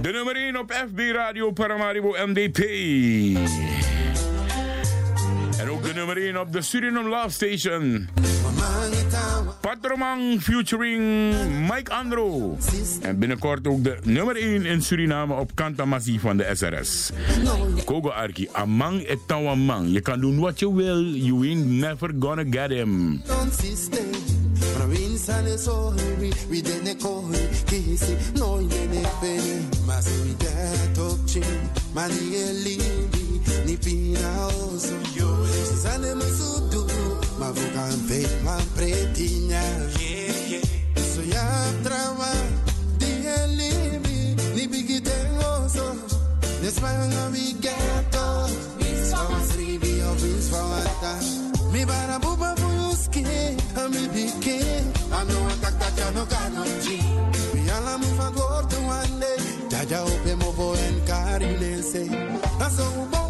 De 0.00 0.10
nummer 0.12 0.36
1 0.36 0.58
op 0.58 0.72
FB 0.72 0.98
Radio 1.12 1.50
Paramaribo 1.50 2.14
MDP. 2.26 2.58
En 5.58 5.70
ook 5.70 5.82
de 5.82 5.92
nummer 5.94 6.16
1 6.16 6.40
op 6.40 6.52
de 6.52 6.62
Suriname 6.62 7.08
Love 7.08 7.30
Station. 7.30 8.08
Patromang 9.60 10.40
featuring 10.40 11.02
Mike 11.68 11.92
Andro. 11.92 12.56
En 13.02 13.18
binnenkort 13.18 13.66
ook 13.66 13.84
de 13.84 13.96
nummer 14.02 14.36
1 14.36 14.66
in 14.66 14.82
Suriname 14.82 15.34
op 15.34 15.50
Kantamasi 15.54 16.18
van 16.18 16.36
de 16.36 16.50
SRS. 16.52 17.10
Kogo 17.84 18.08
Arki, 18.10 18.48
Amang 18.52 19.06
etawamang. 19.06 19.92
Je 19.92 20.00
kan 20.00 20.20
doen 20.20 20.38
wat 20.38 20.58
je 20.58 20.74
wil. 20.74 21.04
You 21.04 21.48
ain't 21.48 21.66
never 21.66 22.10
gonna 22.18 22.44
get 22.50 22.70
him. 22.70 23.22
mani 31.94 32.34
elibi 32.34 33.40
ni 33.66 33.76
pina 33.76 34.48
yo 35.16 35.28
sane 35.82 36.14
masudu 36.14 36.89
Mavuga 37.40 37.86
mpetwa 37.96 38.56
pretinya 38.76 39.62
So 41.14 41.22
ya 41.22 41.72
trama 41.84 42.28
Dielimi 42.98 44.36
Nibigitengoso 44.54 45.94
Nespanga 46.62 47.32
we 47.32 47.52
ghetto 47.60 48.46
Beats 48.78 49.12
for 49.14 49.32
a 49.32 49.40
three 49.48 49.78
be 49.78 50.00
a 50.00 50.12
beats 50.20 50.50
for 50.50 50.60
a 50.60 50.84
time 51.00 51.72
Mi 51.72 51.84
barabuba 51.86 52.54
buyuski 52.60 53.24
Ami 53.76 54.08
biki 54.12 54.60
Ano 55.12 55.48
atakta 55.48 55.90
chano 55.96 56.26
kanonji 56.26 57.00
Mi 57.54 57.70
ala 57.70 57.98
mufa 57.98 58.30
wande 58.88 59.32
Jaja 59.70 60.04
upe 60.04 60.34
movo 60.34 60.76
encarilese 60.76 62.04
Aso 62.60 62.84
ubo 63.02 63.29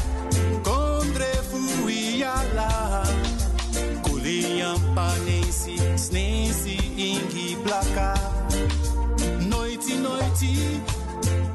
yala 2.21 2.69
Kuliampanensi, 4.05 5.75
snensi 5.97 6.77
ingi 6.97 7.57
blaka 7.63 8.13
Noiti, 9.49 9.95
noiti, 10.05 10.53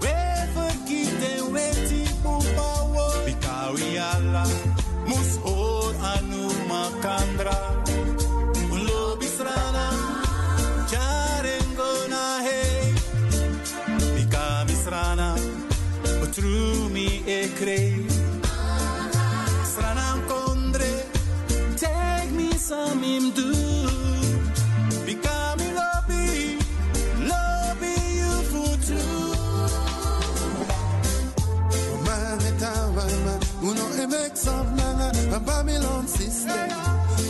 we 0.03 0.17
vergeten 0.55 1.53
weti 1.55 2.03
upawo 2.25 3.07
Bikawi 3.27 3.95
yala, 3.95 4.45
mus 5.07 5.39
anu 6.13 6.43
makandra. 6.69 7.59
Lobisrana, 8.87 9.87
charengona 10.91 12.23
hey 12.47 12.95
Bikamisrana, 14.15 15.29
ekre. 17.27 17.96
Babylon 35.47 36.07
system. 36.09 36.69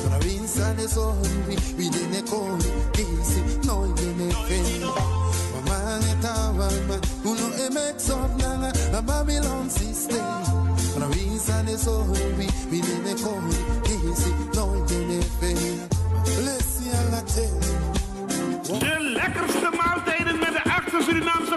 Province 0.09 0.75
de 0.77 0.89
sorri, 0.89 1.57
we 1.77 1.91
didn't 1.91 2.27
call 2.29 2.57
easy, 2.99 3.43
no, 3.67 3.85
you 3.85 3.95
didn't 3.95 4.35
uno 7.25 7.47
emex 7.67 8.11
of 8.11 8.37
nanga, 8.37 8.73
a 8.97 9.03
Babylon 9.03 9.69
system. 9.69 10.25
Province 10.97 11.62
de 11.67 11.77
sorri, 11.77 12.49
we 12.71 12.81
didn't 12.81 13.23
call 13.23 13.43
easy, 13.85 14.33
no. 14.55 14.67
Let's 16.45 16.64
see 16.64 16.91
a 16.91 17.03
latte. 17.11 17.49
De 18.81 18.97
lekkerste 19.14 19.71